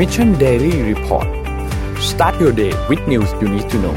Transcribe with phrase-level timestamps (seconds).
[0.00, 1.28] Mission Daily Report
[2.10, 3.96] start your day with news you need to know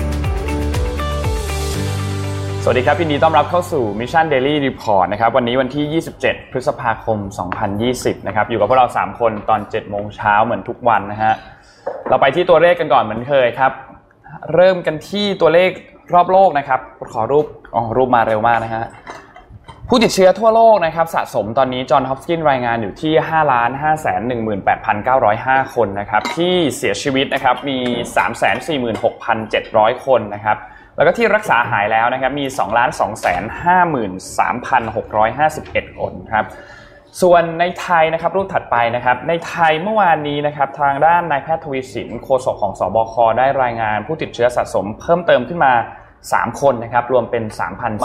[2.63, 7.17] สวัสดีครับยินดีต้อนรับเข้าสู่ Mission Daily Report นะครับ วันนี้วันที่ 27 พฤษภาคม
[7.73, 11.33] 2020 นะครับ อยู่กับพวกเรา 3 คนตอน 7 โมงเช้าเหมือนทุกวันนะฮะ
[12.09, 13.71] เราไปที่ตัวเลขกันก่อนเหมือนเคยครับ
[14.53, 15.69] เริ่มกันที่ตัวเลข
[16.13, 16.79] รอบโลกนะครับ
[17.13, 17.45] ขอรูป
[17.75, 18.85] อ๋อ รูปมาเร็วมากนะฮะ
[19.89, 23.51] ผู้ติดเชื้อทั่วโลกนะครับสะสมตอนนี้จอห์นฮอปกินรายงานอยู่ที่ 5
[23.81, 23.95] 5
[24.29, 27.79] 1 8 9 0 5 คนนะครับที่เสียชีวิตนะครับมี
[29.11, 30.57] 346,700 คนนะครับ
[30.95, 32.85] แล้วก็ที่รักษาหายแล้วนะครับมี 2 2 5
[34.37, 34.53] 3
[34.95, 36.45] 6 5 1 คนครับ
[37.21, 45.73] ส่วนในไทยนะครับรูปถัดไปนะครับ ในไทยเมื่อวานนี้นะครับทางด้านนายแพทย์ทวีสินโฆษกของสบคได้รายงานผู้ติดเชื้อสะสมเพิ่มเติมขึ้นมา
[46.21, 47.43] 3 คนนะครับรวมเป็น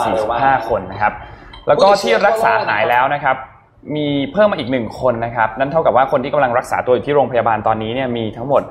[0.05, 1.13] 3,045 คนนะครับ
[1.69, 3.35] แล้วก็ที่รักษาหายแล้วนะครับ
[3.95, 8.61] มีเพิ่มมาอีกหนึ่งคนนะครับ นั่นเท่ากับว่าคนที่กำลังรักษาตัวอยู่ที่โรงพยาบาลตอนนี้เนี่ยมีทั้งหมด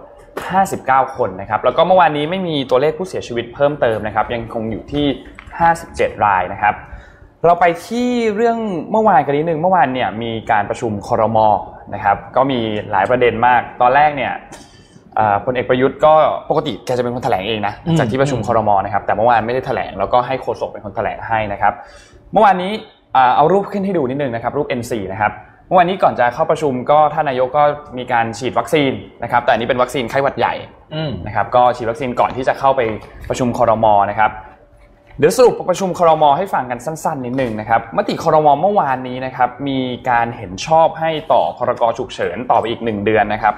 [0.55, 5.07] 59 คนนะครับ แล้วก็เมื่อวานนี้ไม่มีตัวเลขผู้เสียชีวิตเพิ่มเติมนะครับ ยังคงอยู่ที่
[5.65, 6.75] 57 รายนะครับ
[7.47, 8.59] เราไปที่เรื่อง
[8.91, 11.49] เมื่อวานกันนิดนึง เมื่อวานเนี่ยมีการประชุมคอรมอ
[11.95, 12.61] นะครับ ก็มี
[12.91, 14.33] หลายประเด็นมาก ตอนแรกเนี่ย
[15.45, 16.13] พลเอกประยุทธ์ก็
[16.51, 21.73] ปกติแกจะเป็นคนแถลงเองนะจากที่ประชุมคอรมอนะครับแต่เมื่อวานไม่ได้แถลงแล้วก็ให้โฆษกเป็นคนแถลงให้นะครับ
[22.33, 22.73] เมื่อวานนี้
[23.37, 25.33] เอารูปขึ้นให้ดูนิดนึงนะครับรูป N4 นะครับ
[25.67, 27.65] เมื่อวานนี้ก่อนจะเข้าประชุมก็ท่านนายกก็
[27.99, 30.55] มีการฉีดวัคซีนนะครับ แต่อันนี้เป็นวัคซีนไข้หวัดใหญ่
[31.27, 32.81] นะครับก็ฉีดวัคซีนก่อนที่จะเข้าไป
[33.29, 34.31] ประชุมคอรมอนะครับ
[35.19, 39.79] เดี๋ยวสรุปประชุมคอรมอให้ฟังกันสั้นๆนิดนึงนะครับมติคอรมอเมื่อวานนี้นะครับมี
[40.11, 43.55] การเห็นชอบให้ต่อพรกฉุกเฉินต่อไปอีก 1 เดือนนะครับ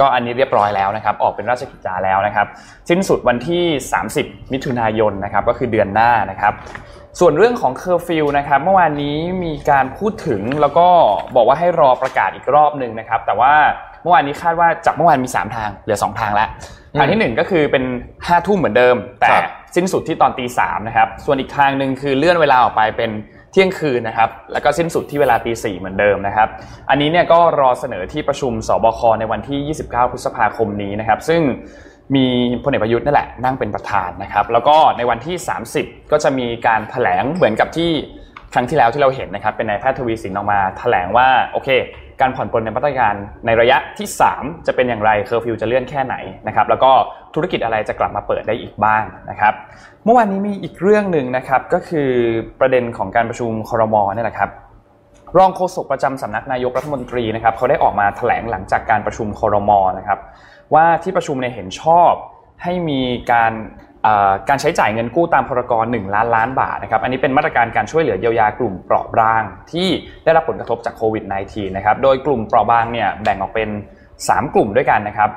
[0.00, 2.46] ก็อันนี้เรียบร้อยแล้วนะครับ ออกเป็นราชกิจจาแล้วนะครับ
[2.88, 3.64] สิ้นสุดวันที่
[4.08, 6.52] 30 มิถุนายนนะครับก็คือเดือนหน้านะครับ
[7.20, 10.88] ส่วนเรื่องของเคอร์ฟิวนะครับเมื่อวานนี้มีการพูดถึงแล้วก็
[11.36, 13.52] บอกว่าให้รอประกาศอีกรอบหนึ่งนะครับ แต่ว่า
[14.02, 16.48] เมื่อวานนี้คาดว่าจากเมื่อวานมี 3 ทางเหลือ 2 ทางแล้ว
[16.98, 17.84] ทางที่ 1 ก็คือเป็น
[18.26, 19.36] 5้าทุ่มเหมือนเดิม แต่
[19.76, 23.10] สิ้นสุดที่ตอนตีสามนะครับส่วนอีกทางหนึ่งคือเลื่อนเวลาออกไปเป็น
[23.52, 26.48] เที่ยงคืนนะครับ แล้วก็สิ้นสุดที่เวลาตีสี่เหมือนเดิมนะครับ
[26.90, 31.42] อันนี้เนี่ยก็รอเสนอที่ประชุมศบคในวันที่ 29 พฤษภาคมนี้นะครับ ซึ่ง
[32.14, 32.26] มี
[32.64, 35.36] พลเอกประยุทธ์นั่นแหละนั่งเป็นประธานนะครับ แล้วก็ในวันที่
[35.74, 37.90] 30 ก็จะมีการแถลงเหมือนกับที่
[38.54, 41.68] ครั้งที่แล้วที่เราเห็นนะครับ เป็นนายแพทย์ทวีศิลป์ออกมาแถลงว่าโอเค
[42.20, 43.14] การผ่อนปลนในมาตรการ
[43.46, 46.14] ในระยะที่ 3 จะเป็นอย่างไรเคอร์ฟิวจะเลื่อนแค่ไหน
[46.46, 46.90] นะครับ แล้วก็
[47.34, 49.54] ธุรกิจอะไรจะกลับมาเปิดได้อีกบ้างนะครับ
[50.04, 52.10] เมื่อวานนี้มีอีกเรื่องหนึ่งนะครับก็คือ
[52.60, 54.50] ประเด็นของการประชุมคอรมอนี่แหละครับ
[55.36, 60.18] รองโฆษกประจำสำนักนายกรัฐมนตรีนะครับเขาได้ออกมาแถลงหลังจากการประชุมคอรมอนะครับ
[60.74, 62.12] ว่าที่ประชุมในเห็นชอบ
[62.62, 63.00] ให้มี
[63.32, 63.52] การ
[64.48, 69.42] การใช้จ่ายเงินกู้ตามพรกร1ล้านล้านบาทนะครับอันนี้เป็นมาตรการการช่วยเหลือเยียวยากลุ่มเปราะบาง
[69.72, 69.88] ที่
[70.24, 73.68] ได้รับผลกระทบจากโควิด -19 นะครับโดยกลุ่มเปราะบางเนี่ยแบ่งออกเป็น
[74.16, 75.30] 3 กลุ่มด้วยกันนะครับ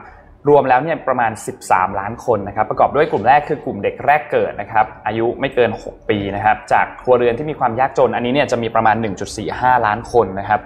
[0.50, 1.32] รวมแล้วเนี่ยประมาณ
[1.66, 8.96] 13 ล้านคนนะครับประกอบด้วยกลุ่มแรกคือกลุ่มเด็กแรกเกิดนะครับอายุไม่เกิน 6 ปีนะครับจากครัวเรือนที่มีความยากจน อันนี้เนี่ยจะมีประมาณ
[9.42, 10.60] 1.45 ล้านคนนะครับ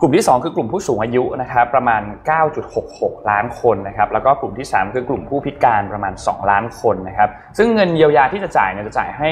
[0.00, 2.02] กลุ่มที่ 2 คือกลุ่มผู้สูงอายุนะครับประมาณ
[2.66, 9.30] 9.66 ล้านคนนะครับแล้วก็กลุ่มที่ 3 คือกลุ่มผู้พิการประมาณ 2 ล้านคนนะครับซึ่งเงินเยียวยาที่จะจ่ายเนี่ยจะจ่ายให้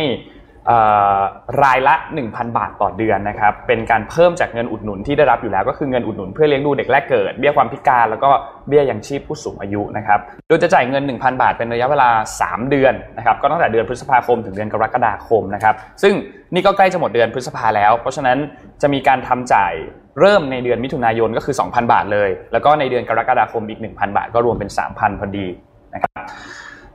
[1.62, 1.94] รายละ
[2.26, 8.30] 1,000 บาทต่อเดือนนะครับ เป็นการเพิ่มจากเงินอุดหนุนที่ได้รับอยู่แล้ว ก็คือเงินอุดหนุนเพื่อเลี้ยงดูเด็กแรกเกิด เบี้ยความพิการ แล้วก็
[8.68, 10.18] เบี้ยยังชีพผู้สูงอายุนะครับ
[10.48, 12.08] โดยจะจ่ายเงิน 1,000 บาทเป็นระยะเวลา
[12.40, 16.14] 3 เดือนนะครับ ก็ตั้งแต่เดือนพฤษภาคมถึงเดือนกรกฎาคมนะครับ ซึ่ง
[16.54, 18.38] นี่ก็ใกล้จะหมดเดือนพฤษภาแล้ว เพราะฉะนั้น
[18.82, 19.72] จะมีการทำจ่าย
[20.20, 25.46] เริ่มในเดือนมิถุนายนก็คือ 2,000 บาทเลย แล้วก็ในเดือนกรกฎาคมอีก 1,000 บาท ก็รวมเป็น 3,000 พอดี
[25.94, 26.12] นะครับ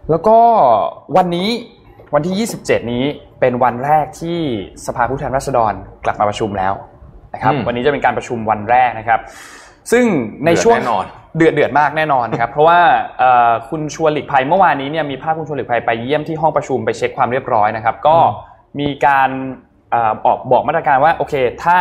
[0.09, 0.37] แล้วก็
[1.17, 1.49] วันนี้
[2.13, 3.05] วันที่ 27 นี้
[3.39, 4.39] เป็นวันแรกที่
[4.85, 5.73] สภาผู้แทนราษฎร
[6.05, 6.73] กลับมาประชุมแล้ว
[7.33, 9.19] นะครับวันนี้จะเป็นการประชุมวันแรกนะครับ
[9.91, 10.05] ซึ่ง
[10.45, 10.77] ในช่วง
[11.35, 12.79] เดือดเดือดมากแน่นอนครับ เพราะว่า
[13.69, 18.17] คุณชวนหลีกภัยเมื่อวานนี้เนี่ยมีภาพคุณชวนหลีกภัยไปเยี่ยมที่ห้องประชุมไปเช็คความเรียบร้อยนะครับ ก็
[18.79, 19.29] มีการ
[20.25, 21.77] ออกบอกมาตรการว่าโอเค ถ้า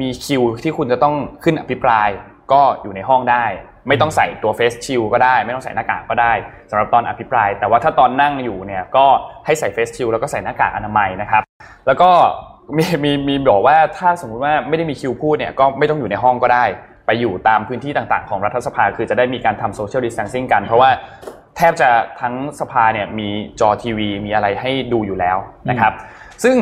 [0.00, 2.08] มีคิวที่คุณจะต้องขึ้นอภิปราย
[2.52, 3.44] ก็อยู่ในห้องได้
[3.88, 6.32] ไม่ต้องใส่ตัวเฟสชิลก็ได้ ไม่ต้องใส่หน้ากากก็ได้
[6.70, 9.06] สำหรับตอนอภิปราย แต่ว่าถ้าตอนนั่งอยู่เนี่ยก็
[9.46, 11.42] ให้ใส่เฟสชิลแล้วก็ใส่หน้ากากอนามัยนะครับ
[11.86, 12.10] แล้วก็
[12.76, 16.64] มีมีมีบอกว่าถ้าสมมุติว่าไม่ได้มีคิวพูดเนี่ยก็ไม่ต้องอยู่ในห้องก็ได้
[17.06, 20.90] ไปอยู่ตามพื้นที่ต่างๆ ของรัฐสภา คือจะได้มีการทำโซเชียลดิสแทนซิ่งกัน เพราะว่า
[21.56, 21.88] แทบจะ
[22.20, 23.28] ทั้งสภาเนี่ยมี
[23.60, 25.36] จอทีวี มีอะไรให้ดูอยู่แล้ว
[25.70, 25.92] นะครับ
[26.44, 26.56] ซึ่ง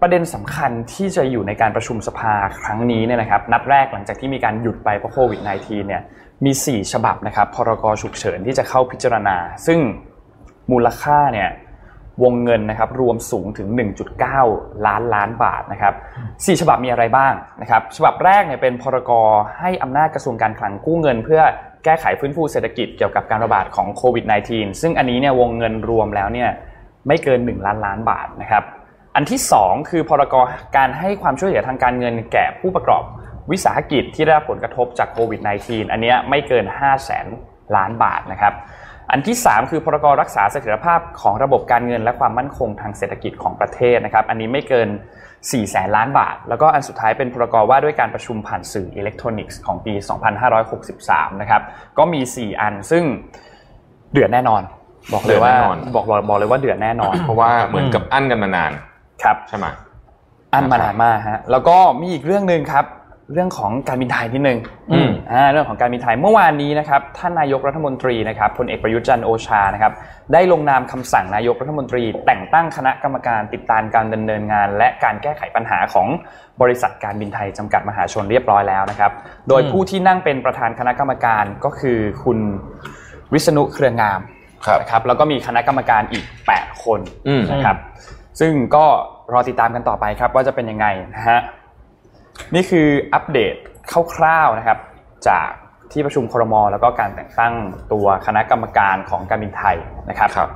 [0.00, 6.02] ประเด็นสำคัญที่จะอยู่ในการประชุมสภาครั้งนี้เนี่ยนะครับ นัดแรกหลังจากที่มีการหยุดไปเพราะโควิด -19 เนี่ย
[6.44, 9.36] มี 4 ฉบับนะครับ พรกฉุกเฉินที่จะเข้าพิจารณา
[9.66, 9.78] ซึ่ง
[10.72, 11.50] มูลค่าเนี่ย
[12.22, 13.68] วงเงินนะครับรวมสูงถึง
[14.26, 15.94] 1.9 ล้านล้านบาทนะครับ
[16.46, 19.10] สี่ฉบับมีอะไรบ้างนะครับ ฉบับแรกเนี่ยเป็นพรก
[19.60, 21.42] ให้อำนาจกระทรวงการคลังกู้เงิน เพื่อ
[21.84, 26.50] แก้ไขฟื้นฟูเศรษฐกิจเกี่ยวกับการระบาดของโควิด -19 ซึ่งอันนี้เนี่ยวงเงินรวมแล้วเนี่ย
[27.06, 28.62] ไม่เกิน 1 ล้านล้านบาทนะครับ
[29.14, 30.34] อันที่ 2 คือพรก
[30.76, 33.04] การให้ความช่วยเหลือทางการเงินแก่ผู้ประกอบ
[33.50, 37.26] วิสาหกิจที่ได้รับผลกระทบจากโควิด -19 อันนี้ไม่เกิน 5 0 0แสน
[37.76, 38.54] ล้านบาทนะครับ
[39.10, 44.88] อันที่ 3 คือพรกรักษาเสถียรภาพของระบบการเงินและความมั่นคงทางเศรษฐกิจของประเทศนะครับ อันนี้ไม่เกิน
[45.30, 49.94] 4แสนล้านบาท แล้วก็อันสุดท้ายเป็นพรกว่าด้วยการประชุมผ่านสื่ออิเล็กทรอนิกส์ของปี
[50.66, 51.62] 2563 นะครับ
[51.98, 53.04] ก็มี 4 อันซึ่ง
[54.12, 54.62] เดือดแน่นอน
[55.12, 55.54] บอกเลยว่า
[55.94, 58.72] บอกบอกเลยว่าเดือดแน่นอน เพราะว่าเหมือนกับอั้นกันมานาน
[59.22, 59.66] ครับ ใช่ไหม
[60.54, 62.84] อันมานานมากฮะ แล้วก็มีอีกเรื่องหนึ่งครับ
[63.32, 64.58] เรื่องของการบินไทยนิดนึง
[64.92, 69.92] อืมอ่าเรื่องของการบินไทยเมื่อวานนี้นะครับท่านนายกรัฐมนตรีนะครับพลเอกประยุทธ์จันทร์โอชานะครับ
[70.32, 76.06] ได้ลงนามคำสั่งนายกรัฐมนตรี แต่งตั้งคณะกรรมการติดตามการดำเนินงาน และการแก้ไขปัญหาของ
[76.62, 79.12] บริษัทการบินไทยจำกัดมหาชนเรียบร้อยแล้วนะครับ
[79.48, 82.38] โดยผู้ที่นั่งเป็นประธานคณะกรรมการก็คือคุณ
[83.32, 84.20] วิษณุเครืองาม
[84.66, 86.24] ครับนะครับแล้วก็มีคณะกรรมการอีก
[86.56, 87.76] 8 คนอืมนะครับ
[88.40, 88.84] ซึ่งก็
[89.32, 91.40] รอติดตามกันต่อไปครับว่าจะเป็นยังไงนะฮะ
[92.54, 93.54] นี่คืออัปเดต
[94.14, 94.78] คร่าวๆนะครับ
[95.28, 95.48] จาก
[95.92, 97.54] ที่ประชุมครม แล้วก็การแต่งตั้ง
[97.92, 99.76] ตัวคณะกรรมการของการบินไทย
[100.08, 100.50] นะครับครับ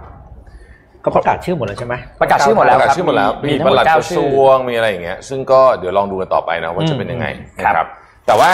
[1.03, 7.87] เขาประกาศชื่อหมดแล้วใช่ไหมประกาศชื่อหมดปแล้วระกาศครับชื่อหมดแล้วมีมีทั้งปหมดลัดเก้ากระชื่ทรอวงมีอะไรอย่างเงี้ยซึ่งก็เดี๋ยวลองดูกันต่อไปนะว่าจะเป็นยังไงอืมครับนะครับ
[8.27, 8.53] แต่ว่า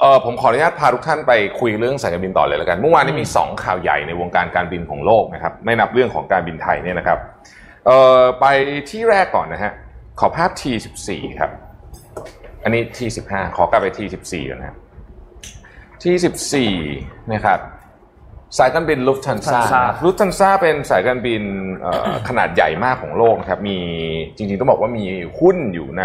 [0.00, 7.18] เออผมขออนุญาตพาทุกท่านไปคุยเรื่องสายการบินต่อเลยแล้วกัน เมื่อวานนี้มีสองข่าวใหญ่ในวงการการบินของโลกนะครับไม่นับเรื่องของการบินไทยเนี่ยนะครับ
[7.86, 8.46] เอ่อไป
[8.90, 9.72] ที่แรกก่อนนะฮะ
[10.20, 11.08] ขอภาพ T14
[11.40, 11.50] ครับ
[12.62, 14.78] อันนี้ T15 ขอกลับไป T14 ก่อนนะครับ
[16.02, 16.52] T14
[17.32, 17.60] นะครับ
[18.58, 21.42] สายการบินลุฟทันซา Lufthansa ลุฟทันซาเป็นสายการบิน
[21.80, 23.78] เอ่อขนาดใหญ่มากของโลกนะครับ มี
[24.36, 25.04] จริงๆต้องบอกว่ามี
[25.40, 26.04] หุ้นอยู่ใน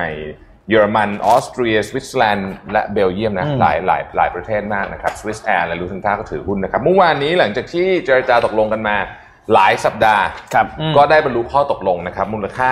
[0.69, 8.97] เยอรมัน ออสเตรีย สวิตเซอร์แลนด์ และเบลเยียมนะ หลายหลายหลายประเทศมากนะครับ Swissair และ Lufthansa ก็ถือหุ้นนะครับ เมื่อวานนี้หลังจากที่เจรจาตกลงกันมา
[9.53, 10.23] หลายสัปดาห์
[10.53, 12.71] ครับก็ได้บรรลุข้อตกลงนะครับ มูลค่า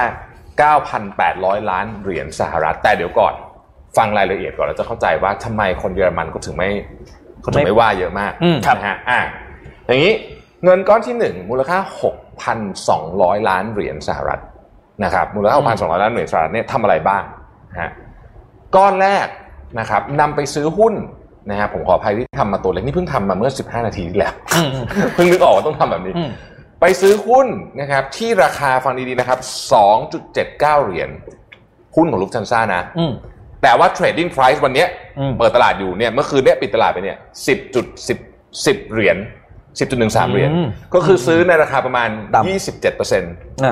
[0.79, 3.33] 9,800 ล้านเหรียญสหรัฐ แต่เดี๋ยวก่อน
[3.97, 6.69] ฟังรายละเอียดก่อนเราจะเข้าใจว่าทำไมคนเยอรมันก็ถึงไม่
[7.41, 9.19] เขาถึงไม่ว่าเยอะมากอืมนะฮะอะ
[9.87, 10.13] อย่างนี้
[10.63, 11.77] เงินก้อนที่1มูลค่า
[12.63, 14.39] 6,200 ล้านเหรียญสหรัฐ
[15.03, 17.23] นะครับมูลค่า 6,200 ล้านเหรียญสหรัฐเนี่ยทำอะไรบ้าง
[17.71, 17.91] นะฮะ
[18.75, 19.27] ก้อนแรก
[19.79, 20.93] นะครับนำไปซื้อหุ้น
[21.49, 26.29] นะฮะผมขออภัยที่ทำมาตัวเล็กนี่เพิ่งทำมาเมื่อ 15 นาทีที่แล้วอืมอืมเพิ่งนึกออกว่าต้องทำแบบนี้อืม
[26.81, 27.47] ไปซื้อหุ้น
[27.79, 29.39] นะครับที่ราคาฟังดีๆนะครับ
[29.93, 31.09] 2.79 เหรียญ
[31.95, 33.13] หุ้นของลุกชันซ่านะอืม
[33.65, 34.87] แต่ว่า trading price วันเนี้ย
[35.19, 37.17] อืมเปิดตลาดอยู่เนี่ยเมื่อคืนเนี้ยปิดตลาดไปเนี่ย
[37.85, 39.17] 10.10 10เหรียยญ
[39.79, 42.85] 10.13เหรียญอืมก็คือซื้อในราคาประมาณต่ำ27เ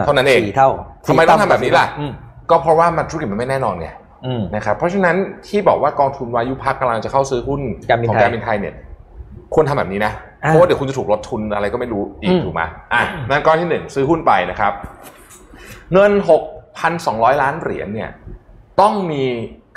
[0.05, 0.69] เท่านั้นเองสี่เท่า
[1.07, 2.11] ทำไมต้องทำแบบนี้ล่ะอืม
[2.49, 3.87] ก็เพราะว่ามันธุรกิจมันไม่แน่นอนไง
[4.25, 5.15] อืมนะครับเพราะฉะนั้น
[5.47, 8.73] ที่บอกว่ากองทุนวายุพักกำลังจะเข้าซื้อหุ้นการบินของไทยการบินไทยเนี่ย
[9.53, 10.13] ควรทำแบบนี้นะ
[10.43, 12.61] อ่าเพราะว่าเดี๋ยวคุณจะถูกลดทุนอะไรก็ไม่รู้อีกอืมถูกไหม
[12.93, 14.73] อะนั่นก้อนที่หนึ่งซื้อหุ้นไปนะครับ
[15.93, 16.11] เงิน
[16.77, 18.09] 6,200ล้านเหรียญเนี่ย
[18.81, 19.23] ต้องมี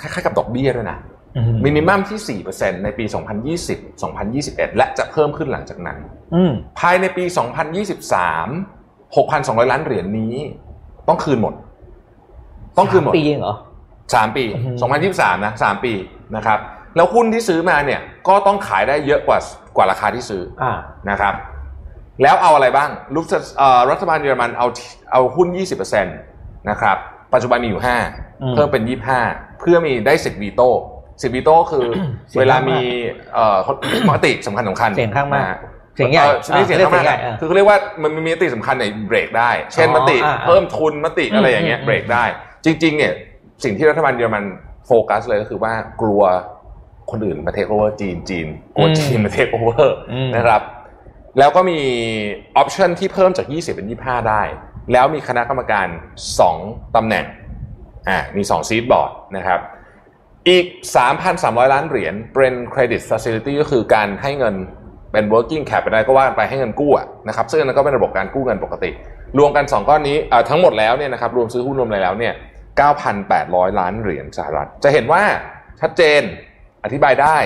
[0.01, 0.97] คล้ายๆกับดอกเบี้ยด้วยนะ
[1.37, 3.05] อืมมินิมัมที่ 4%ในปี
[3.51, 5.97] 2020 2021 และจะเพิ่มขึ้นหลังจากนั้น
[6.35, 10.35] อืมภายในปี 2023 6,200 ล้านเหรียญนี้
[11.07, 11.53] ต้องคืนหมด
[12.77, 13.55] ต้องคืนหมดปีเองเหรอ
[14.15, 14.71] สามปีอือฮึ
[15.09, 15.93] 2023 นะสามปี
[16.35, 16.59] นะครับ
[16.95, 19.39] แล้วหุ้นที่ซื้อมาเนี่ยก็ต้องขายได้เยอะกว่า
[19.75, 20.73] กว่าราคาที่ซื้ออ่า
[21.09, 21.33] นะครับ
[22.21, 23.25] แล้วเอาอะไรบ้างลุก
[23.57, 24.67] เอ่อรัฐบาลเยอรมันเอา
[25.11, 25.47] เอาหุ้น
[25.93, 26.97] 20%นะครับ
[27.33, 28.83] ปัจจุบันมีอยู่อืม5เพิ่มเป็น
[29.21, 30.69] 25เพื่อมีได้สิทธิ์วีโต้
[31.21, 31.87] สิทธิ์วีโต้คือ
[32.29, 32.79] เสียงเวลาข้างมากมี
[33.33, 33.57] เอ่อ
[34.09, 35.57] มติสำคัญสำคัญเสียงข้างมากนะฮะ
[35.95, 42.23] เสียงใหญ่ออไม่ใช่เสียงข้างมากอ่าเรียกเสียงใหญ่อ่าคือเขาเรียกว่ามันมีมติสำคัญในเบรกได้ เช่นอ๋อมติอ่าอ่าเพิ่มทุนมติอะไรอย่างเงี้ยอืมเบรกได้
[42.65, 43.13] จริง ๆ เนี่ย
[43.63, 44.43] สิ่งที่รัฐบาลเยอรมัน
[44.87, 46.23] โฟกัสเลยก็คือว่ากลัว
[47.11, 50.61] คนอื่นมาเทคโอเวอร์จีนจีนกลัวอืมจีนมาเทคโอเวอร์อืมนะครับ
[51.39, 51.79] แล้วก็มี
[52.57, 54.41] option ที่เพิ่มจาก 20 เป็น 25 ได้
[54.91, 55.87] แล้วมีคณะกรรมการ
[56.41, 57.25] 2ตำแหน่ง
[58.09, 59.59] อ่ามี2 seat board นะครับ
[60.49, 60.65] อีก
[61.19, 64.55] 3,300 ล้านเหรียญเป็น credit facility ก็คือการให้เงิน
[65.11, 66.91] เป็น working cap ไปได้ก็ว่ากันไปให้เงินกู้
[67.27, 68.91] นะครับซึ่งนั้นก็เป็นระบบการกู้เงินปกติ
[69.39, 72.33] รวมกัน 2 ก้อนนี้เอ่อทั้งหมดแล้วเนี่ยนะครับรวมซื้อหุ้นรวมอะไรแล้วเนี่ย
[73.07, 75.23] 9,800 ล้านเหรียญสหรัฐ จะเห็นว่า
[75.81, 76.21] ชัดเจน
[76.83, 77.37] อธิบายได้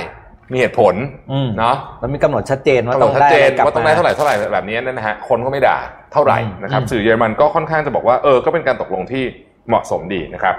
[0.51, 0.96] มีเหตุผล
[1.31, 5.77] อืมเนาะมันมีกำหนดชัดเจนว่าต้ต้อองงชัดได้เจนกลับว่าต้องได้เท่าไหร่เท่าไหร่แบบนี้นะฮะคนก็ไม่ด่า
[6.13, 9.24] เท่าไหร่นะครับอืมสื่อเยอรมันก็ค่อนข้างจะบอกว่าเออก็เป็นการตกลงที่
[9.67, 10.55] เหมาะสมดีนะครับ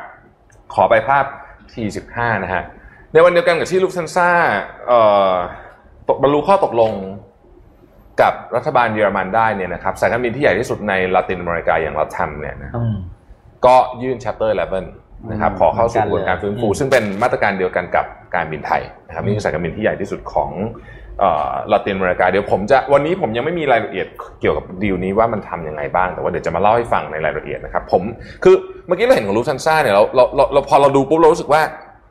[0.75, 1.25] ขอไปภาพ
[1.73, 2.63] T15 นะฮะ
[3.13, 4.31] ในวันเดียวกันกับที่ Lufthansa
[4.87, 5.33] เอ่อ
[6.09, 6.93] ตกบรรลุข้อตกลง
[8.21, 12.97] กับรัฐบาลเยอรมันได้เนี่ยนะครับสายการบินที่ใหญ่ที่สุดในลาตินอเมริกาอย่างเราทำเนี่ยนะอืม
[13.67, 20.51] ก็ยื่น Chapter 11 นะครับขอเข้าสู่กระบวนการฟื้นฟูอืมซึ่งเป็นมาตรการเดียวกันกับการบินไทยนะครับนี่คือสายการบินที่ใหญ่ที่สุดของ
[21.19, 24.07] เอ่อลาตินอเมริกาเดี๋ยวผมจะวันนี้ผมยังไม่มีรายละเอียด
[24.41, 28.03] เกี่ยวกับดีลนี้ว่ามันทำยังไงบ้าง แต่ว่าเดี๋ยวจะมาเล่าให้ฟังในรายละเอียดนะครับผม
[28.45, 28.55] คือ
[28.87, 31.63] เมื่อกี้เราเห็นของลูซันซ่าเนี่ยเราเราเราเราพอเราดูปุ๊บเรารู้สึกว่า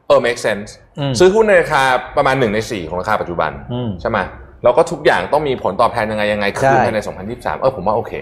[0.08, 1.84] เออ make sense อืมซื้อหุ้นในราคา
[2.18, 4.20] ประมาณหนึ่งในสี่ของราคาปัจจุบันอืมใช่ไหม
[4.64, 7.00] แล้วก็ทุกอย่างต้องมีผลตอบแทนยังไงยังไงคืนใช่ภายใน
[7.32, 8.14] 2023 เออผมว่าโอเค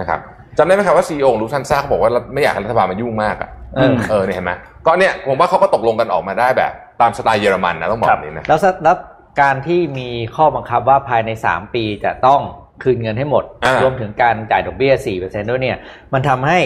[0.00, 0.20] นะครับ
[0.58, 4.52] จำได้ไหมครับว่าซีอีโอของ Lufthansa เขาบอกว่าไม่อยากให้รัฐบาลมายุ่งมากอะ เออเออเนี่ยเห็นไหม
[4.86, 8.96] ก็เนี่ยผมว่าเขาก็ตกลงกันออกมาได้แบบ ตามสไตล์เยอรมันนะต้องบอกแบบนี้นะแล้วสแล้ว
[9.40, 12.40] การที่มีข้อบังคับว่าภายใน 3 ปีจะต้อง
[12.82, 15.76] คืนเงินให้หมดอ่ารวมถึงการจ่ายดอกเบี้ย 4%ด้วยเนี่ย
[16.12, 16.58] มันทำให้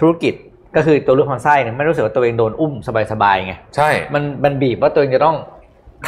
[0.00, 0.34] ธุรกิจ
[0.76, 2.72] ก็คือตัว Lufthansa เนี่ยไม่รู้สึกว่าตัวเองโดนอุ้ม
[3.12, 5.36] สบายๆไงใช่ มันมันบีบว่าตัวเองจะต้อง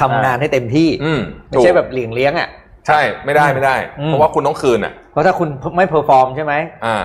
[0.00, 2.48] ทำงานให้เต็มที่อืมไม่ใช่แบบเลี้ยงเลี้ยงอะ
[2.86, 6.54] ใช่ไม่ได้ไม่ได้อืมเพราะว่าคุณต้องคืนอะเพราะถ้าคุณไม่ perform ใช่ไหม
[6.86, 7.04] อ่าเ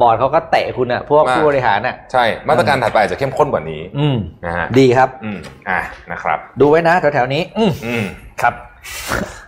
[0.00, 5.38] บอร์ดเขาก็เตะคุณอะพวกมาผู้บริหารอะใช่ มาตรการถัดไปอาจจะเข้มข้นกว่านี้ อืมนะฮะดีครับ อืม
[5.68, 5.80] อะ
[6.12, 8.04] นะครับ ดูไว้นะแถวๆนี้ อืมอืม
[8.42, 8.54] ครับ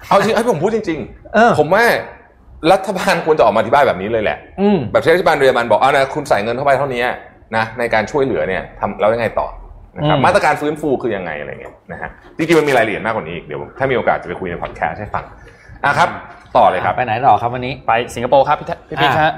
[0.08, 1.00] เอาจริงให้ผมพูดจริง
[1.34, 1.84] เออผมว่า
[2.72, 7.02] รัฐบาลควรจะออกมาอธิบายแบบนี้เลยแหละอืมแบบที่รัฐบาลเยอรมันบอกเอานะคุณใส่เงินเข้าไปเท่านี้
[7.56, 9.48] นะในการช่วยเหลือเนี่ยทำแล้วยังไงต่อ
[9.96, 15.24] นะครับอืมมาตรการฟื้นฟูคือยังไงอะไรเงี้ยนะฮะจริงๆมันมีรายละเอียดมากกว่านี้อีกเดี๋ยวถ้ามีโอกาสจะไปคุยในพอดแคสต์ให้ฟัง
[15.84, 16.08] อะครับ
[16.56, 19.32] ต่อเลยครับ ไปไหนต่อครับวันนี้ ไปสิงคโปร์ครับพี่แทพี่ปิ๊กอะฮะ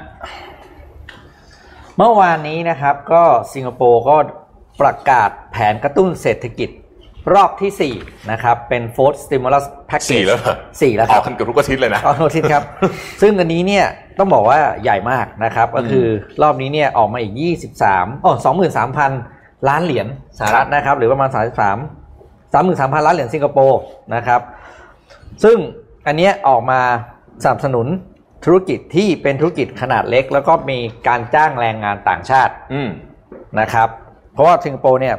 [2.03, 4.17] เมื่อวานนี้นะครับก็สิงคโปร์ก็
[4.81, 6.69] ประกาศแผนกระตุ้นเศรษฐกิจ
[7.33, 12.63] รอบที่ 4 นะครับ เป็น fourth stimulus package สี่แล้วเหรอสี่แล้วคอรัอบกกันเกือบทุกอาทิตย์เลยนะออโนทิสครับ
[13.21, 13.85] ซึ่งอันนี้เนี่ย
[14.19, 16.05] ต้องบอกว่าใหญ่มากนะครับ ก็คือ
[16.41, 17.33] รอบนี้เนี่ยออกมาอีก
[17.79, 18.33] 23อ๋อ
[19.01, 23.79] 23,000 ล้านเหรียญสหรัฐนะครับ หรือประมาณ 33 33,000 ล้านเหรียญสิงคโปร์
[24.15, 24.41] นะครับ
[25.43, 25.57] ซึ่ง
[26.07, 26.79] อันเนี้ยออกมา
[27.43, 27.87] สนับสนุน
[28.45, 32.89] ธุรกิจที่เป็นธุรกิจขนาดเล็ก แล้วก็มีการจ้างแรงงานต่างชาติอืม
[33.59, 33.89] นะครับ
[34.33, 35.15] เพราะว่าสิงคโปร์เนี่ย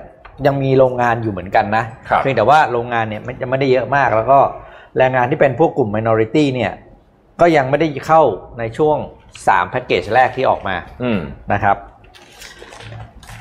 [0.47, 4.39] ยังมีโรงงานอยู่เหมือนกันนะครับเพียงแต่ว่าโรงงานเนี่ยไม่ยังไม่ได้เยอะมาก แล้วก็
[4.99, 6.73] แรงงานที่เป็นพวกกลุ่ม minority เนี่ย
[7.41, 8.23] ก็ยังไม่ได้เข้า
[8.59, 8.97] ในช่วง
[9.35, 11.21] 3แพ็กเกจแรกที่ออกมาอืม
[11.53, 11.77] นะครับ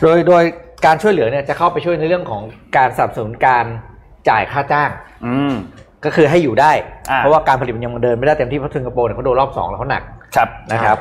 [0.02, 0.44] โดยโดย
[0.86, 2.44] การช่วยเหลือเนี่ยจะเข้าไปช่วยในเรื่องของ
[2.78, 3.66] การสนับสนุนการ
[4.30, 4.90] จ่ายค่าจ้าง
[5.26, 5.54] อืม
[6.06, 6.72] ก็คือให้อยู่ได้
[7.12, 10.04] อ่าเพราะว่าการผลิตมันยังเดินไม่ได้เต็มที่เพราะสิงคโปร์เนี่ยเขาโดนรอบสองแล้วเขาหนัก
[10.36, 11.00] ครับนะครับ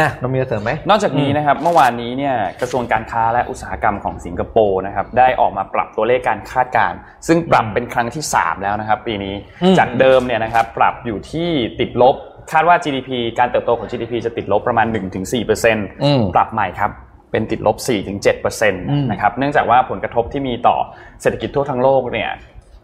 [0.00, 11.48] อะน้องมีอะไรเสริมไหมนอกจากนี้นะครับเมื่อวานนี้เนี่ยกระทรวงการค้าและอุตสาหกรรมของสิงคโปร์นะครับได้ออกมาปรับตัวเลขการคาดการณ์ซึ่งปรับเป็นครั้งที่ 3 แล้วนะครับ ปีนี้อืมจากเดิมเนี่ยนะครับปรับอยู่ที่
[11.80, 12.16] ติดลบ
[12.52, 14.86] คาดว่า GDP การเติบโตของ GDP จะติดลบประมาณ
[15.24, 16.90] 1-4%อืมปรับใหม่ครับ
[17.30, 17.76] เป็นติดลบ
[18.24, 20.76] 4-7%นะครับ เนื่องจากว่าผลกระทบที่มีต่อ
[21.20, 22.30] เศรษฐกิจทั่วทั้งโลกเนี่ย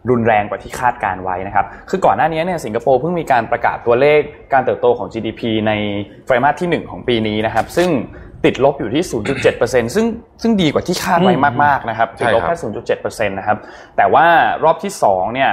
[0.09, 4.21] รุนแรงกว่าที่คาดการไว้นะครับ คือก่อนหน้านี้เนี่ยสิงคโปร์เพิ่งมีการประกาศตัวเลข
[4.53, 5.71] การเติบโตของ GDP ใน
[6.25, 7.89] ไตรมาสที่ 1 ของปีนี้นะครับ ซึ่ง
[8.45, 9.03] ติดลบอยู่ที่
[9.49, 10.05] 0.7%ซึ่ง
[10.41, 12.57] ซึ่งดีกว่าที่คาดไว้มากๆนะครับติดลบใช่ครัแค่
[12.99, 13.57] บ0.7%นะครับ
[13.97, 14.25] แต่ว่า
[14.63, 15.51] รอบที่2เนี่ย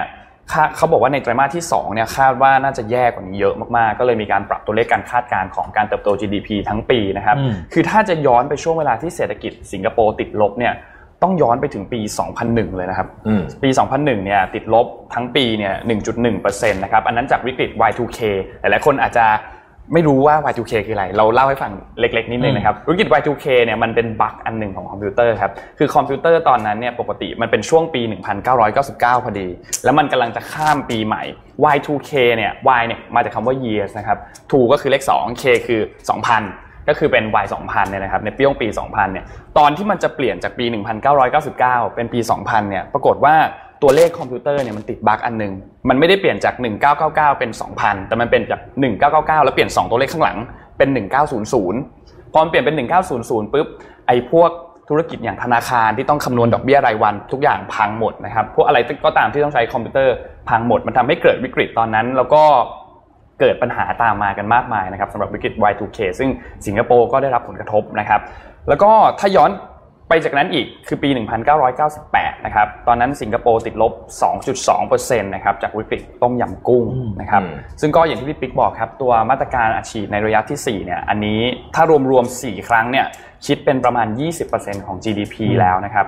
[0.53, 10.75] คาเขาบอกว่าในไตรมาสที่2เนี่ยคาดว่าน่าจะแย่กว่านี้เยอะมากๆ ก็เลยมีการปรับตัวเลขการคาดการณ์ของการเติบโต GDP ทั้งปีนะครับอืมคือถ้าจะย้อนไปช่วงเวลาที่เศรษฐกิจสิงคโปร์ติดลบเนี่ย
[11.23, 12.01] ต้องย้อนไปถึงปี
[12.39, 15.75] 2001 เลยนะครับอืมปี 2001 เนี่ยติดลบทั้งปีเนี่ย
[16.23, 18.21] 1.1%นะครับ อันนั้นจากวิกฤต Y2K
[18.61, 19.27] หลายๆคนอาจจะ
[19.95, 28.03] ไม่รู้ว่า Y2K คืออะไร เราเล่าให้ฟังเล็กๆนิดนึงนะครับ วิกฤต Y2K เนี่ยมันเป็น bug อันหนึ่งของคอมพิวเตอร์ครับ คือคอมพิวเตอร์ตอนนั้นเนี่ยปกติมันเป็นช่วงปี
[28.63, 29.49] 1999 พอดี
[29.85, 31.23] แล้วมันกำลังจะข้ามปีใหม่
[31.75, 35.81] Y2K เนี่ย Y เนี่ยมาจากคำว่า years นะครับ 2 ก็คือเลข 2 K คือ
[36.25, 39.25] 2000 ก็คือเป็น Y 2000เนี่ยนะครับในปีงปี 2000เนี่ย
[39.59, 40.65] ตอนที่มันจะเปลี่ยนจากปี
[41.31, 43.35] 1999 เป็นปี 2000เนี่ยปรากฏว่า
[43.83, 45.53] ตัวเลขคอมพิวเตอร์เนี่ยมันติด bug อันนึง
[45.89, 46.55] มันไม่ได้เปลี่ยนจาก
[46.97, 48.61] 1999 เป็น 2000 แต่มันเป็นจาก
[49.03, 50.39] 1999 แล้วเปลี่ยน 2 ตัวเลขข้างหลัง
[50.79, 50.89] เป็น
[51.57, 52.75] 1900 พอมันเปลี่ยนเป็น
[53.15, 53.67] 1900ปุ๊บ
[54.07, 54.51] ไอ้พวก
[54.89, 60.15] ธุรกิจอย่างธนาคารที่ต้องคำนวณดอกเบี้ยรายวันทุกอย่างพังหมดนะครับพวกอะไรก็ตามที่ต้องใช้คอมพิวเตอร์
[60.49, 62.43] พังหมด มันทำให้เกิดวิกฤตตอนนั้น แล้วก็
[63.41, 66.31] เกิดปัญหาตามมากันมากมายนะครับสำหรับวิกฤต Y2K ซึ่ง
[66.67, 68.21] สิงคโปร์ก็ได้รับผลกระทบนะครับ
[68.69, 68.91] แล้วก็
[69.21, 69.51] ถ้าย้อน
[70.09, 71.09] ไปจากนั้นอีกคือปี
[71.77, 73.93] 1998 นะครับ ตอนนั้นสิงคโปร์ติดลบ
[74.57, 76.85] 2.2%นะครับจากวิกฤตต้มยำกุ้ง
[77.21, 81.41] นะครับอืมซึ่งก็อย่างที่พี่ปิ๊กบอกครับ ตัวมาตรการอาชีพในระยะที่ 4 เนี่ย อันนี้
[81.75, 83.07] ถ้ารวมๆ 4 ครั้งเนี่ย
[83.47, 84.07] คิดเป็นประมาณ
[84.47, 86.07] 20%ของ GDP แล้วนะครับ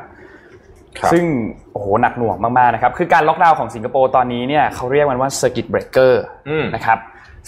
[0.98, 1.24] ครับซึ่ง
[1.72, 6.12] โอ้โหหนักหน่วงมากๆนะครับ คือการล็อกดาวน์ของสิงคโปร์ตอนนี้เนี่ยเขาเรียกมันว่า circuit breaker
[6.48, 6.98] อืมนะครับ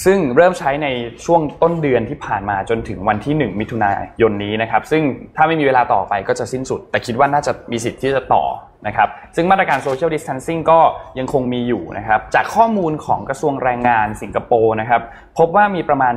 [0.04, 0.88] ซึ่งเริ่มใช้ใน
[1.24, 3.90] ช่วงต้นเดือนที่ผ่านมาจนถึงวันที่ 1 มิถุนา
[4.20, 5.02] ยนนี้นะครับ ซึ่ง
[5.36, 8.44] ถ้าไม่มีเวลาต่อไปก็จะสิ้นสุด แต่คิดว่าน่าจะมีสิทธิ์ที่จะต่อ
[8.86, 10.80] นะครับ ซึ่งมาตรการ Social Distancing ก็
[11.18, 15.02] ยังคงมีอยู่นะครับ จากข้อมูลของกระทรวงแรงงานสิงคโปร์นะครับ
[15.38, 16.14] พบว่ามีประมาณ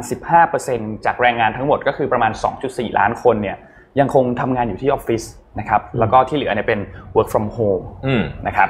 [0.51, 2.31] 15%จากแรงงานทั้งหมดก็คือประมาณ
[2.65, 3.57] 2.4 ล้านคนเนี่ย
[3.99, 5.23] ยังคงทำงานอยู่ที่ออฟฟิศ
[5.59, 6.79] นะครับ แล้วก็ที่เหลือเนี่ยเป็น
[7.15, 8.69] work from home อืมนะครับ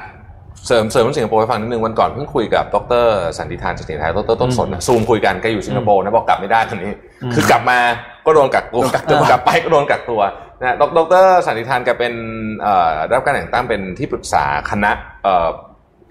[0.68, 3.06] เสริมเสริมสิงคโปร์ให้ฟังนิดนึงวันก่อนเพิ่งคุยกับดร
[3.38, 6.94] สันติธานสถิตไทยดรต้นสนนะซูมคุยกันแกอยู่สิงคโปร์นะบอกกลับไม่ได้ทีนี้
[7.34, 7.80] คือกลับมา
[8.26, 8.82] ก็โดนกักตัว
[9.32, 10.22] กลับไปก็โดนกักตัว
[10.60, 10.84] นะด
[11.24, 12.14] รสันติธานแกเป็น
[12.62, 14.92] เอ่อได้รับการแต่งตั้งเป็นที่ปรึกษาคณะ
[15.24, 15.48] เอ่อ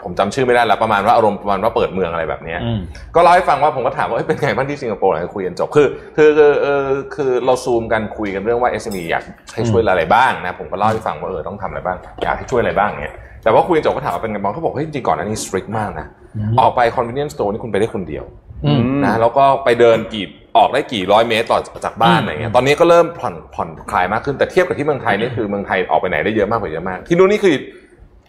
[0.05, 2.81] ผมจำชื่อไม่ได้แล้วประมาณว่าอารมณ์ประมาณว่าเปิดเมืองอะไรแบบเนี้ยอืม
[3.15, 6.83] ก็เล่าให้ฟังว่าผมก็ถามว่าเอ้ยเป็นไงบ้างที่สิงคโปร์หลังจากคุยกันจบคือคือคือเออ
[7.15, 16.07] คือเราซูมกันคุยกันเรื่องว่า SME อยากให้ช่วยอะไรบ้างนะผมก็เล่าให้ฟังว่าเออต้องทำอะไรบ้างอยากให้ช่วยอะไรบ้างเงี้ยแต่ว่าคุยกันจบก็ถามว่าเป็นไงบ้างเขาบอกเฮ้ยจริงๆก่อนหน้านี้ strict มากนะ
[16.61, 18.25] ออกไป convenience store นี่คุณไปได้คนเดียว
[18.67, 27.57] อืมนะแล้วก็ไปเดินกี่ออกได้กี่ร้อยเมตรต่อจากบ้านอืมอะไรเงี้ยตอนนี้ก็เริ่มผ่อนผ่อนคลายมากขึ้นแต่เทียบกับที่เมืองไทยนี่คือเมืองไทยออกไปไหนได้เยอะมากกว่าเยอะมาก ที่นู้นนี่คือ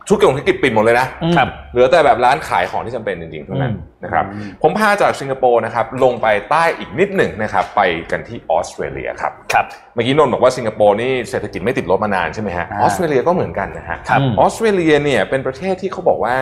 [0.08, 1.08] ชุดเกี่ยวกับธุรกิจปิดหมดเลยนะ
[1.38, 4.26] ครับเหลือแต่แบบร้านขายของที่จำเป็นจริงๆเท่านั้นอืมนะครับ
[4.62, 7.82] ผมพาจากสิงคโปร์นะครับลงไปใต้อีกนิดหนึ่งนะครับไป
[8.12, 16.36] กันที่ออสเตรเลียครับครับเมื่อกี้นนท์บอกว่าสิงคโปร์นี่เศรษฐกิจไม่ติดลบมานานใช่ไหมฮะอ่าออสเตรเลียก็เหมือนกันนะฮะครับออสเตรเลียเนี่ยเป็นประเทศที่เขาบอกว่า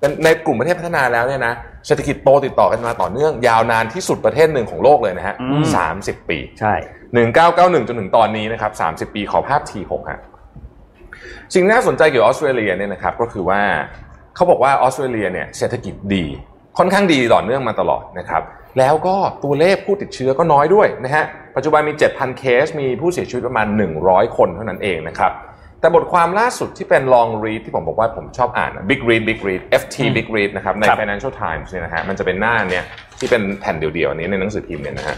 [0.00, 1.54] เป็นในกลุ่มประเทศพัฒนาแล้วเนี่ยนะ
[1.86, 6.74] เศรษฐกิจโตติดต่อกันมาต่อเนื่องยาวนานที่สุดประเทศหนึ่งของโลกเลยนะฮะอืมสามสิบปี ใช่
[7.30, 8.72] 1991จนถึงตอนนี้นะครับ
[9.10, 10.20] 30ปีขอภาพ T6 ฮะ
[11.54, 13.60] สิ่งที่น่าสนใจเกี่ยวกับออสเตรเลียเนี่ยนะครับก็คือว่า
[14.34, 16.24] เขาบอกว่าออสเตรเลียเนี่ยเศรษฐกิจดี
[16.78, 18.42] ค่อนข้างดีต่อเนื่องมาตลอดนะครับ
[18.78, 21.24] แล้วก็ตัวเลขผู้ติดเชื้อก็น้อยด้วยนะฮะ
[21.56, 23.66] ปัจจุบันมี 7,000 เคส มีผู้เสียชีวิตประมาณ
[24.02, 25.32] 100 คนเท่านั้นเองนะครับ
[25.80, 32.84] แต่บทความล่าสุดที่เป็น long read ที่ผมบอกว่าผมชอบอ่านนะ big read big read FT big read นะครับในครับ Financial Times เนี่ยนะฮะมันจะเป็นหน้าเนี่ย
[33.18, 35.16] ที่เป็นแผ่นเดียวๆอันนี้ในหนังสือพิมพ์เนี่ยนะฮะ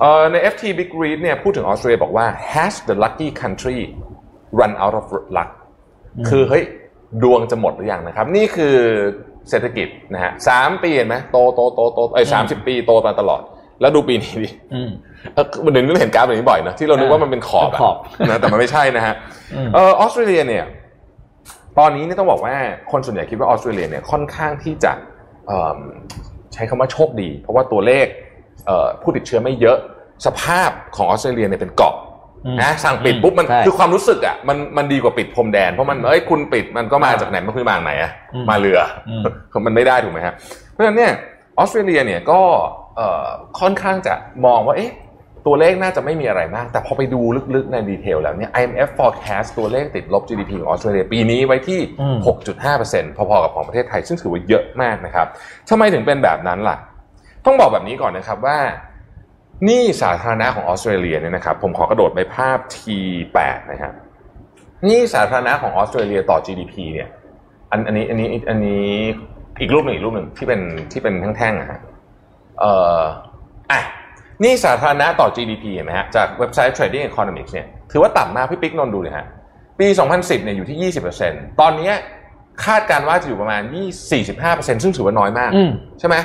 [0.00, 3.80] เอ่อใน FT Big Read เนี่ยพูดถึงออสเตรเลียบอกว่า has the lucky country
[4.60, 5.50] run out of luck
[6.28, 6.64] คือเฮ้ย
[7.22, 8.76] ดวงจะหมดหรือยังนะครับ นี่คือ
[9.50, 13.42] เศรษฐกิจนะฮะสามปีเห็นไหมโตโตโตโตเอ้ยสามสิบปีโตมาตลอด
[13.80, 14.90] แล้วดูปีนี้ดิอืม
[15.34, 19.14] เออเดี๋ยวนี้เราเห็นกราฟแบบนี้บ่อยนะที่เรานึกว่ามันเป็นขอบเป็นขอบะนะแต่มันไม่ใช่นะฮะ
[19.54, 20.64] อืมเออออสเตรเลียเนี่ย
[21.78, 22.54] ตอนนี้เนี่ยต้องบอกว่า
[22.90, 24.92] คนส่วนใหญ่คิดว่าออสเตรเลียเนี่ยค่อนข้างที่จะ
[25.46, 25.78] เอิ่ม
[26.54, 28.06] ใช้คำว่าโชคดี เพราะว่าตัวเลข
[28.66, 29.78] เอ่อผู้ติดเชื้อไม่เยอะ
[30.26, 31.97] สภาพของออสเตรเลียเนี่ยเป็นเกาะอืม
[32.60, 39.10] นะสั่งปิดปุ๊บมันใช่คือความรู้สึกอะมันมันดีกว่าปิดพรมแดนเพราะมันเอ้ยคุณปิดมันก็มาจากไหนมันคือมาจากไหนอะอืมมาเรืออ
[39.58, 40.34] มมันไม่ได้ถูกไหมครับ
[40.72, 41.12] เพราะฉะนั้นเนี่ย
[41.58, 42.40] ออสเตรเลียเนี่ยก็
[42.96, 43.26] เอ่อ
[43.60, 44.14] ค่อนข้างจะ
[44.46, 44.92] มองว่าเอ๊ะ
[45.46, 47.20] ตัวเลขน่าจะไม่มีอะไรมาก แต่พอไปดู
[47.54, 52.16] ลึกๆในดีเทลแล้วเนี่ย IMF forecast ตัวเลขติดลบ GDP ของออสเตรเลียปีนี้ไว้ที่อืม
[52.68, 55.26] 6.5%พอๆกับของประเทศไทย ซึ่งถือว่าเยอะมากนะครับ
[55.70, 56.76] ทำไมถึงเป็นแบบนั้นล่ะ
[57.46, 58.87] ต้องบอกแบบนี้ก่อนนะครับว่าห
[59.68, 63.92] นี่สาธารณะของออสเตรเลียเนี่ยนะครับผมขอกระโดดไปภาพ T8 นะครับ
[64.86, 67.08] หนี่สาธารณะของออสเตรเลียต่อ GDP เนี่ย
[67.70, 68.86] อันอันนี้อันนี้อันนี้
[69.60, 70.60] อีกรูปหนึ่งอีกรูปหนึ่งที่เป็น
[70.92, 71.80] ที่เป็นแท่งๆนะฮะ
[72.60, 73.02] เอ่อ
[73.70, 73.80] อะ
[74.40, 79.26] หนี่สาธารณะต่อ GDP เห็นไหมฮะจากเว็บไซต์ Trading Economics เนี่ยถือว่าต่ำมากพี่ปิ๊กนนท์ดูเลยฮะ
[79.80, 80.92] ปี 2010เนี่ยอยู่ที่
[81.24, 81.94] 20%ตอนเนี้ย
[82.64, 83.62] คาดการณ์ว่าจะอยู่ประมาณ
[83.94, 86.16] 20 45%ซึ่งถือว่าน้อยมากอืมใช่ไหม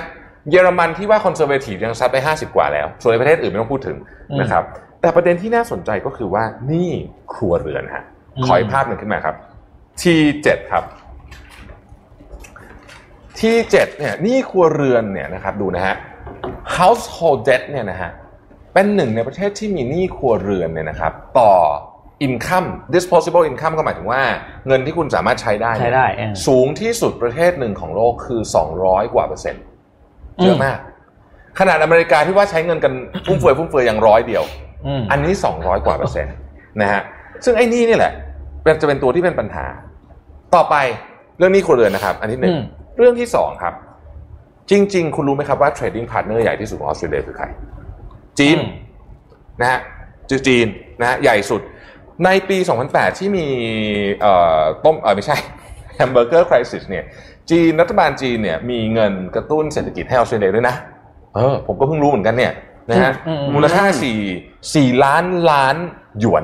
[0.52, 3.98] เยอรมันที่ว่าคอนเซอร์เวทีฟยังซัดไป 50 กว่าแล้ว ส่วนในประเทศอื่นไม่ต้องพูดถึง
[4.32, 4.64] อืมนะครับ
[5.02, 6.92] แต่ประเด็นที่น่าสนใจก็คือว่านี่
[7.34, 8.04] ครัวเรือนฮะ
[8.38, 9.36] อืมขออีกภาพหนึ่งขึ้นมาครับ
[10.02, 10.84] T7 ครับ
[13.38, 15.96] T7 เนี่ยนี่ครัวเรือนเนี่ยนะครับดูนะฮะ
[16.78, 18.12] household debt เนี่ยนะฮะ
[18.74, 21.54] เป็นหนึ่งในประเทศที่มีหนี้ครัวเรือนเนี่ยนะครับ ต่อ
[22.28, 24.22] income disposable income ก็หมายถึงว่า
[24.68, 28.42] เงินที่คุณสามารถใช้ได้เนี่ยใช้ได้เออสูงที่สุดประเทศหนึ่งของโลกคือ
[28.78, 29.64] 200 กว่าเปอร์เซ็นต์
[30.44, 30.78] เยอะมาก
[31.60, 32.94] ขนาดอเมริกาที่ว่าใช้เงินกัน
[33.26, 34.44] ฟุ่มเฟือยฟุ่มเฟือยอย่างร้อยเดียว
[34.88, 36.36] อืมอันนี้200กว่าเปอร์เซ็นต์
[36.82, 37.02] นะฮะ
[37.46, 38.14] ซึ่งไอ้นี่นี่แหละ
[38.62, 39.66] เป็นจะเป็นตัวที่เป็นปัญหา
[40.56, 40.76] ต่อไป
[41.38, 42.64] เรื่องหนี้ครัวเรือนนะครับ อันที่หนึ่งอืม
[42.98, 43.74] เรื่องที่สองครับ
[44.72, 47.46] จริง ๆ คุณรู้ไหมครับว่า trading partner ใหญ่ที่สุดของออสเตรเลียคือใคร
[48.40, 48.68] จีนอืม
[49.62, 49.80] นะฮะ
[50.30, 50.68] คือจีน
[51.00, 51.62] นะฮะใหญ่สุด
[52.26, 52.58] ในปี
[52.90, 53.46] 2008 ที่มี
[54.22, 55.38] เอ่อต้มเออไม่ใช่
[55.96, 57.06] Hamburger Crisis เนี่ย
[57.52, 60.76] จีนรัฐบาลจีนเนี่ยมีเงินกระตุ้นเศรษฐกิจให้ออสเตรเลียด้วยนะ
[61.36, 62.54] เออ ผมก็เพิ่งรู้เหมือนกันเนี่ย
[62.90, 63.86] นะฮะอืมอืมมูลค่า
[64.26, 65.76] 4 4ล้านล้าน
[66.20, 66.44] หยวน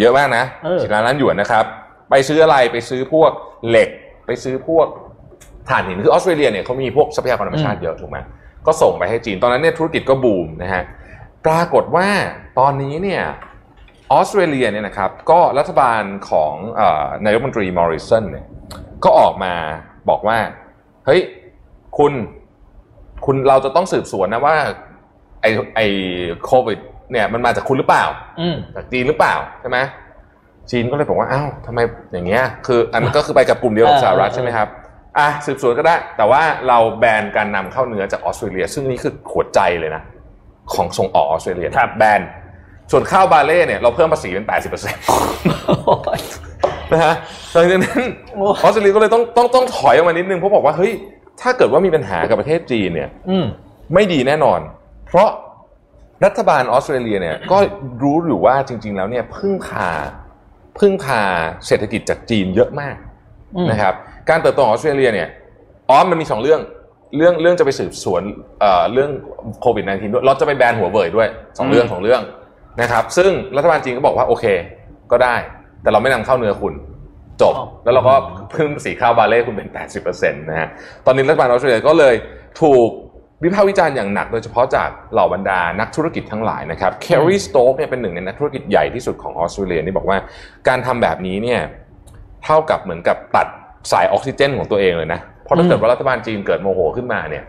[0.00, 1.64] เยอะมากนะเออสี่ล้านล้านหยวนนะครับ
[2.10, 3.32] ไปซื้ออะไรไปซื้อพวก
[3.68, 3.88] เหล็ก
[4.26, 4.86] ไปซื้อพวก
[5.68, 8.18] ถ่านหินคือออสเตรเลียเนี่ยเขามีพวกทรัพยากรธรรมชาติเยอะถูกไหม
[8.66, 10.82] ก็ส่งไปให้จีนตอนนั้นเนี่ยธุรกิจก็บูมนะฮะ
[11.46, 12.08] ปรากฏว่า
[12.58, 13.22] ตอนนี้เนี่ย
[14.12, 18.46] ออสเตรเลียเนี่ยนะครับก็รัฐบาลของเออนายกรัฐมนตรีมอริสันเนี่ย
[19.04, 19.52] ก็ออกมา
[20.08, 20.38] บอกว่า
[21.06, 21.20] เฮ้ย
[21.98, 22.12] คุณ
[23.26, 24.56] คุณเราจะต้องสืบสวนนะว่า
[25.42, 25.80] ไอไอ
[26.44, 26.78] โควิด
[27.12, 28.04] เนี่ย มันมาจากคุณหรือเปล่า
[28.40, 29.78] อืมจากจีนหรือเปล่าใช่ไหม
[30.70, 31.78] จีนก็เลยบอกว่าอ้าวทำไม
[32.12, 34.68] อย่างเงี้ย คืออันนั้นก็คือไปกับกลุ่มเดียวกับเออสหรัฐเออใช่ไหมครับ
[35.18, 40.02] อะสืบสวนก็ได้ แต่ว่าเราแบนการนำเข้าเนื้อจากออสเตรเลีย ซึ่งนี่คือหัวใจเลยนะ
[40.74, 42.20] ของส่งออกออสเตรเลียนะครับแบน
[42.92, 44.50] ส่วนข้าวบาเล่เนี่ยเราเพิ่มภาษีเป็น80%
[44.92, 47.14] นะฮะ
[47.52, 48.02] หลังจากนั้น
[48.34, 50.92] โอ้ออสเตรเลียก็เลยต้องต้องต้องถอยออกมานิดนึงเพราะบอกว่าเฮ้ย
[51.40, 53.46] ถ้าเกิดว่ามีปัญหากับประเทศจีนเนี่ยอืม
[53.94, 54.60] ไม่ดีแน่นอน
[55.06, 55.28] เพราะ
[56.24, 57.58] รัฐบาลออสเตรเลียเนี่ยก็
[58.02, 59.88] รู้อยู่ว่าจริง ๆ แล้วเนี่ยพึ่งพา
[60.78, 61.22] พึ่งพา
[61.66, 62.96] เศรษฐกิจจากจีนเยอะมาก
[63.56, 63.94] อืมนะครับ
[64.28, 65.28] การเติบโตของออสเตรเลียเนี่ย
[65.88, 66.60] อ๋อมันมีสองเรื่อง
[67.16, 68.22] เรื่องเรื่องจะไปสืบสวน
[68.60, 69.10] เอ่อเรื่อง
[69.60, 72.20] โควิด -19 ด้วยเราจะไปแบนหัวเว่ยด้วยสองเรื่องสองเรื่อง
[72.80, 74.44] นะครับ ซึ่งรัฐบาลจีนก็บอกว่าโอเค
[75.12, 75.36] ก็ได้
[75.82, 76.74] แต่เราไม่นำเข้าเนื้อคุณ
[77.42, 78.14] จบอ๋อแล้วเราก็
[78.50, 79.68] เพิ่มสีข้าวบาเล่คุณเป็น
[80.00, 80.68] 80%นะฮะ
[81.06, 82.14] ตอนนี้รัฐบาลออสเตรเลียก็เลย
[82.62, 82.88] ถูก
[83.44, 90.18] วิพากษ์วิจารณ์อย่างหนักโดยเฉพาะจากเหล่าบรรดานักธุรกิจทั้งหลายนะครับแครีสโต๊กเนี่ยเป็นหนึ่งในนักธุรกิจใหญ่ที่สุดของออสเตรเลียนี่บอกว่า
[90.68, 91.60] การทำแบบนี้เนี่ย
[92.44, 93.46] เท่ากับเหมือนกับตัด
[93.92, 97.44] สายออกซิเจนของตัวเองเลยนะเพราะถ้าเกิดว่ารัฐบาลจีนเกิดโมโหขึ้นมาเนี่ย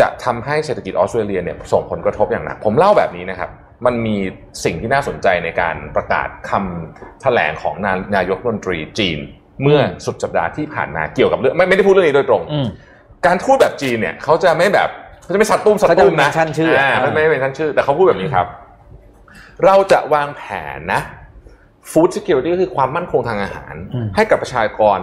[0.00, 3.50] จะทำให้เศรษฐกิจออสเตรเลียเนี่ยส่งผลกระทบอย่างหนัก ผมเล่าแบบนี้นะครับ
[3.86, 4.16] มันมี
[4.64, 9.18] สิ่งที่น่าสนใจในการประกาศคำแถลงของนานายกรัฐมนตรีจีน
[9.62, 12.66] เมื่อสุดสัปดาห์ที่ผ่านมาเกี่ยวกับเรื่องไม่ไม่ได้พูดเรื่องนี้โดยตรงอืม
[13.26, 14.88] การพูดแบบจีนเนี่ยเขาจะไม่แบบ
[15.22, 18.46] เขาจะไม่สัดตุ้มสัดตุ้มนะเขาจะไม่ mention ชื่ออ่ไม่ไม่ไม่เป็นชั้นชื่อ แต่เขาพูดแบบนี้ครับ
[19.64, 20.42] เราจะวางแผ
[20.76, 21.02] นนะ
[21.90, 24.98] Food Security ก็คือความมั่นคงทางอาหารอืมให้กับประชากร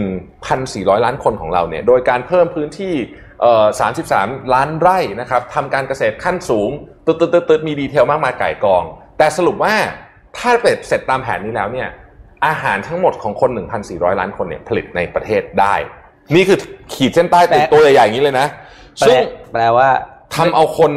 [0.00, 6.70] 1,400 ล้านคนของเราเนี่ย โดยการเพิ่มพื้นที่เอ่อ 33 ล้านไร่นะครับทำการเกษตรขั้นสูง
[7.06, 8.82] ตึ๊ดตึ๊ดตึ๊ดตึ๊ดมีดีเทลมากมายไก่กอง
[9.18, 9.74] แต่สรุปว่า
[10.38, 11.88] ถ้าเป็ดเสร็จตามแผนนี้แล้วเนี่ย
[12.46, 13.50] อาหารทั้งหมดของคน
[13.84, 15.74] 1,400 ล้านคนเนี่ยผลิตในประเทศได้
[16.34, 16.58] นี่คือ
[16.92, 18.46] ขีดเส้นใต้ติดตัวใหญ่ๆอย่างนี้เลยนะ
[18.98, 19.16] แปลซึ่ง
[19.52, 19.88] แปลว่า
[20.34, 20.90] ทำเอาคน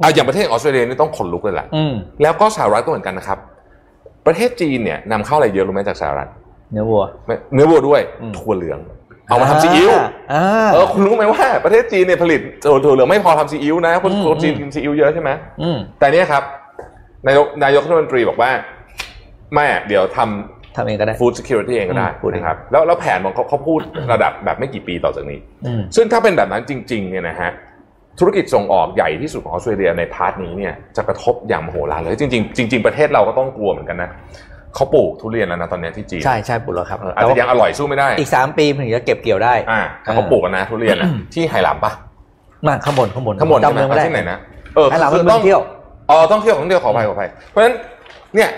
[0.00, 3.38] เอาอย่างประเทศออสเตรเลียนี่ต้องขนลุกเลยแหละอืมแล้วก็สหรัฐก็เหมือนกันนะครับ
[4.26, 6.28] ประเทศจีนเนี่ยนำเข้าอะไรเยอะรู้ไหมจากสหรัฐ
[6.72, 8.78] เนื้อวัวไม่เนื้อวัวด้วยอืมถั่วเหลือง
[9.28, 9.90] เอามาทำซีอิ๊ว
[10.32, 15.30] อ่าเออคุณรู้ไหมว่าประเทศจีนเนี่ยผลิตถั่วถั่วเหลืองไม่พอทำซีอิ๊วนะคนอืมคนจีนอืมกินซีอิ๊วเยอะใช่ไหม
[15.62, 16.42] อืมแต่เนี่ยครับ
[17.26, 18.50] นายกนายกรัฐมนตรีบอกว่า
[19.54, 23.80] ไม่อะเดี๋ยวทำทำเองก็ได้ food security เองก็ได้อืมพูดเองนะครับแล้วแล้วแผนของเขาเขาพูด
[24.12, 27.50] ระดับแบบไม่กี่ปีต่อจากนี้อืมซึ่งถ้าเป็นแบบนั้นจริง ๆ เนี่ยนะฮะ
[28.18, 34.10] ธุรกิจส่งออกใหญ่ที่สุดของออสเตรเลียใน part นี้เนี่ยจะกระทบอย่างมโหฬารเลยจริงๆจริง ๆ ประเทศเราก็ต้องกลัวเหมือนกันนะ
[34.74, 41.92] เขาปลูกทุเรียนแล้วนะตอนเนี้ยที่จีนใช่ใช่ปุดแล้วครับเอออาจจะยังอร่อยสู้ไม่ได้อีกสามปีถึงจะเก็บเกี่ยวได้อ่าแต่เขาปลูกกันนะทุเรียนนะที่ไหหลำปะ
[42.66, 44.38] มาข้างบนข้างบนข้างบนจำเมืองไม่ได้ที่ไหนนะ
[44.76, 45.60] เออให้เราคืเป็นอเมืต้อองงเที่ยว
[46.10, 47.74] อ๋อต้องเที่ยวของเที่ยวขออภัยขออภัยเพราะฉะนั้น
[48.34, 48.50] เนี่ย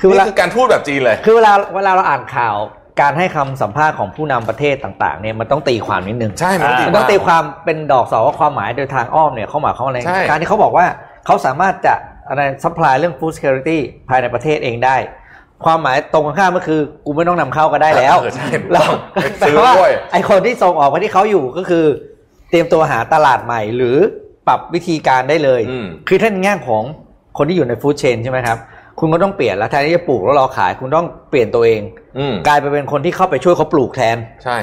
[0.00, 2.56] คือเวลานี่คือการพูดแบบจีนเลย คือเวลาเวลาเราอ่านข่าว
[3.00, 10.86] การให้คำสัมภาษณ์ของผู้นำประเทศต่างๆเนี่ยมันต้องตีความนิดนึงใช่มันต้องตีมันต้องความตีความเป็นดอกสอว่าความหมายโดยทางอ้อมเนี่ยเขาหมายความว่าอะไรใช่การที่เขาบอกว่า
[11.26, 11.94] เขาสามารถจะ
[12.28, 14.96] อะไร supply เรื่อง food security ภายในประเทศเองได้
[15.64, 21.84] ความหมายตรงกันข้ามก็คือกูไม่ต้องนำเข้าก็ได้แล้วเออใช่แล้วไปแต่ซื้อว่าด้วยไอคนที่ส่งออกมาที่เขาอยู่ก็คือ
[22.50, 23.96] เตรียมตัวหาตลาดใหม่ หรือ
[24.48, 26.82] ปรับวิธีการได้เลยอืมคือถ้าในแง่ของ
[27.38, 28.58] คนที่อยู่ใน food chain ใช่ไหมครับ
[29.00, 31.80] คุณก็ต้องเปลี่ยนแล้วแทนที่จะปลูกแล้วรอขาย คุณต้องเปลี่ยนตัวเอง
[32.18, 34.58] อืมกลายไปเป็นคนที่เข้าไปช่วยเขาปลูกแทน ใช่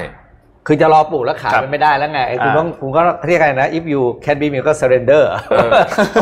[0.68, 5.70] คือจะรอปลูกแล้วขายครับมันไม่ได้แล้วไงไอ้คุณอ่าต้องคุณก็เรียกอะไรนะ if you can be me ก็ surrender เออ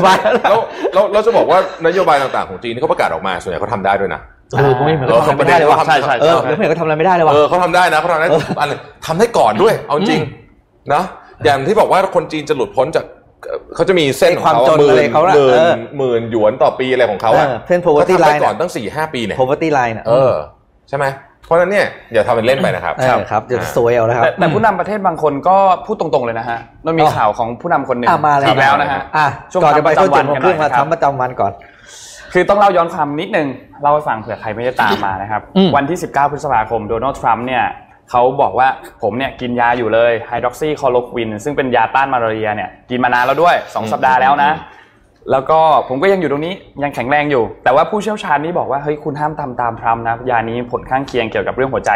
[0.06, 0.58] ว่าแล้ว
[0.94, 4.22] แล้วเราจะบอกว่านโยบายต่างๆของจีนที่เขาประกาศออกมาส่วนใหญ่เขาทำได้ด้วยนะ
[4.54, 8.28] เออผมไม่เห็นเขาทำอะไรไม่ได้เลยว่ะใช่ใช่เออผมไม่เห็นเขาทำอะไรไม่ได้เลยว่ะเออเขาทำได้นะเขาทำได้
[8.60, 11.04] อันเลยทำได้ก่อนด้วย เอาจริงๆนะ
[11.46, 13.06] อย่างที่บอกว่าคนจีนจะหลุดพ้นจาก
[13.48, 20.34] เอ่อเขาจะมีเส้นของเขาความจนหมื่อะไรนเขาน่ะหมื่เอนอหมื่นหยวนต่อปีอะไรของเขาอะเออเส้น poverty ขาทำได้ line ก่อนน่ะตั้งสี่ห้าปีเนี่ย poverty line น่ะเออ
[20.90, 21.06] ใช่ไหม
[21.46, 31.52] เพราะฉะนั้นเนี่ยอย่าทำเป็นเล่นไปนะครับเออครับจะซวยเอาแล้วครับแต่แต่ผู้นำประเทศบางคนก็พูดตรงๆเลยนะฮะมันมีอ๋อข่าวของผู้นำคนหนึ่งอะมาเลยอีกแล้วนะฮะอะช่วงก่อนจะไปทำประช่วงจำวัเจ็นดโมงครึ่งกันหน่มาอยครับทำประจำวันก่อน
[32.34, 33.48] คือต้องเล่าย้อนความนิดนึง
[33.82, 37.64] เล่าให้ฟังเผื่อใครไม่ได้ตามมานะครับอืมวันที่ 19 พฤษภาคมโดนัลด์ทรัมป์เนี่ย
[38.12, 38.68] เขาบอกว่า
[39.02, 44.52] ผมเนี่ยกินยาอยู่เลยไฮดรอกซีคลอโรควิน ซึ่งเป็นยาต้านมาลาเรียเนี่ยกินมานานแล้วด้วย 2 สัปดาห์แล้วนะ
[45.32, 51.92] แล้วก็ผมก็ยังอยู่ตรงนี้ยังแข็งแรงอยู่ แต่ว่าผู้เชี่ยวชาญนี่บอกว่าเฮ้ยคุณห้ามทำตามทรัมป์นะยานี้ผลข้างเคียงเกี่ยวกับเรื่องหัวใจ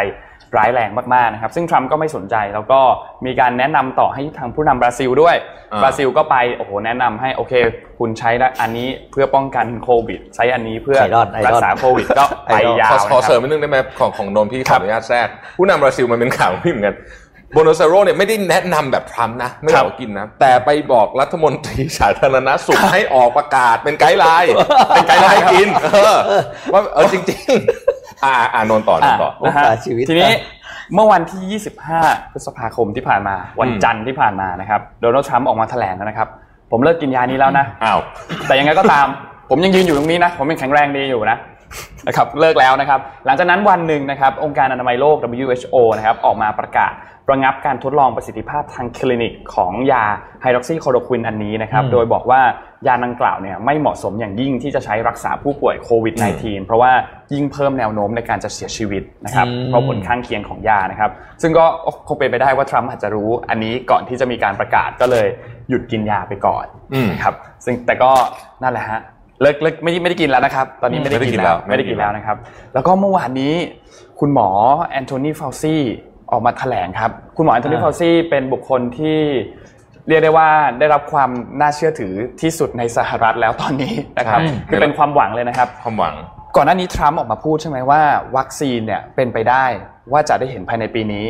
[0.56, 2.80] ร้ายแรงมากๆนะครับซึ่งทรัมป์ก็ไม่สนใจแล้วก็
[3.26, 5.36] มีการแนะนำต่อให้ทางผู้นำบราซิลด้วย
[5.72, 7.52] อ่าบราซิลก็ไปโอ้โหแนะนำให้โอเค
[7.98, 8.30] คุณใช้
[8.60, 16.96] อันนี้เพื่อป้องกันโควิด ใช้อันนี้เพื่อไอดอลไอดอลรักษาโควิดก็ไปไอดอลยาวขอขอนะคเสริรัมบนิดนึงได้ไหมของของนนท์พี่ขครัอบอนุญาตแทรกผู้นำบราซิลมันเป็นข่าวพี่เหมือนกัน
[17.52, 24.52] โบโนซาโรเนี่ยไม่ได้แนะนำแบบทรัมป์นะ ไม่ได้ครับบอกกินนะ แต่ไปบอกรัฐมนตรีสาธารณสุขให้ออกประกาศเป็นไกด์ไลน์
[24.88, 26.18] เป็นไกด์ไลน์ให้กินเออ
[26.72, 30.30] ว่าเออจริง ๆ อ่าอ่านนท์ต่อนนท์ต่อนะฮะโอกาสชีวิตทีนี้
[30.94, 31.60] เมื่อวันที่
[31.94, 36.28] 25 พฤษภาคมที่ผ่านมา วันจันทร์ที่ผ่านมานะครับโดนัลด์ทรัมป์ออกมาแถลงแล้วนะครับ
[36.70, 38.00] ผมเลิกกินยานี้แล้วนะอ้าว
[38.46, 39.06] แต่ยังไงก็ตาม
[39.50, 41.36] ผมยังยืนอยู่ตรงนี้นะ ผมยังแข็งแรงดีอยู่นะ
[42.06, 46.94] นะครับเลิกแล้วนะครับ หลังจากนั้นวันหนึ่งนะครับ องค์การอนามัยโลก WHO นะครับออกมาประกาศ
[47.32, 50.04] ระงับการทดลองประสิทธิภาพทางคลินิกของยา
[50.42, 52.40] ไฮดรอกซีคลอโรควินอันนี้นะครับ โดยบอกว่า
[52.86, 56.92] ยาดังกล่าวเนี่ยไม่เหมาะสมอย่างยิ่งที่จะใช้รักษาผู้ป่วยโควิด -19 เพราะว่า
[57.32, 61.10] ยิ่งเพิ่มแนวโน้มในการจะเสียชีวิตนะครับอืมเพราะผลข้างเคียงของยานะครับ
[61.42, 61.64] ซึ่งก็
[62.08, 65.26] คงเป็นไปได้ว่าทรัมป์อาจจะรู้อันนี้ก่อนที่จะมีการประกาศก็เลย
[65.68, 68.10] หยุดกินยาไปก่อนอืมครับซึ่งแต่ก็
[68.62, 69.00] นั่นแหละฮะ
[69.42, 72.36] เลิกเลิกไม่ได้ไม่ได้กินแล้วนะครับ ตอนนี้ไม่ได้กินแล้วไม่ไม่ได้ได้กิกินนแล้แล้ววนะครับ
[72.74, 73.54] แล้วก็เมื่อวานนี้
[74.20, 74.48] คุณหมอ
[74.86, 75.76] แอนโทนีฟาวซี
[76.30, 79.18] ออกมาแถลงครับ คุณหมอแอนโทนีอ่าฟาวซีเป็นบุคคลที่
[80.08, 80.48] เรียกได้ว่า
[80.78, 86.14] ได้รับความน่าเชื่อถือที่สุดในสหรัฐแล้วตอนนี้นะครับใช่คือเป็นความหวังเลยนะครับ ความหวัง
[86.56, 88.00] ก่อนหน้านี้ทรัมป์ออกมาพูดใช่ไหมว่า
[88.36, 89.64] วัคซีนเนี่ยเป็นไปได้
[90.12, 91.26] ว่าจะได้เห็นภายในปีนี้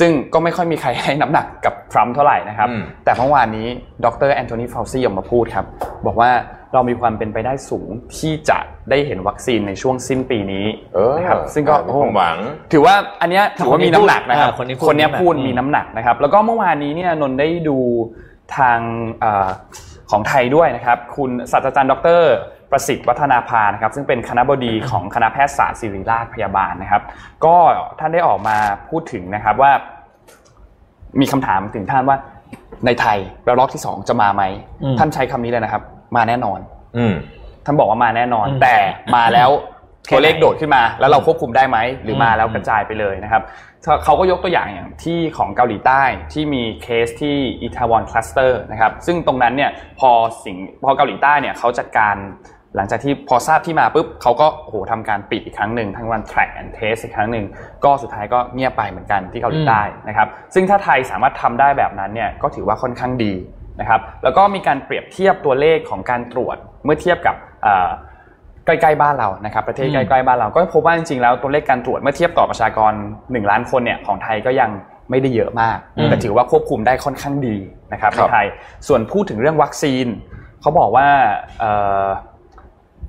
[0.00, 3.66] ซึ่งก็ไม่ค่อยมีใครให้น้ำหนักกับทรัมป์เท่าไหร่นะครับอืมแต่เมื่อวานนี้
[4.04, 5.66] ดรแอนโทนีฟาวซีออกมาพูดครับ
[6.06, 6.30] บอกว่า
[6.74, 8.58] เรามีความเป็นไปได้สูงที่จะ
[8.90, 12.38] ได้เห็นวัคซีนในช่วงสิ้นปีนี้เออนะครับซึ่งก็เป็นความหวัง
[12.72, 17.78] ถือว่าอันเนี้ยถือว่ามีน้ำหนักนะครับอ่าคนนี้พูดคนเนี้ยพูดอืมมีน้ำหนักนะครับ แล้วก็เมื่อวานนี้เนี่ยนนท์ได้ดู
[18.56, 18.78] ทาง
[19.20, 19.48] เอ่อ
[20.10, 22.22] ของไทยด้วยนะครับ คุณศาสตราจารย์ดร
[22.70, 27.02] ประสิทธิ์วัฒนาภานะครับซึ่งเป็นคณะบดีของคณะแพทยศาสตร์ศิริราชพยาบาลนะครับ
[27.44, 27.56] ก็
[27.98, 28.56] ท่านได้ออกมา
[28.88, 29.72] พูดถึงนะครับว่า
[31.20, 32.16] มีคำถามถึงท่านว่า
[32.86, 34.42] ในไทยระลอกที่สองจะมาไหม
[34.82, 35.82] อืมท่านใช้คำนี้เลยนะครับ
[36.16, 36.58] มาแน่นอน
[36.96, 37.14] อืม
[37.64, 38.76] ท่านบอกว่ามาแน่นอนอืมแต่
[39.16, 39.50] มาแล้ว
[40.06, 43.42] แค่ตัวเลขไหนโดดขึ้นมา แล้วเราควบคุมได้ไหมหรืออมมาแล้วกระจายไปเลยนะครับ
[43.84, 49.70] เขาเขาก็ยกตัวอย่างอย่างที่ของเกาหลีใต้ที่มีเคสที่อิแทวอน cluster นะครับซึ่งตรงนั้นเนี่ย
[50.00, 50.10] พอ
[50.44, 52.14] สิ่งพอเกาหลีใต้เนี่ยเขาจัดการ
[52.76, 57.44] หลังจากที่พอทราบที่มาปุ๊บเขาก็โอ้โหทำการปิดอีกครั้งหนึ่งทั้งวัน track and test อีกครั้งหนึ่ง
[57.84, 63.32] ก็สุดท้ายก็เงียบไปเหมือนกันที่เกาหลีใต้นะครับซึ่งถ้าไทยสามารถทำได้แบบนั้นเนี่ยก็ถือว่าค่อนข้างดี
[63.80, 67.90] นะครับแล้วก็มีการเปรียบเทียบตัวเลขของการตรวจเมื่อเทียบกับเอ่อ
[68.66, 74.70] ใกล้ๆบ้านเรานะครับประเทศอืมใกล้ๆบ้านเราก็พบว่าจริงๆแล้วตัวเลขการตรวจเมื่อเทียบต่อประชากร 1 ล้านคนเนี่ยของไทยก็ยัง
[75.10, 77.56] ไม่ได้เยอะมากแต่ถือว่าควบคุมได้ค่อนข้างดี
[77.92, 78.46] นะครับครัในบไทย
[78.88, 80.06] ส่วนพูดถึงเรื่องวัคซีน
[80.60, 81.06] เขาบอกว่า
[81.58, 81.70] เอ่
[82.04, 82.06] อ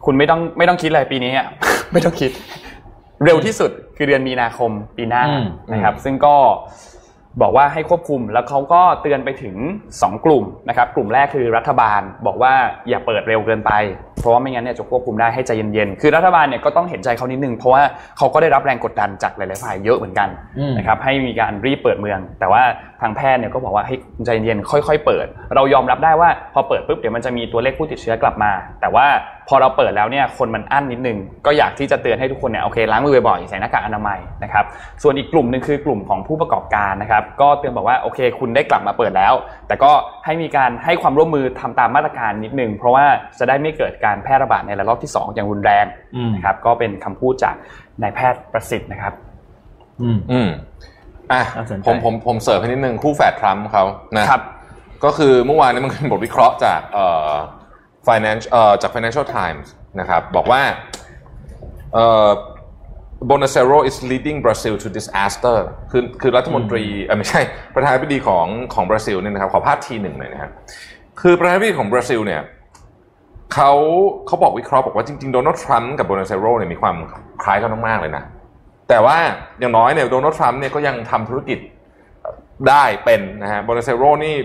[0.06, 1.48] คุณไม่ต้องไม่ต้องคิดเลยปีนี้อะ
[1.94, 2.32] ไม่ต้องคิด
[3.26, 6.36] เร็วที่สุดคือเดือนมีนาคมปีหน้าอืมนะครับ ซึ่งก็
[7.41, 9.56] บอกว่าให้ควบคุมแล้วเขาก็เตือนไปถึง
[9.91, 12.54] 2 กลุ่มนะครับกลุ่มแรกคือรัฐบาลบอกว่า
[12.89, 13.72] อย่าเปิดเร็วเกินไป
[14.20, 17.82] เพราะว่าไม่งั้นเนี่ยจะควบคุมได้ให้ใจเย็นๆคือรัฐบาลเนี่ยก็ต้องเห็นใจเขานิดนึงเพราะว่า
[18.17, 20.30] เขาก็ได้รับแรงกดดันจากหลายๆฝ่ายเยอะเหมือนกัน
[20.78, 22.63] นะครับให้มีการรีบเปิดเมือง แต่ว่า
[23.02, 29.08] ทางแพทย์เนี่ยก็บอกว่าให้ใจเย็นๆค่อย ๆ เปิด เรายอมรับได้ว่าพอเปิดปุ๊บเดี๋ยวมันจะมีตัวเลขผู้ติดเชื้อกลับมา แต่ว่า
[29.54, 34.66] พอเราเปิดแล้วเนี่ยคนมันอั้นนิดนึงก็อยากที่จะเตือนให้ทุกคนเนี่ยโอเคล้างมือบ่อยๆใส่หน้ากากอนามัยนะครับ
[35.04, 39.34] ส่วนอีกกลุ่มหนึ่งคือกลุ่มของผู้ประกอบการนะครับก็เตือนบอกว่าโอเค คุณได้กลับมาเปิดแล้ว
[39.68, 39.92] แต่ก็
[40.26, 43.06] ให้มีการให้ความร่วมมือทำตามมาตรการนิดนึงเพราะว่า
[43.40, 45.86] จะได้ไม่เกิดการแพร่ระบาดในระลอกที่ 2 อย่างรุนแรง
[46.16, 47.56] อืมนะครับก็เป็นคำพูดจาก
[48.02, 49.14] นายแพทย์ประสิทธิ์นะครับ
[50.02, 50.50] อืมอืม
[51.32, 53.84] อะน่าสนใจผมผมผมเสิร์ฟให้นิดนึงคู่แฝดทรัมป์เขา
[54.18, 54.42] นะครับ
[55.06, 57.34] ก็คือเมื่อวานนี้มันเป็นบทวิเคราะห์จากเอ่อ
[58.08, 59.68] finance เอ่อจาก Financial Times
[60.00, 60.62] นะครับบอกว่า
[61.94, 62.30] เอ่อ
[63.30, 65.58] Bonacero is leading Brazil to disaster
[65.92, 67.42] คือคือรัฐมนตรีเออไม่ใช่
[67.76, 70.52] ประธานาธิบดีของของบราซิลเนี่ยนะครับขอภาพ T1 หน่อยนะครับ
[71.22, 72.42] คือประธานาธิบดีของบราซิลเนี่ย
[73.54, 73.72] เขา
[74.28, 76.96] เขาบอกวิเคราะห์บอกว่าจริงๆโดนัลด์ทรัมป์กับโบลโซนาโรเนี่ยมีความ
[77.44, 78.24] คล้ายกันมากๆเลยนะ
[78.90, 79.18] แต่ว่า
[79.60, 81.60] อย่างน้อยเนี่ยโดนัลด์ทรัมป์เนี่ยก็ยังทำธุรกิจ
[82.70, 84.36] ได้เป็นนะฮะโบลโซนาโรนี่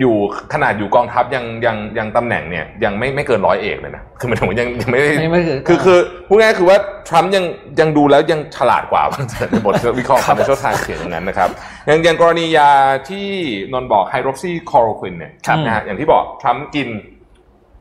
[0.00, 0.16] อยู่
[0.52, 6.78] ขนาดอยู่กองทัพยังยังยังตำแหน่งเนี่ยยังไม่ไม่เกินร้อยเอกเลยนะคือหมันถึงว่ายังยังไม่ได้ไม่ไม่คือคือคือพูดง่ายๆคือว่า
[7.08, 7.44] ทรัมป์ยัง
[7.80, 11.48] ยังดูแล้วยังฉลาดกว่าบางทีในบทวิเคราะห์ Financial Times เขียนอย่างนั้นนะครับ
[11.86, 12.70] อย่างอย่างกรณียา
[13.08, 13.26] ที่
[13.72, 16.88] นนท์บอกไฮดรอกซีคลอโรควินเนี่ยครับนะฮะอย่างที่บอกทรัมป์กิน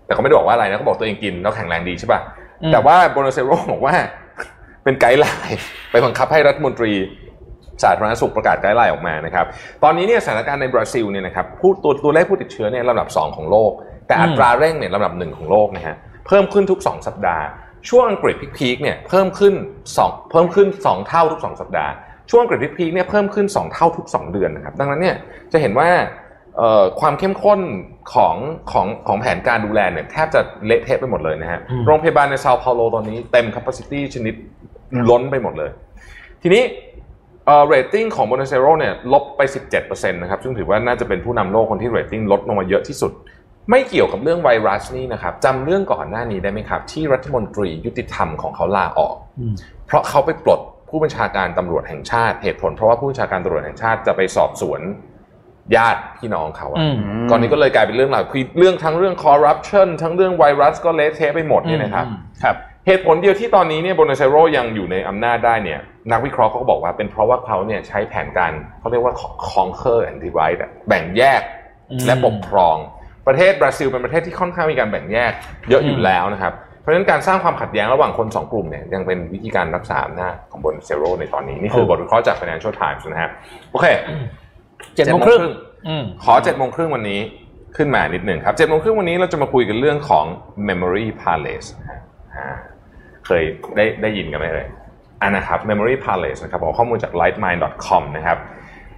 [0.06, 2.20] แต่เขาไม่ได้บอกว่าอะไรนะเขาบอกตัวเองกินแล้วแข็งแรงดีใช่ป่ะ
[2.64, 3.96] อืมแต่ว่าโบลโซนาโรบอกว่า
[4.84, 5.60] เป็น guideline
[5.92, 6.92] ไปบังคับให้รัฐมนตรี
[7.84, 9.46] สาธารณสุขประกาศ guideline ออกมานะครับ
[9.84, 13.72] ตอนนี้เนี่ยสถานการณ์ในบราซิลเนี่ยนะครับผู้ตัวตัวเลขผู้ติดเชื้อเนี่ยลำดับ 2 ของโลก
[14.08, 15.96] แต่อัตราเร่งเนี่ยลำดับหนึ่งของโลกนะฮะ
[16.28, 17.46] เพิ่มขึ้นทุก 2 สัปดาห์
[17.90, 19.54] ช่วงอังกฤษ peak ๆเนี่ยเพิ่มขึ้น
[19.98, 21.92] 2เพิ่มขึ้น 2 เท่าทุก 2 สัปดาห์
[22.30, 25.16] ช่วงอังกฤษพีคๆเนี่ยเพิ่มขึ้น 2 เท่าทุก 2 เดือนนะครับดังนั้นเนี่ย
[25.52, 25.90] จะเห็นว่า
[26.58, 27.60] เอ่อความเข้มข้น
[28.14, 28.36] ของ
[28.72, 34.34] ของของแผนการดูแลเนี่ยแทบจะเละเทะไปหมดเลยนะฮะอืมโรงพยาบาลในเซาเปาโลตอนนี้เต็ม capacity ชนิด
[35.10, 35.72] ล้นไปหมดเลย
[36.42, 36.64] ทีนี้
[37.46, 39.42] เอ่อ rating ของ b o n a c e r o เนี่ยลบไป
[39.78, 43.12] 17%นะครับซึ่งถือว่าน่าจะเป็นผู้นำโลกคนที่ rating ลดลงมาเยอะที่สุด
[43.70, 49.54] ไม่เกี่ยวกับเรื่องไวรัสนี่นะครับจำเรื่องก่อนหน้านี้ได้ไหมครับ ที่รัฐมนตรียุติธรรมของเขาลาออกอืม
[49.88, 54.82] เพราะเขาไปปลดผู้บัญชาการตำรวจแห่งชาติเหตุผล เพราะว่าผู้บัญชาการตำรวจแห่งชาติจะไปสอบสวน
[55.76, 56.96] ญาติพี่น้องเขาอะอืม
[57.30, 62.56] ก่อนนี้ก็เลยกลายเป็นเรื่องราวคือเรื่องทั้งเรื่องคอร์รัปชันทั้งเรื่องไวรัสก็เละเทะไปหมดเนี่ยนะครับอืมครับ
[62.88, 65.80] เหตุผลเดียวที่ตอนนี้เนี่ยโบนเซโรยังอยู่ในอำนาจได้เนี่ย
[66.12, 69.14] นักวิเคราะห์เขาก็บอกว่าเป็นเพราะว่าเขาเนี่ยใช้แผนการเขาเรียกว่า
[69.52, 71.42] conquer and divide อะแบ่งแยก
[71.92, 72.78] อืมและปกครอง
[73.28, 75.32] ประเทศบราซิลเป็นประเทศที่ค่อนข้างมีการแบ่งแยก
[75.70, 83.30] เยอะอยู่แล้วนะครับเพราะฉะนั้นการสร้างความขัดแย้งระหว่างคนสองกลุ่มเนี่ยยังเป็นวิธีการรักษาอำนาจของโบนเซโรในตอนนี้ นี่คือบทวิเคราะห์จาก Financial Times นะฮะ
[83.72, 83.86] โอเค
[84.96, 85.42] เจ็ดโมงครึ่ง
[85.88, 87.20] อืมขอเจ็ดโมงครึ่งวันนี้
[87.78, 90.26] ขึ้นมานิดหนึ่งครับเจ็ดโมงครึ่งวันนี้เราจะมาคุยกันเรื่องของ
[90.68, 92.02] Memory Palace นะฮะ
[92.36, 92.50] อ่า
[93.26, 93.44] เคย
[93.78, 94.68] ได้ได้ยินกันไหมเลย
[95.22, 98.38] อันนะครับ Memory Palace นะครับเอาข้อมูลจาก lightmind.com นะครับ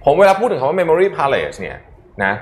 [0.04, 1.76] ผมเวลาพูดถึงคำว่า Memory Palace เนี่ย
[2.24, 2.32] นะ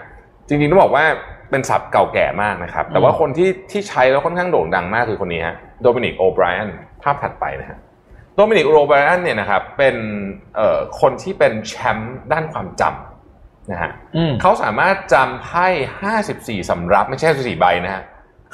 [0.48, 1.04] จริงๆต้องบอกว่า
[1.50, 6.70] เป็นศัพท์เก่าแก่มากนะครับ แต่ว่าคนที่ที่ใช้แล้วค่อนข้างโด่งดังมากคือคนนี้ฮะโดมินิกโอไบรอัน
[7.02, 7.78] ภาพถัดไปนะฮะ
[8.36, 9.96] โดมินิกโอไบรอันเนี่ยนะครับเป็น
[10.56, 18.02] เอ่อคนที่เป็นแชมป์ด้านความจำนะฮะอืมเขาสามารถจำไพ่ 54สำรับไม่ใช่54ใบนะฮะ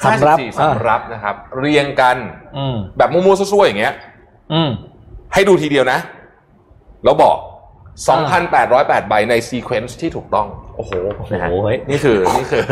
[0.03, 2.17] สำรับ54สำรับนะครับ เรียงกัน
[2.57, 3.93] อืมแบบมั่วๆซั่วๆอย่างเงี้ย
[4.53, 4.69] อืม
[5.33, 5.99] ให้ดูทีเดียวนะ
[7.05, 7.37] แล้วบอก
[8.23, 10.91] 2,808 ใบใน sequence ที่ถูกต้อง โอ้โห
[11.31, 12.63] นะฮะโอ้โหเฮ้ยนี่คือนี่คือ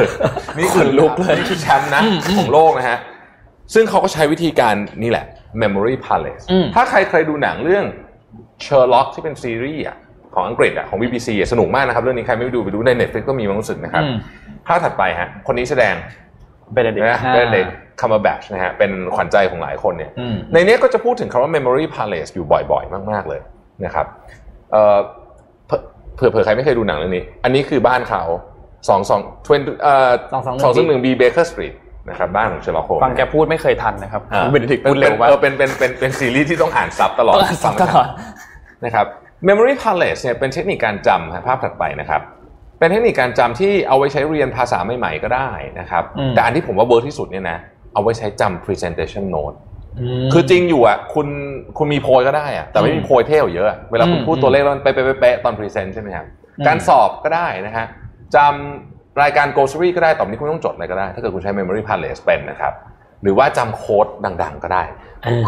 [0.59, 2.01] นี่คือขนลุกเลยนี่คือแชมป์นะ
[2.39, 2.97] ของโลกนะฮะ
[3.73, 5.25] ซึ่งเขาก็ใช้วิธีการนี่แหละ
[5.61, 7.85] Memory Palace อืมถ้าใครเคยดูหนังเรื่อง
[8.65, 9.97] Sherlock ที่เป็นซีรีส์อะ
[10.33, 14.15] ของอังกฤษอะของ BBC อะสนุกมากนะครับ เรื่องนี้ใครไม่ไปดูไปดูใน Netflix ก็มีมั้งรู้สึกนะครับอืม
[14.67, 15.95] ภาพถัดไปฮะคนนี้แสดง
[16.73, 17.65] เบเนดิกต์นะอ่าเบเนดิกต์
[17.99, 23.41] คัมเบอร์แบตช์นะฮะเป็นขวัญใจของหลายคนเนี่ยอืมในเนี้ยก็จะพูดถึงคำว่า memory palace อยู่บ่อยๆ มากๆเลย
[23.85, 24.05] นะครับ
[24.71, 24.97] เอ่อ
[26.15, 28.23] เผื่อเผื่อใครไม่เคยดูหนังเรื่องนี้ อันนี้คือบ้านเขา
[28.89, 31.73] สองสอง twen เอ่อสองสองหนึ่งสองซึ่งหนึ่ง B Baker Street
[32.09, 38.07] นะครับบ้านของเชอร์ล็อกโฮล์มส์ฟังแกพูดไม่เคยทันนะครับอ่าเบเนดิกต์พูดเร็วมากเออเป็นเป็นเป็นเป็นซีรีส์ที่ต้องอ่าน sub ตลอดต้องอ่าน sub ตลอด
[38.85, 39.05] นะครับ
[39.47, 42.21] memory palace เนี่ยเป็นเทคนิคการจำฮะภาพถัดไปนะครับ
[42.79, 47.57] เป็นเทคนิคการจำที่เอาไว้ใช้เรียนภาษาใหม่ๆก็ได้นะครับอืมแต่อันที่ผมว่า work ที่สุดเนี่ยนะ
[47.93, 49.57] เอาไว้ใช้จำ presentation note
[50.23, 51.27] มคือจริงอยู่อะคุณ
[51.77, 56.25] คุณมีโพยก็ได้อะแต่ไม่มีโพยเท่กว่าเยอะอะ เวลาคุณอืมพูดตัวเลขแล้วมันเป๊ะๆๆๆตอน present ใช่ไหมครับ
[56.59, 57.85] อืมการสอบก็ได้นะฮะ
[58.35, 62.73] จำรายการ grocery ก็ได้ต่อไปนี้คุณไม่ต้องจดอะไรก็ได้ ถ้าเกิดคุณใช้ memory palace เป็นนะครับ
[63.23, 64.07] หรือว่าจำ quote
[64.43, 65.06] ดังๆ ก็ได้อืม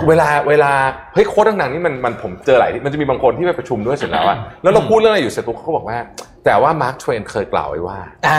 [0.10, 0.72] เวลาเวลา
[1.14, 5.98] เฮ้ย quote ดังๆนี่มันมันผมเจอหลายที่มันจะมีบางคนที่ไปประชุมด้วยเสร็จแล้วอะแล้วเราพูดเรื่องอะไรอยู่เสร็จปุ๊บเขาก็บอกว่า
[6.46, 8.38] แต่ว่ามาร์คทเวนเคยกล่าวไว้ว่าอ่า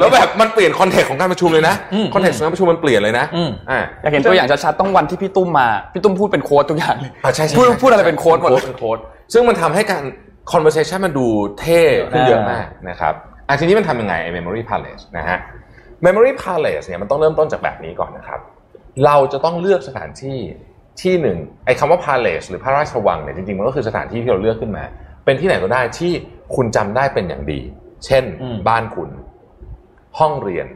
[0.00, 8.98] แล้วแบบมันเปลี่ยน context ของการประชุมเลยนะอืม context ของการประชุมมันเปลี่ยนเลยนะอืมอ่าอยากเห็นตัวอย่างชัดๆต้องวันที่พี่ตุ้มมาพี่ตุ้มพูดเป็น quote ทุกอย่างเลยอ่าใช่ใช่พูดใช่พูดอะไรเป็น quote หมดเลยเป็น quote
[9.32, 10.04] ซึ่งมันทำให้การ
[10.52, 11.26] conversation มันดู
[11.60, 13.14] เท่ขึ้นเยอะมากนะครับ
[13.48, 15.38] อะทีนี้มันทำยังไงไอ้ memory palace นะฮะ
[16.06, 18.40] memory palace เนี่ยมันต้องเริ่มต้นจากแบบนี้ก่อนนะครับ
[19.04, 20.38] เราจะต้องเลือกสถานที่
[21.02, 24.84] ที่หนึ่งไอ้คำว่า palace หรือพระราชวังเนี่ยจริงๆมันก็คือสถานที่ที่เราเลือกขึ้นมา
[25.24, 26.12] เป็นที่ไหนก็ได้ที่
[26.54, 27.60] คุณจำได้เป็นอย่างดี
[28.06, 29.08] เช่นอืมบ้านคุณ
[30.18, 30.66] ห้องเรียน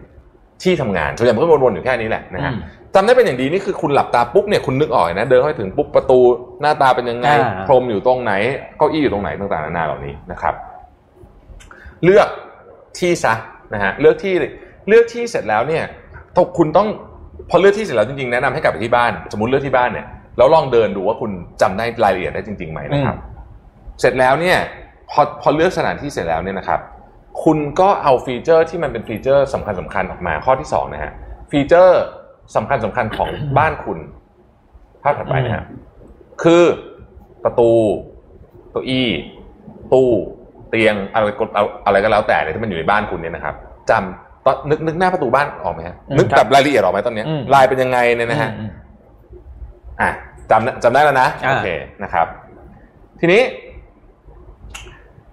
[0.62, 2.60] ที่ทำงานส่วนใหญ่มันก็วนๆอยู่แค่นี้แหละนะฮะอืม
[2.94, 6.20] จำได้เป็นอย่างดีนี่คือคุณหลับตาปุ๊บเนี่ยคุณนึกออกเลยนะเดินเข้าไปถึงปุ๊บประตู
[6.60, 8.32] หน้าตาเป็นยังไงอ่าพรมอยู่ตรงไหน
[8.76, 10.54] เก้าอี้อยู่ตรงไหนต่างๆนานาเหล่านี้นะครับ
[12.04, 12.28] เลือก
[12.98, 13.34] ที่ซะ
[13.74, 14.34] นะฮะเลือกที่
[14.88, 15.84] เลือกที่เสร็จแล้วเนี่ย
[16.36, 16.88] ต้องคุณต้อง
[17.50, 21.30] พอเลือกที่เสร็จแล้วจริงๆแนะนำให้กลับไปที่บ้าน สมมติเลือกที่บ้านเนี่ยแล้วลองเดินดูว่าคุณ
[21.62, 23.16] จำได้รายละเอียดได้จริงๆไหมนะครับ
[24.00, 24.58] เสร็จแล้วเนี่ย
[25.10, 26.80] พอพอเลือกสถานที่เสร็จแล้วเนี่ยนะครับ
[27.44, 31.12] คุณก็เอา feature ที่มันเป็น feature สำคัญสำคัญๆออกมาข้อที่สองนะฮะ
[31.50, 32.02] feature
[32.56, 33.98] สำคัญสำคัญๆของบ้านคุณ
[35.02, 35.64] ภาพถัดไปนะฮะ
[36.42, 36.64] คือ
[37.44, 37.70] ประตู
[38.70, 39.08] เก้าอี้
[39.92, 40.10] ตู้
[40.70, 43.54] เตียงอะไรก็เอาอะไรก็แล้วแต่เนี่ยที่มันอยู่ในบ้านคุณเนี่ยนะครับ
[43.90, 48.70] จำ ตอนนึกนึกหน้าประตูบ้านออกไหมฮะอืมนึกแบบรายละเอียดออกไหมตอนเนี้ยอืมลายเป็นยังไงเนี่ยนะฮะอืม
[50.00, 50.10] อะ
[50.50, 51.68] จำจำได้แล้วนะอ่าโอเค
[52.02, 52.26] นะครับ
[53.20, 53.42] ทีนี้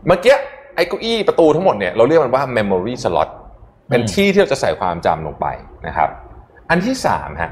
[0.07, 0.35] เมื่อกี้
[0.75, 3.29] ไอ้เก้าอี้ประตูทั้งหมดเนี่ยเราเรียกมันว่า memory slot
[3.89, 5.45] เป็นที่ที่เราจะใส่ความจำลงไป
[5.87, 6.09] นะครับ
[6.69, 7.51] อันที่สามฮะ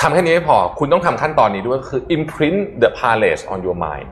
[0.00, 4.08] ทำแค่นี้ไม่พอ คุณต้องทำขั้นตอนนี้ด้วยคือ imprint the palace on your mind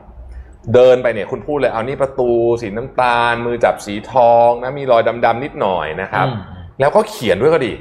[0.73, 2.29] เดินไปเนี่ยคุณพูดเลยเอานี่ประตู
[2.61, 6.37] สีน้ำตาล มือจับสีทองนะมีรอยดำๆนิดหน่อยนะครับอืม
[6.79, 7.73] แล้วก็เขียนด้วยก็ดี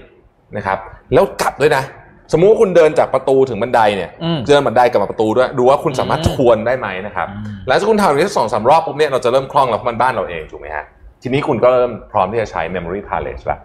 [0.56, 0.78] นะครับ
[1.14, 1.84] แล้วกลับด้วยนะ
[2.32, 10.84] สมมุติว่าคุณเดินจากประตูถึงบันไดเนี่ยอืมเดินบันไดกลับมาประตูด้วยดูว่าคุณสามารถอืมทวนได้ไหมนะครับอืมหลังจากคุณทำอย่างนี้สักสองสามรอบปุ๊บเนี่ยเราจะเริ่มคล่องแล้วเพราะมันบ้านเราเองถูกไหมฮะ
[11.22, 13.58] ทีนี้คุณก็เริ่มพร้อมที่จะใช้ memory palace ละ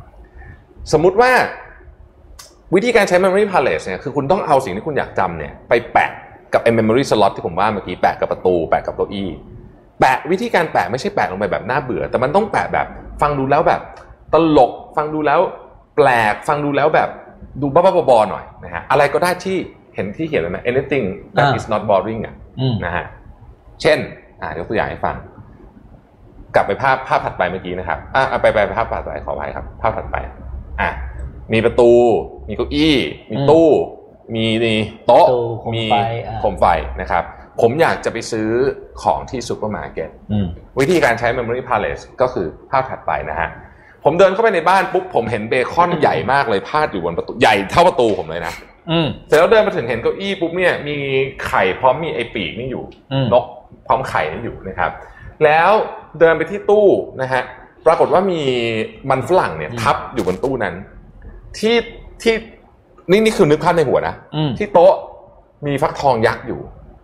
[0.91, 1.31] สมมุติว่า
[2.75, 6.12] วิธีการใช้ memory palace เนี่ยคือคุณต้องเอาสิ่งที่คุณอยากจำเนี่ยไปแปะ
[6.54, 9.29] กับไอ้ memory slot ที่ผมว่าเมื่อกี้แปะกับประตูแปะกับเก้าอี้
[9.99, 12.87] แปะวิธีการแปะไม่ใช่แปะลงไปแบบน่าเบื่อ แต่มันต้องแปะแบบ
[13.21, 13.81] ฟังดูแล้วแบบ
[14.33, 15.41] ตลกฟังดูแล้ว
[15.95, 17.10] แปลกฟังดูแล้วแบบ
[17.62, 19.58] ดูบ้าๆบอๆหน่อยนะฮะอะไรก็ได้ที่
[19.95, 23.06] เห็นที่เขียนเลยไหม anything that อ่า is not boring อะอืมนะฮะ
[23.81, 23.99] เช่น
[24.41, 25.15] อ่ายกตัวอย่างให้ฟัง
[26.56, 30.17] กลับไปภาพภาพถัดไปเมื่อกี้นะครับอะอะไปไปภาพถัดไปขอไปครับ ภาพถัดไป
[30.81, 30.89] อะ
[31.54, 31.91] มีประตู
[32.47, 32.95] มีเก้าอี้
[33.31, 33.69] มีตู้
[34.36, 35.96] มีนี่โต๊ะตู้โคมมีไฟ
[36.28, 36.65] อ่าโคมไฟ
[37.02, 37.24] นะครับ
[37.62, 38.50] ผมอยากจะไปซื้อ
[39.04, 40.48] ของที่ซูเปอร์มาร์เก็ตอืม
[40.80, 43.50] วิธีการใช้ Memory Palace ก็คือภาพถัดไปนะฮะ
[44.04, 48.54] ผมเดินเข้าไปในบ้านปุ๊บผมเห็นเบคอนใหญ่มากเลยพาดอยู่บนประตูใหญ่เท่าประตูผมเลยนะ
[48.92, 50.98] อืมเสร็จแล้วเดินมาถึงเห็นเก้าอี้ปุ๊บเนี่ยมี
[51.48, 53.46] ไข่พร้อมมีไอปีกนี่อยู่อืมนก
[53.88, 54.92] พร้อมไข่นี่อยู่นะครับ
[55.44, 55.72] แล้ว
[56.19, 56.88] เดินไปที่ตู้
[57.22, 57.44] นะฮะ
[57.86, 58.42] ปรากฏว่ามี
[59.10, 60.76] มันฝรั่งเนี่ยทับอยู่บนตู้นั้น
[61.58, 61.76] ที่
[62.22, 62.36] ที่
[63.12, 64.93] นี่นี่คือนึกภาพในหัวนะอืมที่โต๊ะ
[65.65, 66.59] มีฟักทองยักษ์อยู่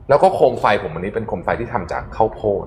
[0.09, 2.65] แล้วก็โคมไฟผมอันนี้เป็นโคมไฟที่ทำจากข้าวโพด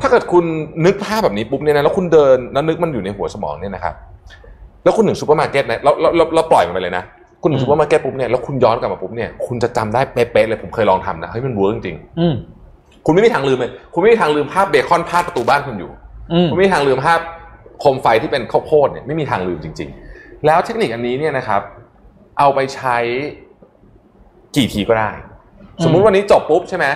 [0.00, 0.44] ถ้าเกิดคุณ
[0.86, 3.94] นึกภาพแบบนี้ปุ๊บเนี่ยนะแล้วคุณเดินแล้วนึกมันอยู่ในหัวสมองเนี่ยนะครับ
[4.84, 7.04] แล้วคุณถึงซูเปอร์มาร์เก็ตนะเราเราเราเราปล่อยมันไปเลยนะ
[7.42, 15.90] คุณถึงซูเปอร์มาร์เก็ตปุ๊บเนี่ยแล้วคุณย้อนกลับมาปุ๊บเนี่ยคุณจะจำได้เป๊ะๆเลยผมเคยลองทำนะเฮ้ยมัน work จริงอืมๆคุณไม่มีทางลืมเลย คุณไม่มีทางลืมภาพเบคอนพาดประตูบ้านคุณอยู่
[16.32, 17.20] อืมคุณไม่มีทางลืมภาพ
[17.80, 21.62] โคมไฟที่เป็นข้าวโพดเนี่ยไม่มีทางลืมจริง ๆ แล้วเทคนิคอันนี้เนี่ยนะครับ
[22.38, 22.96] เอาไปใช้
[24.56, 25.10] กี่ทีก็ได้
[25.84, 26.86] สมมุติวันนี้จบปุ๊บใช่ไหม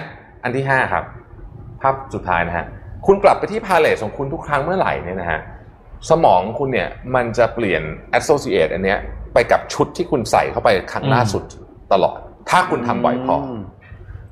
[0.42, 1.04] อันที่ห้าครับ
[1.80, 2.66] ภาพสุดท้ายนะฮะ
[3.06, 5.40] คุณกลับไปที่พาเลสของคุณทุกครั้งเมื่อไหร่เนี่ยนะฮะ
[6.10, 7.82] สมองคุณเนี่ยมันจะเปลี่ยน
[8.18, 8.98] associate อันเนี้ย
[9.34, 11.42] ไปกับชุดที่คุณใส่เข้าไปครั้งล่าสุด
[11.92, 12.18] ตลอด
[12.50, 13.36] ถ้าคุณทำบ่อยพอ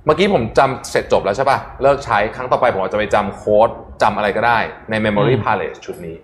[0.04, 3.68] เมื่อกี้ผมจำเสร็จจบแล้วใช่ป่ะ เลิกใช้ครั้งต่อไปผมอาจจะไปจำโค้ด
[4.02, 4.58] จำอะไรก็ได้
[4.90, 6.16] ใน Memory อืม Palace ชุดนี้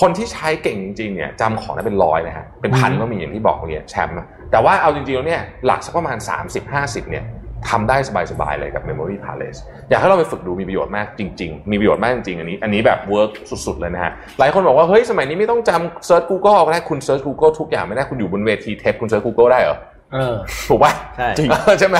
[0.00, 6.16] คนที่ใช้เก่งจริงๆเนี่ยจำของได้เป็นร้อยนะฮะเป็นพันอืมก็มีอย่างที่บอกเมื่อกี้แชมป์อะแต่ว่าเอาจริงๆแล้วเนี่ยหลักสักประมาณ
[6.64, 7.24] 30-50เนี่ย
[7.70, 7.96] ทำได้
[8.32, 13.30] สบายๆเลยกับ Memory Palace อยากให้เราไปฝึกดูมีประโยชน์มากจริง ๆ มีประโยชน์มากจริงๆอันนี้ อันนี้แบบ work
[13.66, 19.48] สุดๆเลยนะฮะ หลายคนบอกว่า เฮ้ย สมัยนี้ไม่ต้องจำ search Google ก็ได้คุณ search Google ทุกอย่างไม่ได้ คุณอยู่บนเวที TED คุณ search Google
[19.52, 19.76] ได้เหรอ
[20.12, 20.34] เออ
[20.68, 21.48] ถูกป่ะใช่จริง
[21.80, 21.98] ใช่ไหม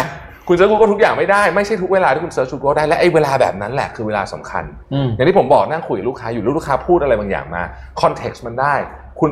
[0.49, 7.63] คุณ search Google ทุกอย่างไม่ได้ไม่ใช่ทุกเวลาที่คุณ search Google ได้และไอ้เวลาแบบนั้นแหละคือเวลาสำคัญอืมอย่างที่ผมบอกนั่งคุยกับลูกค้าอยู่ลูกค้าพูดอะไรบางอย่างมา
[8.01, 8.75] คอนเท็กซ์มันได้
[9.21, 9.31] คุณ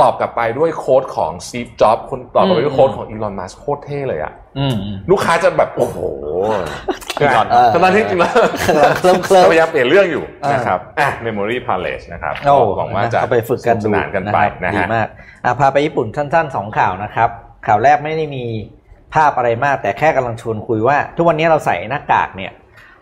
[0.00, 5.96] ตอบกลับไปด้วยโค้ดของ Steve Jobs คุณตอบกลับไปด้วยโค้ดของ Elon Musk โคตรเท่เลยอะอืมอืมลูกค้าจะแบบโอ้โห
[7.16, 8.32] เออตอนที่จริงแล้ว
[9.00, 15.08] เคลิ้มเคลิ้มพยายามเปลี่ยนเรื่องอยู่เออนะครับอะ Memory Palace นะครับโอ้หวังว่าจะเอาไปฝึกกันดูสนานกันไปครับนะดีฮะมาก
[15.44, 17.30] อะพาไปญี่ปุ่นสั้นๆสองข่าวนะครับ
[17.66, 18.44] ข่าวแรกไม่ได้มี
[19.14, 22.52] ภาพอะไรมาก แต่แค่กำลังชวนคุยว่า ทุกวันนี้เราใส่หน้ากากเนี่ย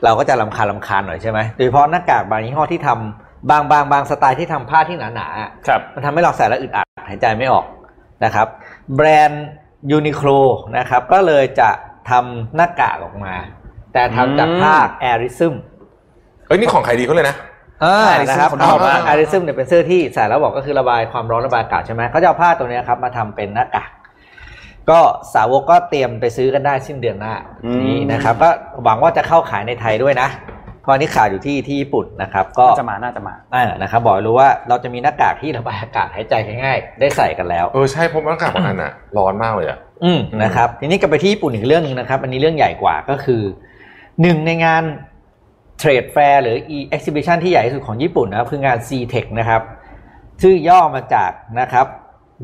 [0.05, 7.65] เราก็จะรำคาญรำคาญหน่อยใช่ไหมโดยเฉพาะหน้ากากบางยี่ห้อที่ทำบางบางบางสไตล์ที่ทำผ้าที่หนาๆอะครับมันทำให้เราใส่แล้วอึดอัดหายใจไม่ออก
[8.25, 8.47] นะครับ
[8.97, 9.47] แบรนด์
[9.91, 10.29] ยูนิโคล่
[10.79, 11.71] นะครับ ก็เลยจะ
[12.11, 13.35] ทำหน้ากากออกมา
[13.93, 15.55] แต่ทำจากผ้า AIRism
[16.47, 17.37] เอ้ยนี่ของใครดีเขาเลยนะ
[17.85, 23.91] อ่า AIRism นะครับคนชอบมาก AIRism เนี่ยเป็นเสื้อที่ใส่แล้วบอกก็คือระบายความร้อนระบายอากาศใช่ไหมเขาจะเอาผ้าตัวเนี้ยครับมาทำเป็นหน้ากาก
[24.91, 25.01] ก็
[25.35, 27.35] สาวกก็เตรียมไปซื้อกันได้สิ้นเดือนหน้า
[27.83, 28.51] นี้นะครับ ก็
[28.85, 30.29] หวังว่าจะเข้าขายในไทยด้วยนะ
[30.83, 43.43] เพราะอันนี้ขายอยู่ที่ที่ญี่ปุ่นนะครับ ก็น่าจะมาน่าจะมาอ่านะครับ บอกให้รู้ว่าเราจะมีหน้ากากที่ระบายอากาศหายใจง่ายๆได้ใส่กันแล้วเออใช่เพราะอากาศบางอันอะร้อนมากเลยอะอืมนะครับ ทีนี้กลับไปที่ญี่ปุ่นอีกเรื่องหนึงนะครับ อันนี้เรื่องใหญ่กว่าก็คือ
[44.23, 44.83] หนึ่งในงาน
[45.79, 49.63] เทรดแฟร์หรือ e exhibition ที่ใหญ่ที่สุดของญี่ปุ่นนะครับคืองาน CTEC นะครับ
[50.43, 51.31] ชื่อย่อมาจาก
[51.61, 51.87] นะครับ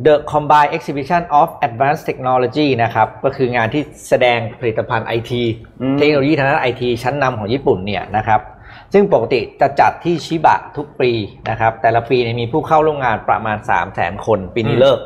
[0.07, 5.43] The Combined Exhibition of Advanced Technology นะครับ ก็คืองานที่แสดงผลิตภัณฑ์ไอที
[5.83, 8.41] อืมเทคโนโลยีทางด้านไอทีชั้นนำของญี่ปุ่นเนี่ยนะครับ
[8.93, 11.11] ซึ่งปกติจะจัดที่ชิบะทุกปี
[11.51, 14.99] นะครับ แต่ละปีเนี่ยมีผู้เข้าร่วมงานประมาณ 3 0 0 0 0 0คนปีนี้เลิก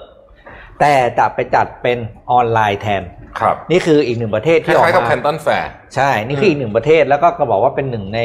[0.80, 1.98] แต่จะไปจัดเป็น
[2.30, 3.02] ออนไลน์แทน
[3.40, 8.20] ครับ นี่คืออีกหนึ่งประเทศที่ออกมาคล้ายๆกับแคนตันแฟร์ ใช่ นี่คืออีกหนึ่งประเทศแล้วก็ก็บอกว่าเป็นหนึ่งใน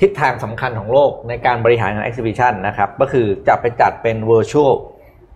[0.00, 4.72] ทิศทางสำคัญของโลกในการบริหารงาน exhibition นะครับ ก็คือจะไปจัดเป็น virtual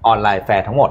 [0.07, 0.91] online fair ทั้งหมด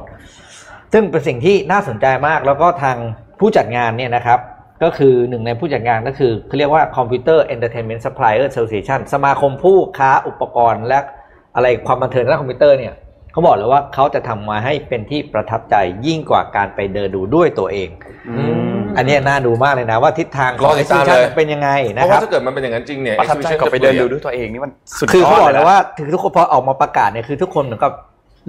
[0.93, 2.97] ซึ่งเป็นสิ่งที่น่าสนใจมากแล้วก็ทาง
[3.39, 4.39] ผู้จัดงานเนี่ยนะครับ
[4.83, 10.99] ก็คือหนึ่งในผู้จัดงานก็คือเขาเรียกว่า Computer Entertainment Supplier Association สมาคมผู้ค้าอุปกรณ์และ
[11.55, 12.93] อะไรความบันเทิงด้านคอมพิวเตอร์เนี่ย
[13.31, 15.75] เขาบอกเลยว่าเขาจะทำมาให้เป็นที่ประทับใจ
[16.07, 17.89] ยิ่งกว่าการไปเดินดูด้วยตัวเอง
[18.97, 27.93] อันเนี้ยน่าดูมากเลยนะว่าทิศทางขรอองติดตาม exhibition เลยเป็นยังไงเพนะราะคว่ารับถ้าเกิดมันเป็นอย่างนั้นจริงเนี่ยประทับใจ exhibition กับไปเดินดูจะด้วยตัวเองนี่มันสุดคือเขาบอกยดเลยว่าถึงทุกคนพอออกมาประกาศเนี่ยคือทุกคนเหมือนกับ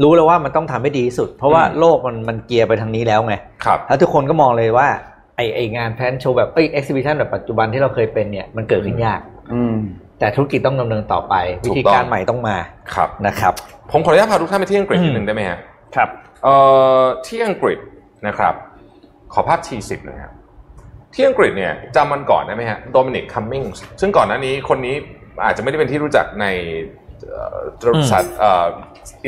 [0.02, 3.34] รู้แล้วว่ามันต้องทำให้ดีที่สุด เพราะว่าโลกมันมันเกียร์ไปทางนี้แล้วไง
[3.64, 4.88] ครับแล้วทุกคนก็มองเลยว่า
[5.36, 9.20] ไอไองานแพนโชว์แบบเอ้ย exhibition แบบปัจจุบันที่เราเคยเป็นเนี่ยมันเกิดขึ้นยาก
[9.52, 9.76] อืม
[10.18, 12.56] แต่ธุรกิจต้องดำเนินต่อไปถูวิกธีต้องการใหม่ต้องมา
[12.94, 13.52] ครับนะครับ
[13.92, 15.58] ผมขออนุญาตพาทุกท่านไปที่อังกฤษอืมนิดนึงได้ไหมฮะ
[15.96, 16.08] ครับ
[16.44, 16.54] เอ่
[17.00, 17.78] อที่อังกฤษ
[18.26, 18.54] นะครับ
[19.32, 20.32] ขอภาพ T10 นะครับ
[21.14, 24.94] ที่อังกฤษเนี่ยจำมันก่อนได้ไหมฮะโดมินิกคัมมิงส์ซึ่งก่อนหน้านี้คนนี้
[25.44, 26.46] อาจจะไม่ได้เป็นที่รู้จักใน
[27.30, 28.66] เอ่อบริบทเอ่อ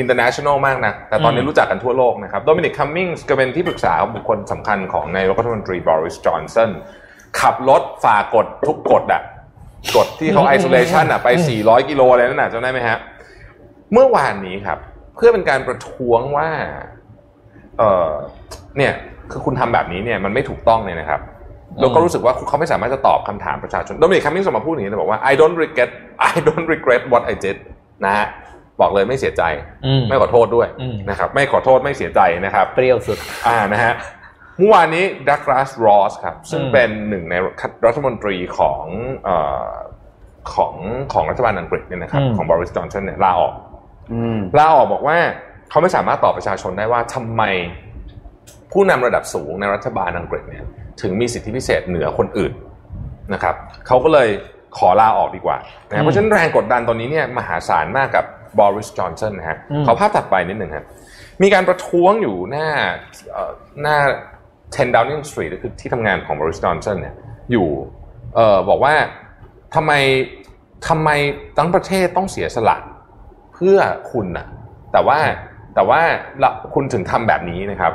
[0.01, 6.71] international มากนะแต่ตอนนี้รู้จักกันทั่วโลกนะครับโดมินิกคัมมิงส์ก็เป็นที่ปรึกษาบุคคลสำคัญของนายกรัฐมนตรีบอริสจอห์นสัน
[7.39, 9.21] ขับรถฝ่ากฎทุกกฎอะ
[9.95, 11.27] กฎที่เขา isolation อะไป
[11.59, 12.97] 400 กิโลอะไรนั่นน่ะจำได้ไหมฮะ
[13.93, 14.79] เมื่อวานนี้ครับ
[15.15, 16.49] เพื่อเป็นการประท้วงว่า
[17.77, 18.11] เออ
[18.77, 18.93] เนี่ย
[19.31, 21.21] คือคุณทำแบบนี้เนี่ยมันไม่ถูกต้องเลยนะครับ
[21.79, 25.91] แล้วก็รู้สึกว่าเขาไม่สามารถจะตอบคำถามประชาชนโดมินิกคัมมิงส์ออกมาพูดอย่างนี้เลยบอกว่า I don't regret
[26.31, 27.57] I don't regret what I did
[28.05, 28.25] นะฮะ
[28.81, 29.43] บอกเลยไม่เสียใจ
[29.85, 33.93] อืมไม่ขอโทษด้วยอืมนะครับ ไม่ขอโทษไม่เสียใจนะครับ เปรี้ยวสุด อ่านะฮะ
[34.57, 37.35] เมื่อวานนี้ดัก l าสรอสครับ ซึ่งอืมเป็นหนึ่งใน
[37.85, 38.83] รัฐมนตรีของ
[39.23, 39.35] เอ่
[39.65, 39.69] อ
[40.53, 40.73] ของ
[41.13, 43.53] ของรัฐบาลอังกฤษเนี่ยนะครับ ของบริสจอนสันเนี่ยลาออก
[44.13, 45.17] อืมลาออกบอกว่า
[45.69, 47.43] เขาไม่สามารถตอบประชาชนได้ว่าทำไม
[48.71, 50.65] ผู้นำระดับสูงในรัฐบาลอังกฤษเนี่ย
[51.01, 52.53] ถึงมีสิทธิพิเศษเหนือคนอื่น
[53.33, 53.55] นะครับ
[53.87, 54.29] เขาก็เลย
[54.77, 55.57] ขอลาออกดีกว่า
[55.87, 58.25] นะเพราะฉะนั้นแรงกดดันตอนนี้เนี่ยมหาศาลมากกับ
[58.59, 60.85] บริสจอนสันนะฮะอืมขอภาพถัดไปนิดหนึ่งครับ
[61.41, 62.67] มีการประท้วงอยู่หน้า
[63.31, 63.51] เอ่อ
[63.81, 63.97] หน้า
[64.65, 67.15] 10 Downing Street ก็คือที่ทำงานของบริสจอนสันเนี่ย
[67.51, 67.67] อยู่
[68.35, 68.93] เอ่อบอกว่า
[69.75, 69.91] ทำไม
[70.87, 71.09] ทำไม
[71.57, 72.77] ทั้งประเทศต้องเสียสละ
[73.53, 73.77] เพื่อ
[74.11, 74.45] คุณนะ
[74.93, 75.19] แต่ว่า
[75.75, 76.01] แต่ว่า
[76.43, 77.93] ละคุณถึงทำแบบนี้นะครับ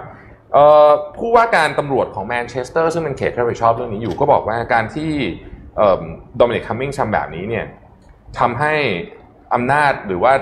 [0.52, 5.12] เอ่อผู้ว่าการตำรวจของแมนเชสเตอร์ซึ่งเป็นเขตที่รับผิดชอบเรื่องนี้อยู่ก็บอกว่าการที่
[6.36, 7.66] โดมินิกคัมมิงทำแบบนี้เนี่ย
[8.38, 8.74] ทำให้
[9.54, 10.32] อำนาจหรือว่า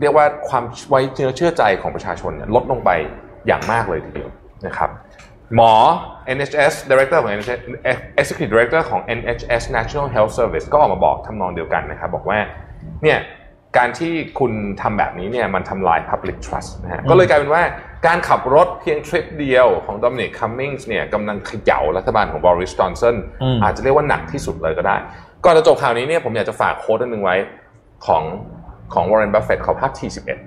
[0.00, 2.90] เรียกว่าความไว้เชื้อเชื่อใจของประชาชนนลดลงไป
[3.46, 4.30] อย่างมากเลยทีเดียว
[4.66, 4.90] นะครับ
[5.54, 5.72] หมอ
[6.36, 7.58] NHS Director ของ NHS
[8.20, 12.38] Executive Director ของ NHS National Health Service ก็ออกมาบอกทำนองเดียวกันนะครับบอกว่า
[13.02, 13.18] เนี่ย
[13.76, 14.52] การที่คุณ
[14.82, 17.62] ทำแบบนี้เนี่ยมันทำลาย Public Trust นะฮะก็เลยกลายเป็นว่า
[18.06, 24.96] การขับรถเพียงทริปเดียวของ Dominic Cummings เนี่ยกำลังเขย่ารัฐบาลของ Boris Johnson อืมอาจจะเรียกว่าหนักที่สุดเลยก็ได้
[25.44, 27.36] ก่อนจะจบข่าวนี้เนี่ยผมอยากจะฝากโค้ดอันหนึ่งไว้
[28.06, 28.22] ของ
[28.94, 30.38] ของ Warren Buffett เขาภาพ T11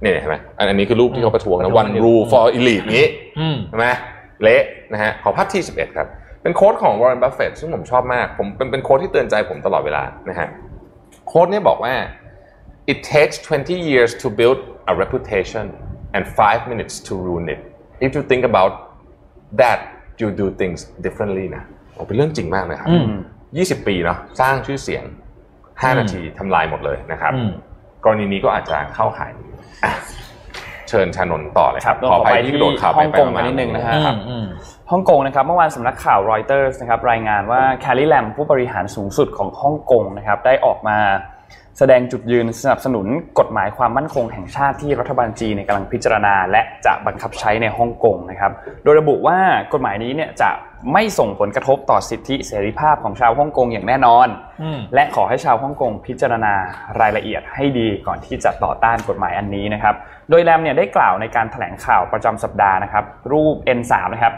[0.00, 3.04] เนี่ยเห็นไหมอันอันนี้คือรูปที่เขาประท้วงนะ One Rule for Elite นี้
[3.38, 3.86] อืมใช่ไหม
[4.42, 6.08] เละนะฮะขอภาพที่11ครับ
[6.42, 10.48] เป็นโค้ดของ Warren Buffett ซึ่งผมชอบมากผมเป็นเป็นโค้ดที่เตือนใจผมตลอดเวลานะฮะ
[11.28, 11.94] โค้ดเนี่ยบอกว่า
[12.92, 14.58] it takes 20 years to build
[14.90, 15.64] a reputation
[16.14, 17.60] and 5 minutes to ruin it
[18.06, 18.72] if you think about
[19.60, 19.78] that
[20.20, 21.64] you do things differently นะ
[21.94, 23.06] โอ้เป็นเรื่องจริงมากเลยครับอืม
[23.46, 25.04] 20 ปีเนาะสร้างชื่อเสียง
[25.52, 27.50] 5 นาทีทำลายหมดเลยนะครับอืม
[28.04, 29.30] กรณีนี้ก็อาจจะเข้าข่าย
[29.84, 29.92] อะ
[30.88, 34.46] เชิญชานนท์ต่อเลยครับครับขออภัยต่อไปที่กระโดดข่าวไปฮ่องไปกงมานิดนึงนะฮะอืมอืม
[34.90, 40.98] ฮ่องกงนะครับเมื่อวานสำนักข่าวรอยเตอร์นะครับรายงานว่าแคร์รี่แลมผู้บริหารสูงสุดของฮ่องกงนะครับได้ออกมา
[41.78, 43.06] แสดงจุดยืนสนับสนุน
[43.38, 48.52] กฎหมายความมั่นคงแห่งชาติที่รัฐบาลจีนเนี่ยกำลังพิจารณา และจะบังคับใช้ในฮ่องกงนะครับ
[48.84, 49.38] โดยระบุว่า
[49.72, 50.50] กฎหมายนี้เนี่ยจะ
[50.92, 54.28] ไม่ส่งผลกระทบต่อสิทธิเสรีภาพของชาวฮ่องกงอย่างแน่นอน
[54.62, 56.54] อืมและขอให้ชาวฮ่องกงพิจารณา
[57.00, 59.94] รายละเอียดให้ดีก่อนที่จะต่อต้านกฎหมายอันนี้นะครับ
[60.30, 64.34] โดยแรมเนี่ยได้กล่าวในการแถลงข่าวประจำสัปดาห์นะครับ รูป N3 นะครับ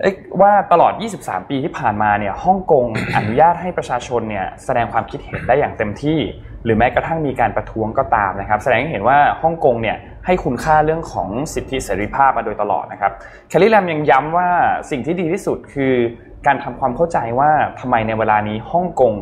[0.00, 0.92] เอ้ยว่าตลอด
[1.22, 2.84] 23 ปีที่ผ่านมาเนี่ยฮ่องกง
[3.16, 6.20] อนุญาตให้ประชาชนเนี่ยแสดงความคิดเห็นได้อย่างเต็มที่
[6.64, 9.96] หรือแม้กระทั่งมีการประท้วงก็ตามนะครับ แสดงให้เห็นว่าฮ่องกงเนี่ย
[10.26, 13.12] ให้คุณค่าเรื่องของสิทธิเสรีภาพมาโดยตลอดนะครับ
[13.48, 14.48] แคลรี่แลมยังย้ำว่า
[14.90, 15.94] สิ่งที่ดีที่สุดคือ
[16.46, 17.50] การทำความเข้าใจว่า
[17.80, 19.14] ทำไมในเวลานี้ฮ่องกง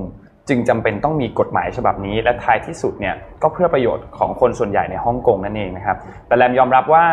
[0.49, 7.07] จึงจำเป็นต้องมีกฎหมายฉบับนี้ และท้ายที่สุดเนี่ยก็เพื่อประโยชน์ของคนส่วนใหญ่ในฮ่องกงนั่นเองนะครับแต่แรมยอมรับว่า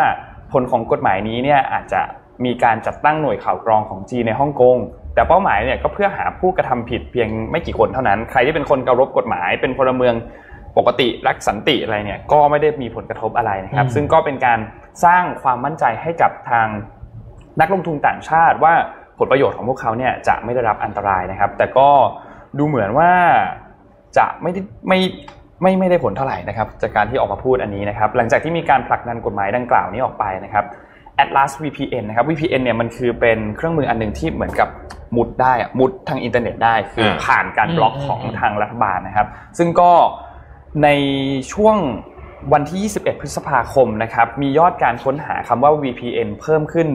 [0.51, 2.01] ผลของกฎหมายนี้เนี่ยอาจจะ
[2.45, 4.77] มีการจัดตั้งหน่วยข่าวกรองของจีนในฮ่องกง
[5.13, 10.15] แต่เป้าหมายเนี่ยก็เพื่อหาผู้กระทำผิดเพียงไม่กี่คนเท่านั้น ใครที่เป็นคนเคารพกฎหมาย เป็นพลเมือง
[10.77, 14.59] ปกติรักสันติอะไรเนี่ยก็ไม่ได้มีผลกระทบอะไรนะครับอืมซึ่งก็เป็นการ
[15.05, 16.67] สร้างความมั่นใจให้กับทาง
[17.61, 18.73] นักลงทุนต่างชาติว่า
[19.19, 21.89] ผลประโยชน์ของพวกเขาเนี่ยจะไม่ได้รับอันตรายนะครับ แต่ก็
[22.57, 23.11] ดูเหมือนว่า
[24.17, 24.99] จะไม่ได้ไม่
[25.61, 30.65] ไม่ไม่ได้ผลเท่าไหร่นะครับ จากการที่ออกมาพูดอันนี้นะครับ หลังจากที่มีการผลักดันกฎหมายดังกล่าวนี้ออกไปนะครับ
[31.23, 34.69] Atlas VPN นะครับ VPN เนี่ยมันคือเป็นเครื่องมืออันหนึ่งที่เหมือนกับ
[35.15, 39.91] มุดได้มุดทางอินเทอร์เน็ตได้คือผ่านการบล็อกของทางรัฐบาลนะครับ ซึ่งก็
[40.83, 40.89] ใน
[41.53, 41.77] ช่วง
[42.53, 46.87] วันที่ 21 พฤษภาคมนะครับ มียอดการค้นหาคำว่า VPN เพิ่มขึ้น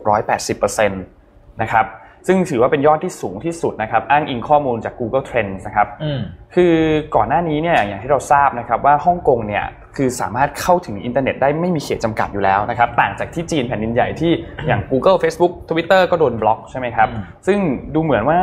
[0.00, 1.86] 1,680%นะครับ
[2.26, 6.20] ซึ่งถือว่าเป็นยอดที่สูงที่สุดนะครับ อ้างอิงข้อมูลจาก Google Trends นะครับอืม
[6.54, 6.74] คือ
[7.16, 9.64] ก่อนหน้านี้เนี่ยอย่างที่เราทราบนะครับว่าฮ่องกงเนี่ย
[9.96, 14.32] คือสามารถเข้าถึงอินเทอร์เน็ตได้ไม่มีเขตจำกัดอยู่แล้วนะครับ ต่างจากที่จีนแผ่นดินใหญ่ที่
[14.66, 17.58] อย่าง Google Facebook Twitter ก็โดนบล็อกใช่ไหมครับอืมซึ่ง
[17.94, 18.40] ดูเหมือนว่า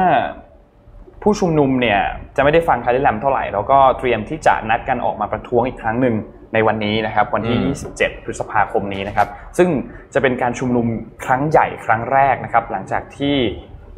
[1.23, 1.99] ผู้ชุมนุมเนี่ย
[2.35, 6.15] จะไม่ได้ฟังคาริแลมเท่าไหร่ แล้วก็เตรียมที่จะนัดกันออกมาประท้วงอีกครั้งหนึ่ง
[6.55, 9.27] ในวันนี้นะครับวันที่ 27 พฤษภาคมนี้นะครับ
[9.57, 9.69] ซึ่ง
[10.13, 10.87] จะเป็นการชุมนุม
[11.25, 13.35] ครั้งใหญ่ครั้งแรกนะครับ หลังจากที่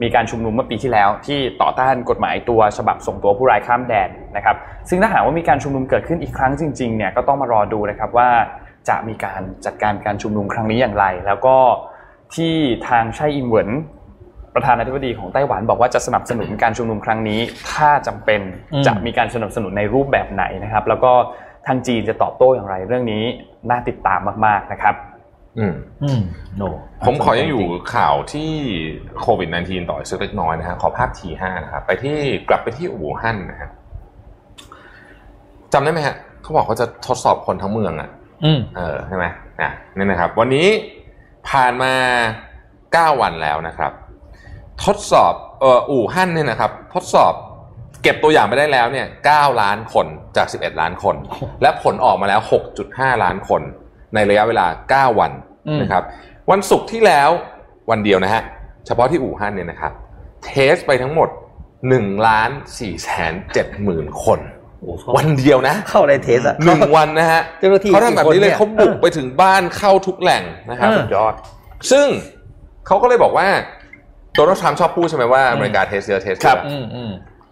[0.01, 4.55] มีการชุมนุมเมื่อปีที่แล้ว ที่ต่อต้านกฎหมายตัวฉบับส่งตัวผู้ร้ายข้ามแดนนะครับ
[4.89, 8.30] ซึ่งถ้าหากว่ามีการชุมนุมเกิดขึ้นอีกครั้งจริงๆเนี่ยก็ต้องมารอดูนะครับว่า
[8.89, 11.58] จะมีการจัดการการชุมนุมครั้งนี้อย่างไร แล้วก็
[12.36, 12.55] ที่
[12.88, 13.70] ทางไช่อิงเหวิน
[14.55, 17.39] ประธานาธิบดีของไต้หวันบอกว่าจะสนับสนุนการชุมนุมครั้งนี้
[17.74, 18.41] ถ้าจำเป็น
[18.74, 21.14] อืมจะมีการสนับสนุนในรูปแบบไหนนะครับ แล้วก็
[21.68, 23.24] ทางจีนจะตอบโต้อย่างไร เรื่องนี้
[23.70, 24.95] น่าติดตามมาก ๆนะครับ
[25.59, 26.22] อืมอืม
[26.57, 26.63] โน
[27.05, 27.63] ผมขอยังอยู่
[27.95, 28.51] ข่าวที่
[29.22, 32.18] โควิด -19 ต่ออีกสักเล็กน้อยนะฮะขอภาพทีห้านะครับไปที่
[32.49, 33.70] กลับไปที่อู่ฮั่นนะฮะ
[35.74, 38.09] จำได้ไหมฮะเขาบอกเขาจะทดสอบคนทั้งเมืองอะ
[38.45, 39.26] อืมเออใช่ไหม
[39.61, 40.68] อะนี่นะครับ วันนี้
[41.49, 41.93] ผ่านมา
[42.55, 43.91] 9วันแล้วนะครับ
[44.86, 50.05] ทดสอบเอ่ออู่ฮั่นเนี่ยนะครับ ทดสอบเก็บตัวอย่างไปได้แล้วเนี่ย9ล้านคน
[50.38, 51.16] จาก 11 ล้านคน
[51.62, 52.41] และผลออกมาแล้ว
[52.82, 53.62] 6.5 ล้านคน
[54.16, 54.66] ในระยะเวลา
[55.14, 55.32] 9 วัน
[55.68, 56.03] อืมนะครับ
[56.51, 57.30] วันศุกร์ที่แล้ว
[57.89, 58.43] วันเดียวนะฮะ
[58.86, 59.91] เฉพาะที่อู่ฮั่นเนี่ยนะครับ
[60.45, 61.30] เทสไปทั้งหมด
[61.78, 64.39] 1ล้าน4แสน7หมื่นคน
[64.82, 71.34] โอ้โหวันเดียวนะ เข้าใน test อะหนึ่งวันนะฮะเจ้าหน้าที่เขาทำแบบนี้เลยกี่คนเนี่ยเขาบุกไปถึงบ้านเข้าทุกแหล่งนะครับเออสุดยอด
[71.91, 72.08] ซึ่ง
[72.88, 73.47] เขาก็เลยบอกว่า
[74.36, 76.64] โดนัลด์ทรัมป์ชอบพูดใช่ไหมว่าอเมริกา test เยอะ test เยอะ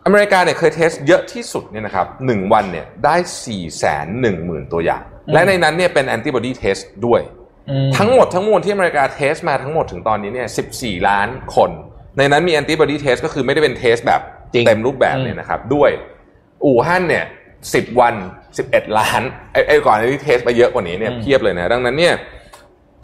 [0.06, 7.22] อืมอืมอเมริกาเนี่ยเคย test เยอะที่สุดเนี่ยนะครับหนึ่งวันเนี่ยได้4ี่แสนหนึ่งหมื่นตัวอย่างอืมและในนั้นเนี่ยเป็น antibody test ด้วย
[7.70, 10.48] อืมทั้งหมดทั้งมวลที่อเมริกา test มาทั้งหมดถึงตอนนี้เนี่ย
[10.78, 11.72] 14ล้านคน
[12.18, 14.22] ในนั้นมี antibody test ก็คือไม่ได้เป็น test แบบ
[14.54, 15.92] จริงเต็มรูปแบบเนี่ยนะครับด้วย
[16.66, 17.26] อู่ฮั่นเนี่ย
[17.62, 18.16] 10วัน
[18.56, 19.22] 11ล้าน
[19.54, 22.14] ไอ้ไอ้ก่อนที่ test ไปเยอะกว่านี้เนี่ยเพียบเลยนะดังนั้นเนี่ย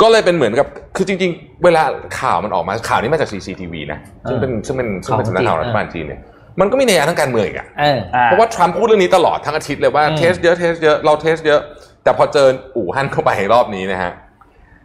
[0.02, 1.84] ก็เลยเป็นเหมือนกับคือจริง ๆ เวลา
[2.20, 6.22] ข่าวมันออกมาข่าวนี้มาจาก CCTV นะซึ่งเป็นซึ่งเป็นซึ่งเป็นสำนักข่าวรัฐบาลจีนเนี่ย
[6.60, 11.62] มันก็มีนัยยะทางการเมืองอีกอะเอออ่าเพราะว่าทรัมป์พูดเรื่องนี้ตลอดทั้งอาทิตย์เลยว่าอืม test เยอะ test เยอะเรา test เยอะ
[12.04, 14.12] แต่พอเจออู่ฮั่นเข้าไปรอบนี้นะฮะ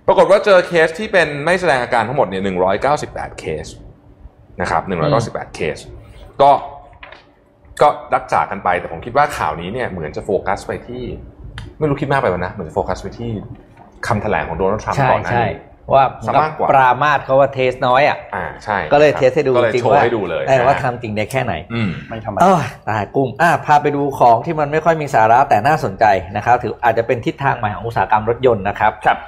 [0.07, 2.43] ปรากฏว่าเจอเคสที่เป็นไม่แสดงอาการทั้งหมดเนี่ย
[2.91, 3.67] 198เคส
[4.61, 4.83] นะครับ
[5.19, 5.79] 198เคส
[6.43, 6.51] ก็
[7.83, 11.03] ก็รักษากันไปแต่ผมคิดว่าข่าวนี้เนี่ยเหมือนจะโฟกัสไปที่
[11.79, 13.31] ไม่รู้คิดมากไปวะนะเหมือนจะโฟกัสไปที่
[14.07, 15.57] คำแถลงของโดนัลด์ทรัมป์ใช่ก่อนหน้าใช่นี้
[15.95, 26.05] ว่าซะมากกว่าปรามาสเขาว่า test น้อยอะอ่าใช่ก็เลยครับ test ให้ดูก็เลยจริงโชว์ว่าให้ดูเลยเออว่านะฮะทำจริงได้แค่ไหนอืมไม่ธรรมเอดาอตายกุ้งอะพาไปดูของที่มันไม่ค่อยมีสาระแต่น่าสนใจ
[26.37, 29.19] นะครับถืออาจจะเป็นทิศทางใหม่ของอุตสาหกรรมรถยนต์นะครับครับ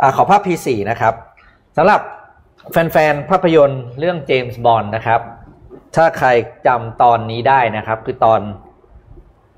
[0.00, 1.14] อ่าขอภาพ P4 นะครับ
[1.76, 2.00] สำหรับ
[2.72, 5.20] แฟนๆภาพยนตร์เรื่องเจมส์บอนด์นะครับ
[5.96, 6.28] ถ้าใคร
[6.66, 8.40] จำตอนนี้ได้นะครับ คือตอน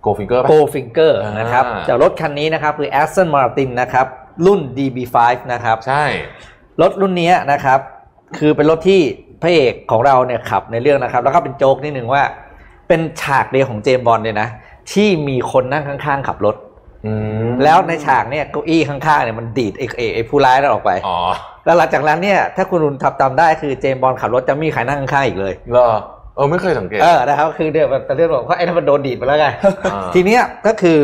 [0.02, 4.06] โกฟิงเกอร์ Go Finger นะครับอ่าจากรถคันนี้นะครับคือ Aston Martin นะครับ
[4.47, 5.16] รุ่น DB5
[5.53, 6.05] นะครับ ใช่
[6.82, 7.78] รถรุ่นนี้นะครับ
[8.38, 9.01] คือเป็นรถที่
[9.43, 12.22] พระเอกของเราเนี่ยขับในเรื่องนะครับ แล้วก็เป็นโจ๊กนิดหนึ่งว่า
[12.88, 14.49] เป็นฉากเดียวของเจมส์บอลเลยนะ
[14.93, 16.57] ที่มีคนนั่งข้างๆ ขับรถ
[17.07, 17.12] อื
[17.47, 21.18] มแล้วในฉากเนี่ยเก้าอี้ข้างๆเนี่ยมันดีดไอ้ไอ้ไอ้ผู้ร้ายนั่นออกไปอ๋อ
[21.64, 25.99] แล้วหลังจากนั้นเนี่ยถ้าคุณรุนทับจำได้คือเจมส์บอลขับรถจะไม่มีใครนั่งข้างๆอีกเลยเหรอ
[26.36, 29.47] เออไม่เคยสังเกตเออนะครับคือเดี๋ยวแต่เรื่องของเพราะไอ้นั่นมันโดนดีดไปแล้วไง
[29.93, 30.99] อ่าทีเนี้ยก็คือ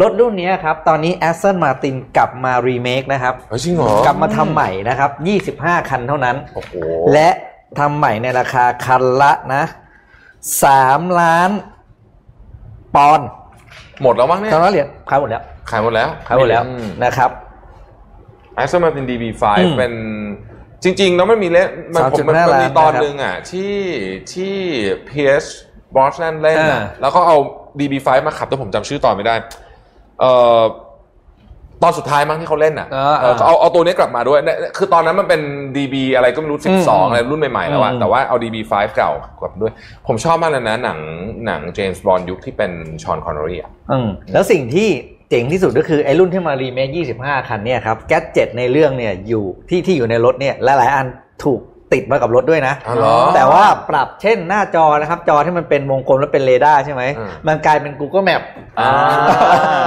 [0.00, 5.10] รถรุ่นเนี้ยครับ ตอนนี้ Aston Martin กลับมารีเมคนะครับเฮ้ยจริงเหรอกลับมาทำใหม่นะครับ
[5.64, 6.72] 25 คันเท่านั้น โอ้โห
[7.12, 7.28] และ
[7.78, 9.64] ทำใหม่ในราคาคันละนะ
[10.42, 11.50] 3ล้าน
[12.94, 13.28] ปอนด์
[14.02, 16.62] หมดแล้วมั้งเนี่ยตอนนั้นเหรียญขายหมดแล้ว ขายหมดแล้ว ขายหมดแล้ว
[17.04, 17.30] นะครับ
[18.54, 19.92] ไอซ์มาเป็น DB5 อืมเป็น
[20.82, 23.76] จริงๆ แล้วมันมีเล่นมันผมมัน3.5มันมีล้านตอนนะครับหนึ่งอะ ที่
[24.32, 24.54] ที่
[25.06, 25.44] เพียส
[25.96, 27.36] บอสแลนเล่นอ่าอะแล้วก็เอา
[27.78, 29.34] DB5 มาขับแต่ผมจำชื่อตอนไม่ได้
[30.22, 30.62] เอ่อ
[31.82, 35.40] ตอนสุดท้ายมั้งที่เขาเล่นอะอ่าเออเขาเอาเอาตัวนี้กลับมาด้วยเนี่ยคือตอนนั้นมันเป็น
[35.76, 39.10] DB อะไรก็ไม่รู้อืม12 อะไรรุ่นใหม่ๆแล้วอะอืมแต่ว่าเอา DB5 เก่า
[39.40, 39.72] กลับด้วย
[40.06, 40.98] ผมชอบมากเลยนะ หนัง
[41.46, 44.88] หนังเจมส์บอนด์ยุคที่เป็นชอนคอนเนอรี่อะอืมแล้วสิ่งที่
[45.30, 51.06] เจ๋งที่สุดก็คือ ไอ้รุ่นที่มารีเมค25 คันเนี่ยครับ gadget ในเรื่องเนี่ยอยู่ที่ที่อยู่ในรถเนี่ยหลายๆอัน
[51.44, 51.60] ถูก
[51.92, 58.42] ติดมากับรถด้วยนะอ๋อเหรอแต่ว่าปรับเช่นหน้าจอนะครับ จอที่มันเป็นวงกลมแล้วเป็นเรดาร์ใช่ไหมอืมมันกลายเป็น Google Map
[58.80, 58.90] อ่า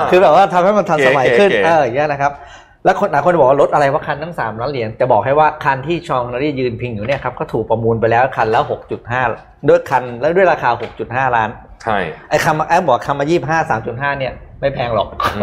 [0.09, 2.31] คือแบบว่าทำให้มันทันสมัยขึ้นเก๋ๆเอออย่างเงี้ยนะครับ
[2.85, 8.61] แล้วคนหลายคนบอกว่ารถอะไรว่าคันตั้งสามล้านเหรียญจะบอกให้ว่าคันที่ชองนารียืนพิงอยู่เนี่ยครับก็ถูกประมูลไปแล้วคันละ
[9.15, 10.69] 6.5 ด้วยคันแล้วด้วยราคา
[11.03, 11.49] 6.5 ล้าน
[11.83, 11.97] ใช่
[12.29, 15.41] ไอ้คำแอปบอกคำมายี่ห้าสามจุดห้าเนี่ยไม่แพงหรอกอืม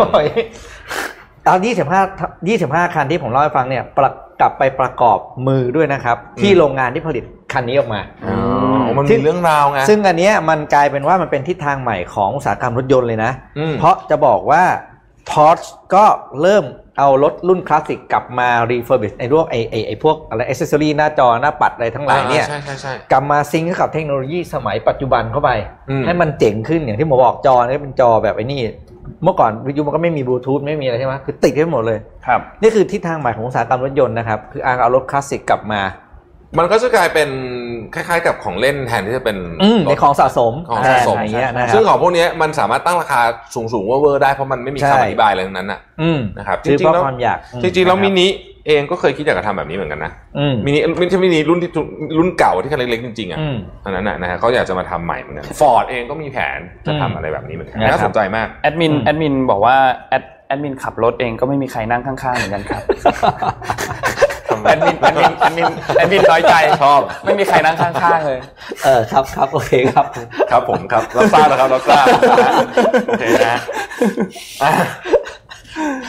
[1.44, 2.00] เอายี่สิบห้า
[2.48, 8.36] ยี่สิบห้าคันที่ผมเล่าให้ฟังเนี่ยประกลับไปประกอบมือด้วยนะครับ ที่โรงงานที่ผลิตคันนี้ออกมาอ๋อ
[8.96, 14.62] มันซึ่มีงเรื่องราวไงซึ่งอันเนี้ยมันกลายเป็นว่ามันเป็นทิศทางใหม่ของอุตสาหกรรมรถยนต์เลยนะอืมเพราะจะบอกว่า
[15.30, 16.04] Porsche ก็
[16.42, 16.64] เริ่ม
[16.98, 25.50] เอารถรุ่นคลาสสิกกลับมา refurbish ไอ้พวกไอ้ไอ้ไอ้พวกอะไรอ c เซสซอรี่หน้าจอหน้าปัดอะไรทั้งหลายเนี่ยใช่ใช่ใช่กลับมา sync กับเทคโนโลยีสมัยปัจจุบันเข้าไป
[25.90, 28.60] อืมให้มันเจ๋งขึ้นอย่างที่ผมบอกจอเนี่ยเป็นจอแบบไอ้นี่
[29.24, 35.82] เมื่อก่อนวิทยุมันก็ไม่มีบลูทูธไม่มีอะไรใช่ไหมคือติดให้หมดเลยครับ นี่คือทิศทางใหม่ของอุตสาหกรรมรถยนต์นะครับ คือเอารถคลาสสิกกลับมา
[36.58, 37.28] มันก็จะกลายเป็น
[37.94, 43.20] คล้ายๆกับของเล่นแทนที่จะเป็นอืมในของสะสมของสะสมอะไรอย่างเงี้ยนะครับซึ่งของพวกเนี้ยมันสามารถตั้งราคา
[43.54, 48.28] สูงๆเวอร์ๆได้เพราะมันไม่มีใช่คำอธิบายอะไรทั้งนั้นน่ะอืมนะครับซื้อเพราะแล้วความอยากอืมจริงๆแล้วนะครับมินิ
[48.66, 51.70] เองก็เคยคิดอยากจะทำแบบนี้เหมือนกันนะอืมมินิไม่ใช่มินิรุ่นที่
[52.18, 59.76] รุ่นเก่าที่คันเล็กๆจริงๆอะอืมอันนั้นน่ะนะฮะเขาอยากจะมาทำใหม่เหมือนกันฟอร์ดเองก็มีแผนจะทำอะไรแบบนี้เหมือนกันนะครับน่าสนใจมากแอดมินอืมแอดมินบอกว่า
[60.08, 62.82] แอดแอดมินขับรถเองก็ไม่มีใครนั่งข้างๆเหมือนกันครับ
[64.64, 68.38] แอดมินแอดมินแอดมินแอดมินน้อยใจชอบ ไม่มีใครนั่งข้างๆเลย
[68.84, 70.06] เออครับครับโอเคครับ
[70.50, 72.06] ครับผมครับเราทราบแล้วครับเราทราบ
[73.06, 73.60] โอเคนะ
[74.62, 74.70] อะ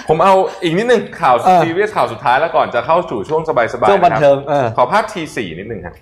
[0.10, 0.34] ผมเอา
[0.64, 5.96] อีกนิดนึงข่าวเออซีเรียสข่าวสุดท้ายแล้วก่อนจะเข้าสู่ช่วงสบายๆช่วงบันเทิงะครับเออขอภาพ T4 นิดนึงครับ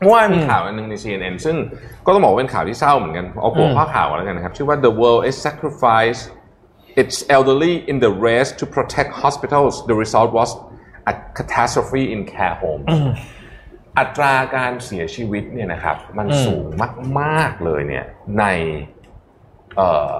[0.00, 1.56] เมื่อวานมีอืมข่าวอันหนึงใน CNN ซึ่ง
[2.06, 6.24] ก็ต้องบอกว่าเป็นข่าวที่เศร้าเหมือนกัน เอาหัวอืมข้อข่าวก่อนแล้วกันนะครับ ชื่อว่า The world is sacrificed
[7.02, 10.50] its elderly in the race to protect hospitals the result was
[11.12, 12.82] a catastrophe in care home
[13.98, 16.66] อัตราการเสียชีวิตเนี่ยนะครับ มันอืมสูง
[17.20, 18.04] มาก ๆ เลยเนี่ย
[18.38, 18.44] ใน
[19.76, 20.16] เอ่อ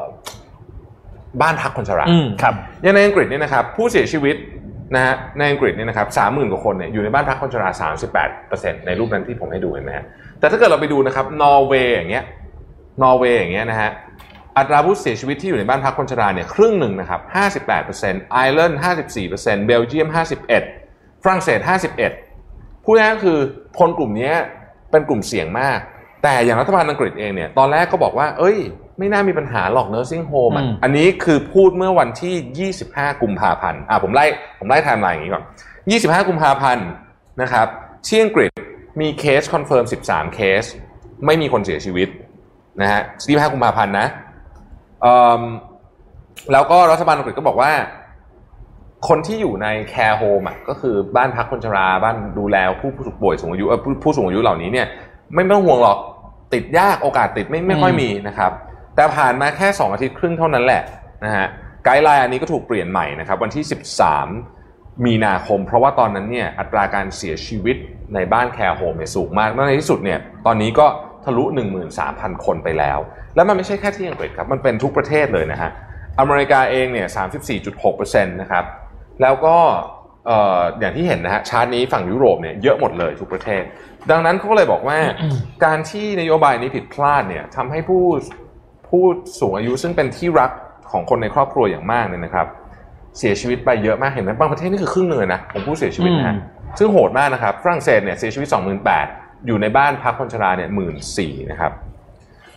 [1.41, 4.37] บ้านพักคนชราอืมครับอย่างในอังกฤษเนี่ยนะครับผู้เสียชีวิต
[4.95, 10.05] นะฮะในอังกฤษเนี่ยนะครับสามหมื่นกว่าคนเนี่ยอยู่ในบ้านพักคนชราสามสิบแปดเปอร์เซ็นต์ในรูปนั้นที่ผมให้ดูเห็นไหมฮะ
[10.39, 12.24] แต่ถ้าเกิดเราไปดูนะครับนอร์เวย์อย่างเงี้ย
[13.03, 13.91] นอร์เวย์อย่างเงี้ยนะฮะ
[14.59, 20.62] อัตราผู้เสียชีวิตที่อยู่ในบ้านพักคนชราเนี่ยครึ่งหนึ่งนะครับห้าสิบแปดเปอร์เซ็นต์ไอร์แลนด์ห้าสิบสี่เปอร์เซ็นต์เบลเยียมห้าสิบเอ็ด
[21.22, 22.12] ฝรั่งเศสห้าสิบเอ็ด
[22.85, 23.39] พูดง่ายๆก็คือ
[23.78, 24.35] คนกลุ่มเนี้ย
[24.91, 25.78] เป็นกลุ่มเสี่ยงมาก
[26.22, 28.59] แต่อย่างรัฐบาลอังกฤษเองเนี่ยตอนแรกก็บอกว่า เอ้ย
[29.01, 34.24] ไม่น่ามีปัญหาหรอก nursing home อะอืมอันนี้คือพูดเมื่อวันที่ 25 กุมภาพันธ์ อ่าผมไล่
[34.59, 35.44] ผมไล่ไทม์ไลน์อย่างนี้ก่อน
[35.86, 36.86] 25 กุมภาพันธ์
[37.42, 37.66] นะครับ
[38.07, 38.51] ที่อังกฤษ
[39.01, 40.64] มี case confirm 13 เคส
[41.26, 42.09] ไม่มีคนเสียชีวิต
[42.80, 44.07] นะฮะ 25 กุมภาพันธ์นะ
[45.03, 45.42] เอิ่ม
[46.53, 47.72] แล้วก็รัฐบาลอังกฤษก็บอกว่า
[49.09, 54.86] คนที่อยู่ใน care home อะก็คือบ้านพักคนชรา บ้านดูแลผู้ผู้ป่วยสูงอายุเอ่อผู้ผู้สูงอายุเหล่านี้เนี่ย
[55.34, 55.98] ไม่ต้องห่วงหรอก
[56.55, 58.53] ติดยากโอกาสติดไม่ไม่ค่อยมีนะครับ
[59.01, 60.82] แต่ผ่านมาแค่ 2 อาทิตย์ครึ่งเท่านั้นแหละ
[61.24, 61.46] นะฮะ
[61.84, 63.64] guideline อันนี้ก็ถูกเปลี่ยนใหม่นะครับวันที่
[64.36, 67.76] 13 มีนาคม เพราะว่าตอนนั้นเนี่ยอัตราการเสียชีวิต
[68.14, 70.86] ในบ้านแคร์โฮมเนี่ยสูงมากแล้วในที่สุดเนี่ยตอนนี้ก็
[71.24, 71.44] ทะลุ
[71.94, 72.98] 13,000 คนไปแล้ว
[73.34, 75.70] แล้วมันไม่ใช่แค่ที่อังกฤษครับ มันเป็นทุกประเทศเลยนะฮะ
[76.20, 77.07] อเมริกาเองเนี่ย
[77.70, 78.64] 34.6%นะครับ
[79.22, 79.57] แล้วก็
[80.80, 83.62] อย่างที่เห็นนะฮะชาร์ตนี้ฝั่งยุโรปเนี่ยเยอะหมดเลยทุกประเทศ
[84.11, 84.98] ดังนั้นเขาเลยบอกว่า
[85.64, 88.05] การที่นโยบายนี้ผิดพลาดเนี่ยทำให้ผู้
[88.91, 89.05] ผู้
[89.41, 90.51] สูงอายุซึ่งเป็นที่รัก
[90.91, 92.47] ของคนในครอบครัวอย่างมากเนี่ยนะครับ
[93.18, 98.49] เสียชีวิตไปเยอะมากเห็นไหมบางประเทศนี่คือครึ่งหนึ่งเลยนะของผู้เสียชีวิตนะฮะอืมซึ่งโหดมากนะครับฝรั่งเศสเนี่ยเสียชีวิต
[98.97, 101.72] 28,000อยู่ในบ้านพักคนชราเนี่ยหมื่นสี่นะครับ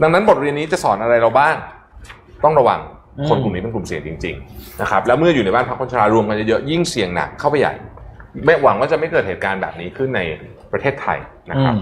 [0.01, 1.55] ดังนั้นบทเรียนนี้จะสอนอะไรเราบ้าง
[2.43, 2.79] ต้องระวัง
[3.29, 7.73] คนกลุ่มนี้เป็นกลุ่มเสี่ยงจริงๆนะครับแล้วเมื่ออยู่ในบ้านพักคนชรารวมกันเยอะๆยิ่งเสี่ยงหนักเข้าไปใหญ่
[8.45, 10.21] ไม่หวังว่าจะไม่เกิดเหตุการณ์แบบนี้ขึ้นใน
[10.71, 11.17] ประเทศไทย
[11.51, 11.75] นะครับ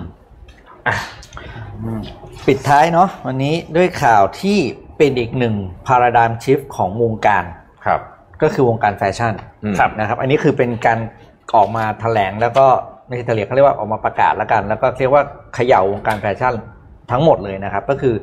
[0.87, 4.57] อืมอะปิดท้ายเนาะวันนี้ด้วยข่าวที่
[4.97, 5.55] เป็นอีกหนึ่ง
[5.87, 7.43] paradigm shift ของวงการ
[7.85, 8.01] ครับ
[8.41, 10.99] ก็คือวงการแฟชั่นอืมนะครับ อันนี้คือเป็นการ
[11.55, 12.65] ออกมาแถลงแล้วก็
[13.07, 15.23] ไม่ใช่แถลงเขาเรียกว่าออกมาประกาศแล้วกัน แล้วก็เรียกว่า
[15.55, 16.53] เขย่าวงการแฟชั่น
[17.11, 18.15] ทั้งหมดเลยนะครับ ก็คือ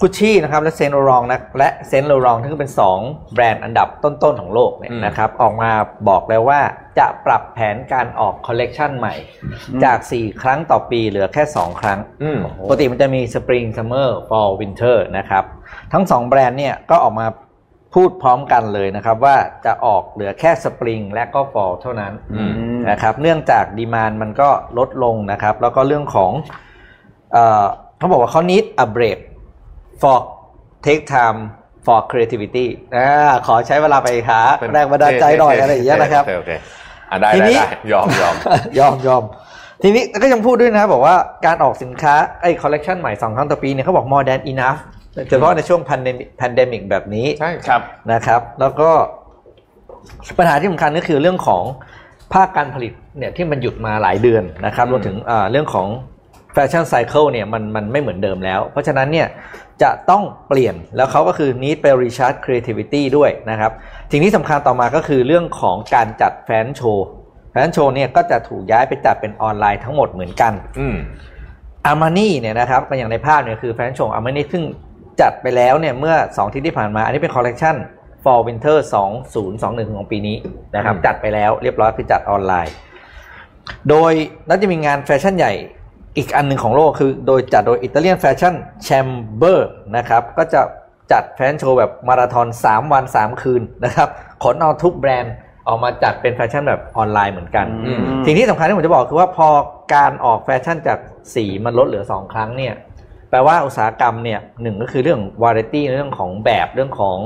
[0.00, 2.70] กุชชี่นะครับและ Saint Laurent นะและ Saint Laurent ที่เป็น
[3.00, 5.70] 2 แบรนด์อันดับต้นๆของโลกเนี่ยอืมนะครับออกมา
[6.08, 6.60] บอกแล้วว่า
[6.98, 9.14] จะปรับแผนการออกคอลเลกชันใหม่
[9.84, 15.44] จาก 4 ครั้งต่อปีเหลือแค่ 2 ครั้งอืมปกติมันจะมี Spring Summer Fall Winter นะครับ
[15.92, 17.26] ทั้ง 2 แบรนด์เนี่ยก็ออกมา
[17.96, 22.52] พูดพร้อมกันเลยนะครับว่าจะออกเหลือแค่ Spring และก็ Fall เท่านั้นอืม
[22.90, 26.32] นะครับเนื่องจากดีมานมันก็ลดลงนะครับ แล้วก็เรื่องของ
[28.00, 29.18] เอ่อเขาบอกว่าเขา need a break
[30.00, 30.16] for
[30.86, 31.38] take time
[31.86, 34.40] for creativity อ่าขอใช้เวลาไปหา
[34.72, 36.50] แรงบันดาลใจหน่อยอะไรอย่างเงี้ยนะครับโอเคโอเค
[37.10, 38.34] อะได้ทีได้นี้ได้ยอมยอม
[38.78, 39.22] ยอมยอม
[39.82, 44.80] ทีนี้ก็ยังพูดด้วยนะบอกว่าการออกสินค้าไอ้คอลเลกชันใหม่สองครั้งต่อปีเนี่ยเขาบอก more than enough
[45.30, 47.80] เฉพาะในช่วง pandemic pandemic แบบนี้ใช่ครับ
[48.12, 48.90] นะครับ แล้วก็
[50.38, 51.64] ปัญหาที่สำคัญก็คือเรื่องของ
[52.34, 55.88] ภาคการผลิตเนี่ยที่มันหยุดมาหลายเดือนนะครับรวมถึงอ่าเรื่องของ
[56.54, 59.28] fashion cycle เนี่ยมันมันไม่เหมือนเดิมแล้ว เพราะฉะนั้นเนี่ย
[59.82, 63.72] จะต้องเปลี่ยนแล้วเขาก็คือ need ไป recharge creativity ด้วยนะครับ
[64.10, 67.06] สิ่งที่สำคัญต่อมาก็คือเรื่องของการจัดแฟชั่นโชว์
[67.52, 70.96] แฟชั่นโชว์เนี่ยก็จะถูกย้ายไปจัดเป็นออนไลน์ทั้งหมดเหมือนกันอืม
[71.86, 74.62] Armani เนี่ยนะครับก็อย่างในภาพเนี่ยคือแฟชั่นโชว์ Armani ซึ่ง
[75.20, 77.76] จัดไปแล้วเนี่ยเมื่อ2อาทิตย์ที่ผ่านมา อันนี้เป็นคอลเลกชัน
[78.24, 78.78] Fall Winter
[79.38, 80.36] 2021 ของปีนี้
[80.76, 82.74] นะครับอืมจัดไปแล้วเรียบร้อยคือจัดออนไลน์
[83.88, 84.12] โดย
[84.48, 85.52] น่าจะมีงานแฟชั่นใหญ่
[86.16, 88.54] อีกอันหนึ่งของโลกคือโดยจัดโดย Italian Fashion
[88.84, 90.60] Cham ber นะครับก็จะ
[91.12, 94.08] จัดแฟชั่นโชว์แบบมาราธอน 3 วัน 3 คืนนะครับ
[94.42, 95.34] ขนเอาทุกแบรนด์
[95.68, 99.48] ออกมาจัดเป็นแฟชั่นแบบออนไลน์เหมือนกันอืมสิ่งที่สำคัญที่ผมจะบอกคือว่าพอ
[99.94, 100.98] การออกแฟชั่นจาก
[101.34, 102.74] สี่มันลดเหลือสองครั้งเนี่ย
[103.30, 107.18] แปลว่าอุตสาหกรรมเนี่ยหนึ่งก็คือเรื่องวาไรตี้เรื่องของแบบเรื่องของ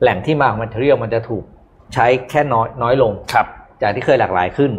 [0.00, 1.44] แหล่งที่มาของ material มันจะถูก
[1.94, 3.46] ใช้แค่น้อยน้อยลงครับ
[3.82, 4.72] จากที่เคยหลากหลายขึ้น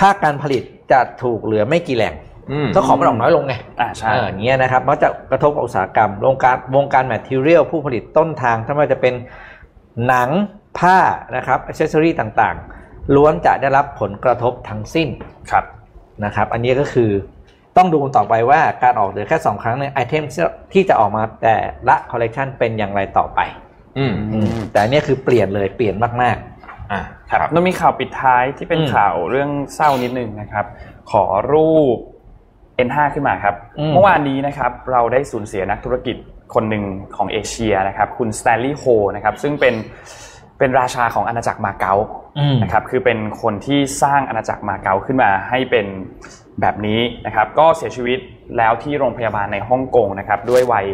[0.00, 0.62] ภาคการผลิต
[0.92, 2.14] จะถูกเหลือไม่กี่แหล่ง
[2.52, 9.14] อืมเจ้าของมันออกน้อยลงไงอ่าใช่เอออย่างเงี้ยนะครับมันจะกระทบกับอุตสาหกรรมวงการวงการ material ผู้ผลิตต้นทางถ้าไม่ว่าจะเป็น
[10.06, 10.30] หนัง
[10.78, 10.98] ผ้า
[11.36, 15.08] นะครับอ c เซสซอรีต่างๆ ล้วนจะได้รับผลกระทบทั้งสิ้น
[15.50, 15.64] ครับ
[16.24, 17.10] นะครับ อันนี้ก็คือ
[17.76, 20.24] ต้องดูต่อไปว่าการออกเหลือแค่2ครั้งใน item
[20.72, 21.56] ที่จะออกมาแต่
[21.88, 23.40] ละคอลเลกชันเป็นอย่างไรต่อไป
[23.98, 26.36] อืมอืมแต่อันเนี้ยคือเปลี่ยนเลยเปลี่ยนมาก
[26.92, 30.66] อ่าครับเรามีข่าวปิดท้ายที่เป็นอืมข่าวเรื่องเศร้านิดนึงนะครับ
[31.10, 31.96] ขอรูป
[32.86, 36.16] N5 ขึ้นมาครับอืมเมื่อวานนี้นะครับ เราได้สูญเสียนักธุรกิจ
[36.54, 36.84] คนหนึ่ง
[37.16, 38.84] ของเอเชียนะครับ คุณสแตนลีย์โฮ
[39.16, 39.74] นะครับ ซึ่งเป็น
[40.58, 41.94] เป็นราชาของอาณาจักรมาเก๊า
[42.38, 45.86] อืมนะครับ คือเป็นคนที่สร้างอาณาจักรมาเก๊าขึ้นมาให้เป็น
[46.60, 48.18] แบบนี้นะครับ ก็เสียชีวิต
[48.56, 50.86] แล้วที่โรงพยาบาลในฮ่องกงนะครับ ด้วยวัย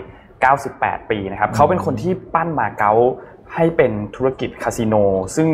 [0.50, 2.92] 98 ปีนะครับ เขาเป็นคนที่ปั้นมาเก๊า
[3.54, 4.94] ให้เป็นธุรกิจคาสิโน
[5.36, 5.48] ซึ่ง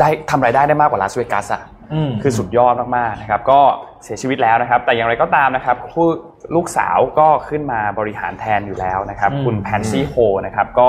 [0.00, 3.60] ได้ทำรายได้ได้มากกว่าลาสเวกัสอะๆอืมคือสุดยอดมากๆนะครับก็
[4.04, 6.08] เสียชีวิตแล้วนะครับ แต่อย่างไรก็ตามนะครับคู่
[6.54, 10.14] ลูกสาวก็ขึ้นมาบริหารแทนอยู่แล้วนะครับอืมคุณแพนซี่โฮ
[10.46, 10.88] นะครับก็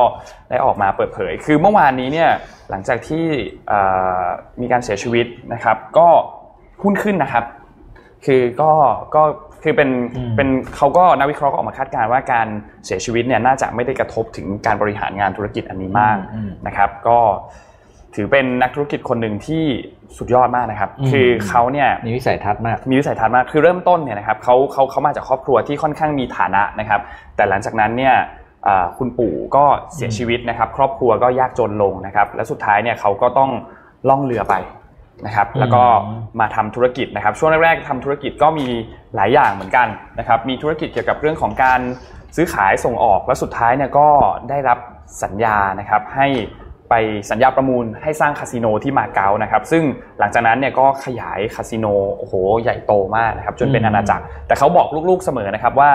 [0.49, 2.29] ได้ออกมาเปิดเผย คือเมื่อวานนี้เนี่ย
[2.69, 3.25] หลังจากที่
[3.67, 3.79] เอ่
[4.21, 4.23] อ
[4.61, 6.07] มีการเสียชีวิตนะครับ ก็
[6.83, 7.45] หุ้นขึ้นนะครับ
[8.25, 8.71] คือก็
[9.15, 9.23] ก็
[9.63, 12.47] คือเป็นอืมเป็นเขาก็นักวิเคราะห์ก็ออกมาคาดการณ์ว่าการ
[12.85, 17.19] เสียชีวิตเนี่ยน่าจะไม่ได้กระทบถึงการบริหารงานธุรกิจอันนี้มากอืมนะครับ ก็
[18.15, 19.63] ถือเป็นนักธุรกิจคนหนึ่งที่
[20.17, 27.01] สุดยอดมากนะครับอืมคือเขาเนี่ยมีวิสัยทัศน์มาก มีวิสัยทัศน์มากคือเริ่มต้นเนี่ยนะครับเขาเขาเขามาจากครอบครัวที่ค่อนข้างมีฐานะนะครับ
[27.35, 28.15] แต่หลังจากนั้นเนี่ย
[28.67, 33.49] อ่าคุณปู่ก็เสียชีวิตนะครับ ครอบครัวก็ยากจนลงนะครับ และสุดท้ายเนี่ยเขาก็ต้อง
[34.09, 34.55] ล่องเรือไป
[35.25, 35.83] นะครับแล้วก็
[36.39, 38.67] มาทำธุรกิจนะครับ ช่วงแรกๆทำธุรกิจก็มี
[39.15, 39.87] หลายอย่างเหมือนกัน
[40.19, 41.79] นะครับมีธุรกิจเกี่ยวกับเรื่องของการ
[42.35, 44.07] ซื้อขายส่งออกและสุดท้ายเนี่ยก็
[44.49, 44.79] ได้รับ
[45.23, 46.27] สัญญานะครับให้
[46.89, 46.93] ไป
[47.31, 49.83] สัญญาประมูลให้สร้างคาสิโนที่มาเก๊านะครับซึ่ง
[50.19, 51.85] หลังจากนั้นเนี่ยก็ขยายคาสิโน
[52.17, 55.91] โอ้โหใหญ่โตมากนะครับจนเป็นอืมอาณาจักร แต่เขาบอกลูกๆเสมอนะครับว่า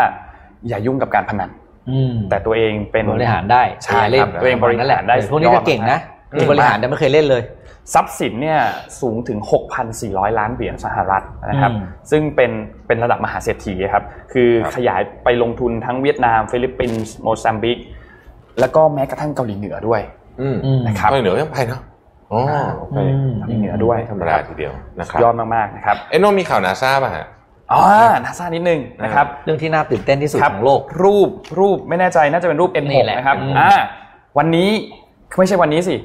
[0.68, 1.50] อย่ายุ่งกับการพนัน
[1.90, 5.98] อืมแต่ตัวเองเป็นบริหารได้ใช่อย่าเล่คนรับตัวเองบริหารได้เออพวกนี้จะเก่งนะ
[6.30, 7.42] สุดยอดมากคือบริหารแต่ไม่เคยเล่นเลย
[7.94, 8.60] ทรัพย์สินเนี่ย
[9.00, 9.38] สูงถึง
[9.88, 12.50] 6,400 ล้านเหรียญสหรัฐนะครับอืมซึ่งเป็น
[12.86, 17.78] เป็นระดับมหาเศรษฐีครับ คือครับขยายไปลงทุนทั้งเวียดนาม ฟิลิปปินส์โมซัมบิก
[18.60, 20.00] แล้วก็แม้กระทั่งเกาหลีเหนือด้วย
[20.40, 21.80] อืมอืมนะครับก็เหนือยังไปเนาะ
[22.32, 22.40] อ๋อ
[22.76, 27.26] โอเคอืมเกาหลีเหนือด้วยธรรมดาทีเดียวนะครับยอดมากๆนะครับเอ้ยโน้ตมีข่าวนาซาป่ะฮะ
[27.72, 27.80] อ๋อ
[28.24, 33.70] นาซานิดนึงนะครับเรื่องที่น่าตื่นเต้นที่สุดครับของโลก รูปรูปไม่แน่ใจน่าจะเป็นรูปนี่ N6 แหละนะครับอืมอ่า
[34.38, 34.70] วันนี้
[35.38, 35.96] ไม่ใช่วันนี้สิ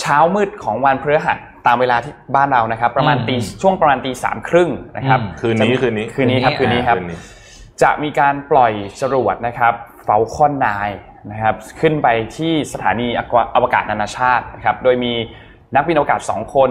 [0.00, 7.18] เช้ามืดของวันพฤหัสตามเวลาที่บ้านเรานะครับ ประมาณตีช่วงประมาณตีสามครึ่งนะครับคืนนี้คืนนี้คืนนี้ครับคืนนี้ครับคืนนี้
[7.82, 9.72] จะมีการปล่อยจรวดนะครับ
[10.04, 10.68] เฟลคอนน
[11.30, 13.08] นะครับขึ้นไปที่สถานี
[13.54, 15.12] อวกาศนานาชาตินะครับโดยมี
[15.74, 16.70] นักบินอวกาศ 2 คน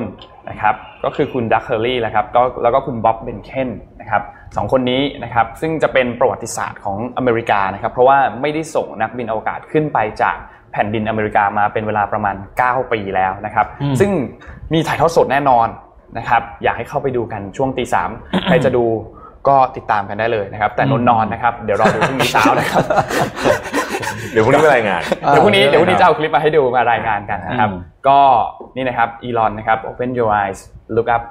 [0.49, 3.69] นะครับก็คือคุณดักเฮอร์รี่นะครับก็แล้วก็คุณบ๊อบเบนเคน
[4.01, 4.21] นะครับ
[4.55, 10.37] สองคนนี้นะครับซึ่งจะเป็นประวัติศาสตร์ของอเมริกานะครับเพราะว่าไม่ได้ส่งนักบินอวกาศขึ้นไปจาก
[10.71, 14.11] แผ่นดินอเมริกามาเป็นเวลาประมาณ 9 ปีแล้วนะครับอืมซึ่ง
[14.73, 15.67] มีถ่ายทอดสดแน่นอน
[16.17, 18.09] นะครับ อยากให้เข้าไปดูกันช่วงตีสาม
[18.47, 18.85] ใครจะดู
[19.47, 22.83] ก็ติดตามกันได้เลยนะครับ แต่นนนอนนะครับ เดี๋ยวรอดูพรุ่งนี้เช้านะครับ
[24.31, 28.19] เดี๋ยวพรุ่งนี้ไปรายงาน เดี๋ยวพรุ่งนี้เดี๋ยวพรุ่งนี้จะเอาคลิปมาให้ดูมารายงานกันนะครับอืมก็
[28.75, 30.59] นี่นะครับอีลอนนะครับ open your eyes
[30.95, 31.23] look up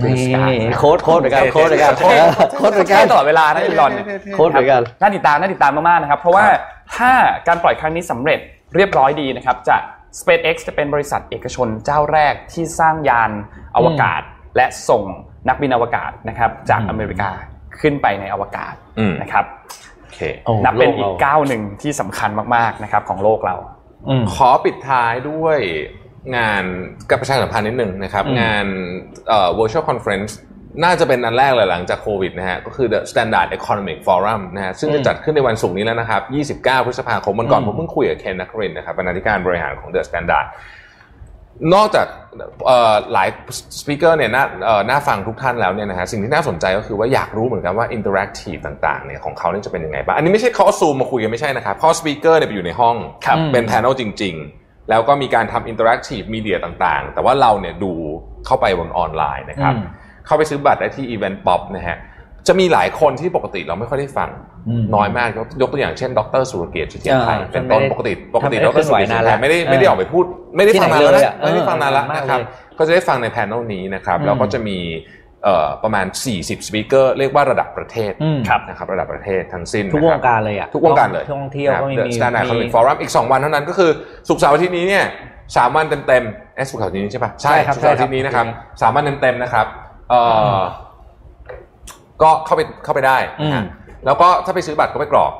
[0.00, 3.92] to the นี่ sky โค้ดโค้ดเหมือนกันโค้ดเหมือนกันโค้ดเออโค้ดเหมือนกัใช่นตลอดเวลานะอีลอน
[4.34, 6.60] โค้ดเหมือนกันน่าติดตามน่าติดตามมากๆนะครับ เพราะว่าครับ
[6.96, 7.12] ถ้า
[7.48, 8.40] การปล่อยครั้งนี้สำเร็จ
[8.76, 9.76] เรียบร้อยดีนะครับจะ
[10.20, 13.30] SpaceX จะเป็นบริษัทเอกชนเจ้าแรกที่สร้างยาน
[13.76, 14.22] อวกาศ
[14.56, 15.02] และส่ง
[15.48, 17.30] นักบินอวกาศนะครับจากอืมอเมริกา
[17.80, 19.44] ขึ้นไปในอวกาศอืมนะครับ
[20.00, 23.56] โอเคโอ้นับเป็นโลอีกราก้าวหนึ่งที่สำคัญมากๆนะครับของโลกเรา
[24.08, 25.58] อืมขอปิดท้ายด้วย
[26.36, 26.64] งาน
[27.10, 28.66] กับประชาสัมพันธ์นิดหนึ่งนะครับอืมงาน
[29.28, 30.32] เอ่อ virtual conference
[30.84, 36.22] น่าจะเป็นอันแรกเลยหลังจากโควิดนะฮะก็คือ the Standard Economic Forum นะฮะซึ่งจะจัดขึ้นในวันศุกร์นี้แล้วนะครับ
[36.62, 40.46] 29 พฤษภาคมวันก่อนอืมผมเพิ่งคุยกับเคนนครินทร์นะครับบรรณาธิการบริหารของ the Standard
[41.74, 42.06] นอกจาก
[42.66, 43.28] เอ่อหลาย
[43.80, 52.96] speaker เนี่ยน่าเอ่อน่าฟังทุกท่านแล้วเนี่ยนะฮะสิ่งที่น่าสนใจก็คือว่าอยากรู้เหมือนกันว่าอินเ r อร์แอคทีฟต่างๆเนี่ยของเขาเนี่ยจะเป็นยังไงบ้างอันนี้ไม่ใช่เขาเอาซูมมาคุยกันไม่ใช่นะครับเพราะ speaker เนี่ยไปอยู่ในห้อง
[53.26, 57.92] ครับเป็นแพน e l จริง ๆ แล้วก็มีการทำอินเ r อร์แอคทีฟมีเดียต่างๆ แต่ว่าเราเนี่ยดู
[58.46, 59.84] เข้าไปบนออนไลน์นะครับอืม
[60.30, 61.98] เข้าไปซื้อบัตรได้ที่ Event Pop นะฮะ
[62.48, 64.30] จะมีหลายคนที่ปกติเราไม่ค่อยได้ฟัง
[64.68, 70.24] อืมน้อยมากยกยกตัวอย่างเช่นดรสุรเกียรติ์เสถียรไทยอ่าเป็นต้นไม่ได้ปกติปกติท่านไม่ได้ดรสุรเกียรติ์เสถียรไทยไม่ได้เคลื่อนไหวนานแล้วไม่ได้ออกไปพูด
[70.56, 72.44] ไม่ได้ฟังนานแล้วที่ไหนเลยนะอะไม่ได้ฟังนานแล้วเออนะครับมากเลย
[72.78, 74.78] ก็จะได้ฟังในแพน e l นี้นะครับอืมแล้วก็จะมี
[75.44, 83.90] เอ่อประมาณ 40 speaker เรียกว่าระดับประเทศอืมครับนะครับระดับประเทศทั้งสิ้นทุกนะวคงบการเลยอะทุกวงการเลยท่องเที่ยวก็มีนะมี The Standard มี Economic Forum อีก 2 วันเท่านั้นก็คือ
[84.28, 85.04] สุกร์เสาร์อาทิตย์นี้เนี่ย
[85.56, 89.66] สามวันเต็มๆเอสสุกร์เสาร์อาทิตย์นี้ใช่ปะใช่ครับศุกร์เสาร์อาทิตย์นี้นะครับใช่ครับสามวันเต็มๆนะครับ
[90.10, 90.62] เอ่ออ
[92.22, 93.64] ก็เข้าไปเข้าไปได้นะฮะอืม
[94.06, 95.32] แล้วก็ถ้าไปซื้อบัตรก็ไปกรอก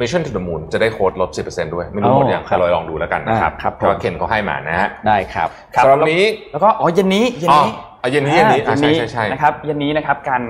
[0.00, 10.42] Mission to the Moon จะได้โค้ดลด 10%ด้วย ไม่รู้หมดยังอ๋อครับแต่เราลองดูแล้วกันนะครับอ่าครับผม เพราะว่าเคนเขาให้มานะฮะได้ครับครับสำหรับวันนี้แล้วก็อ๋อเย็นนี้เย็นอ๋อนี้อะเย็นนี้เย็นนี้อะอ่าใช่ใช่ใช่ นะครับเย็นนี้นะครับการ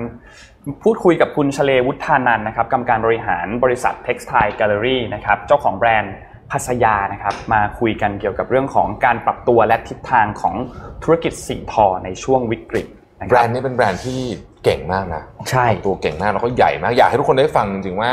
[0.83, 6.15] พูดคุยกับคุณชเลวุฒานันท์นะครับกรรมการบริหารบริษัท Textile Gallery นะครับเจ้าของแบรนด์
[6.51, 10.55] พัสยานะครับมาคุยกันเกี่ยวกับเรื่องของการปรับตัวและทิศทางของ
[11.03, 12.97] ธุรกิจสิ่งทอในช่วงวิกฤตนะค
[13.29, 14.19] แบรรับนด์นี้เป็นแบรนด์ที่
[14.63, 18.11] เก่งมากนะใช่ตัวเก่งมากแล้วก็ใหญ่มากอยากให้ทุกคนได้ฟังจริงๆว่า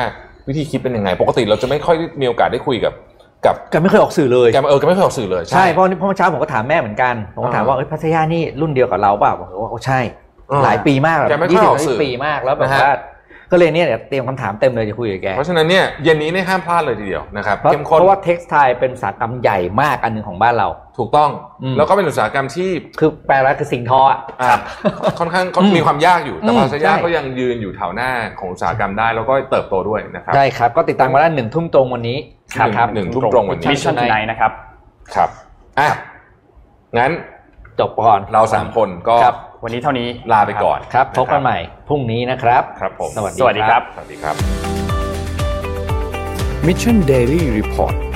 [0.49, 2.95] วิธีคิดเป็นยังไง ปกติเราจะไม่ค่อยมีโอกาสได้คุยกับ
[3.47, 10.01] กับแกไม่เคยออกสื่อเลยแกเออแกไม่เคยออกสื่อเลยใช่เพราะเพราะเมื่อเช้าผมก็ถามแม่เหมือนกันผมก็ถามว่าเอ้ยพัทยานี่รุ่นเดียวกับเราเปล่าบอกว่าโอ้ใช่
[10.51, 12.95] อ่หลายปีมากแกไม่ค่ยี่อยสิอบอกสื่อปีมากแล้วแบบนะฮะว่า
[13.55, 21.31] ก็เลยเนี่ยเดี๋ยวเตรียมคำถามเต็มเลยจะคุยกับแก เพราะฉะนั้นเนี่ยเย็นนี้เนี่ยห้ามพลาดเลยทีเดียวนะครับเพราะเข้มข้นเพราะว่า textile เป็นอุตสาหกรรมใหญ่มากอันหนึ่งของบ้านเรา ถูกต้อง
[21.63, 24.59] อืมแล้วก็เป็นอุตสาหกรรมที่ คือแปลว่าคือสิ่งทออะอะ
[25.19, 32.19] ค่อนข้างอืมมีความยากอยู่ แต่อืม PASAYA ใช่ก็ยังยืนอยู่แถวหน้าของอุตสาหกรรมได้ แล้วก็เติบโตด้วยนะครับใช่ครับ ก็ติดตามกันได้หนึ่งทุ่มตรงวันนี้
[32.57, 34.51] ครับนะครับหนึ่งทุ่มตรงวันนี้มิชชั่นไนนะครับ
[35.15, 35.29] ครับ
[35.81, 35.91] อะ
[36.99, 37.13] งั้น
[37.81, 39.37] จบก่อนเราสามคนก็ครับ
[39.67, 41.59] วันนี้เท่านี้ลาไปก่อนครับพบกันใหม่
[41.89, 44.35] พรุ่งนี้นะครับครับผมสวัสดีสวัสดีครับสวัสดีครับ
[46.67, 48.14] Mission Daily Report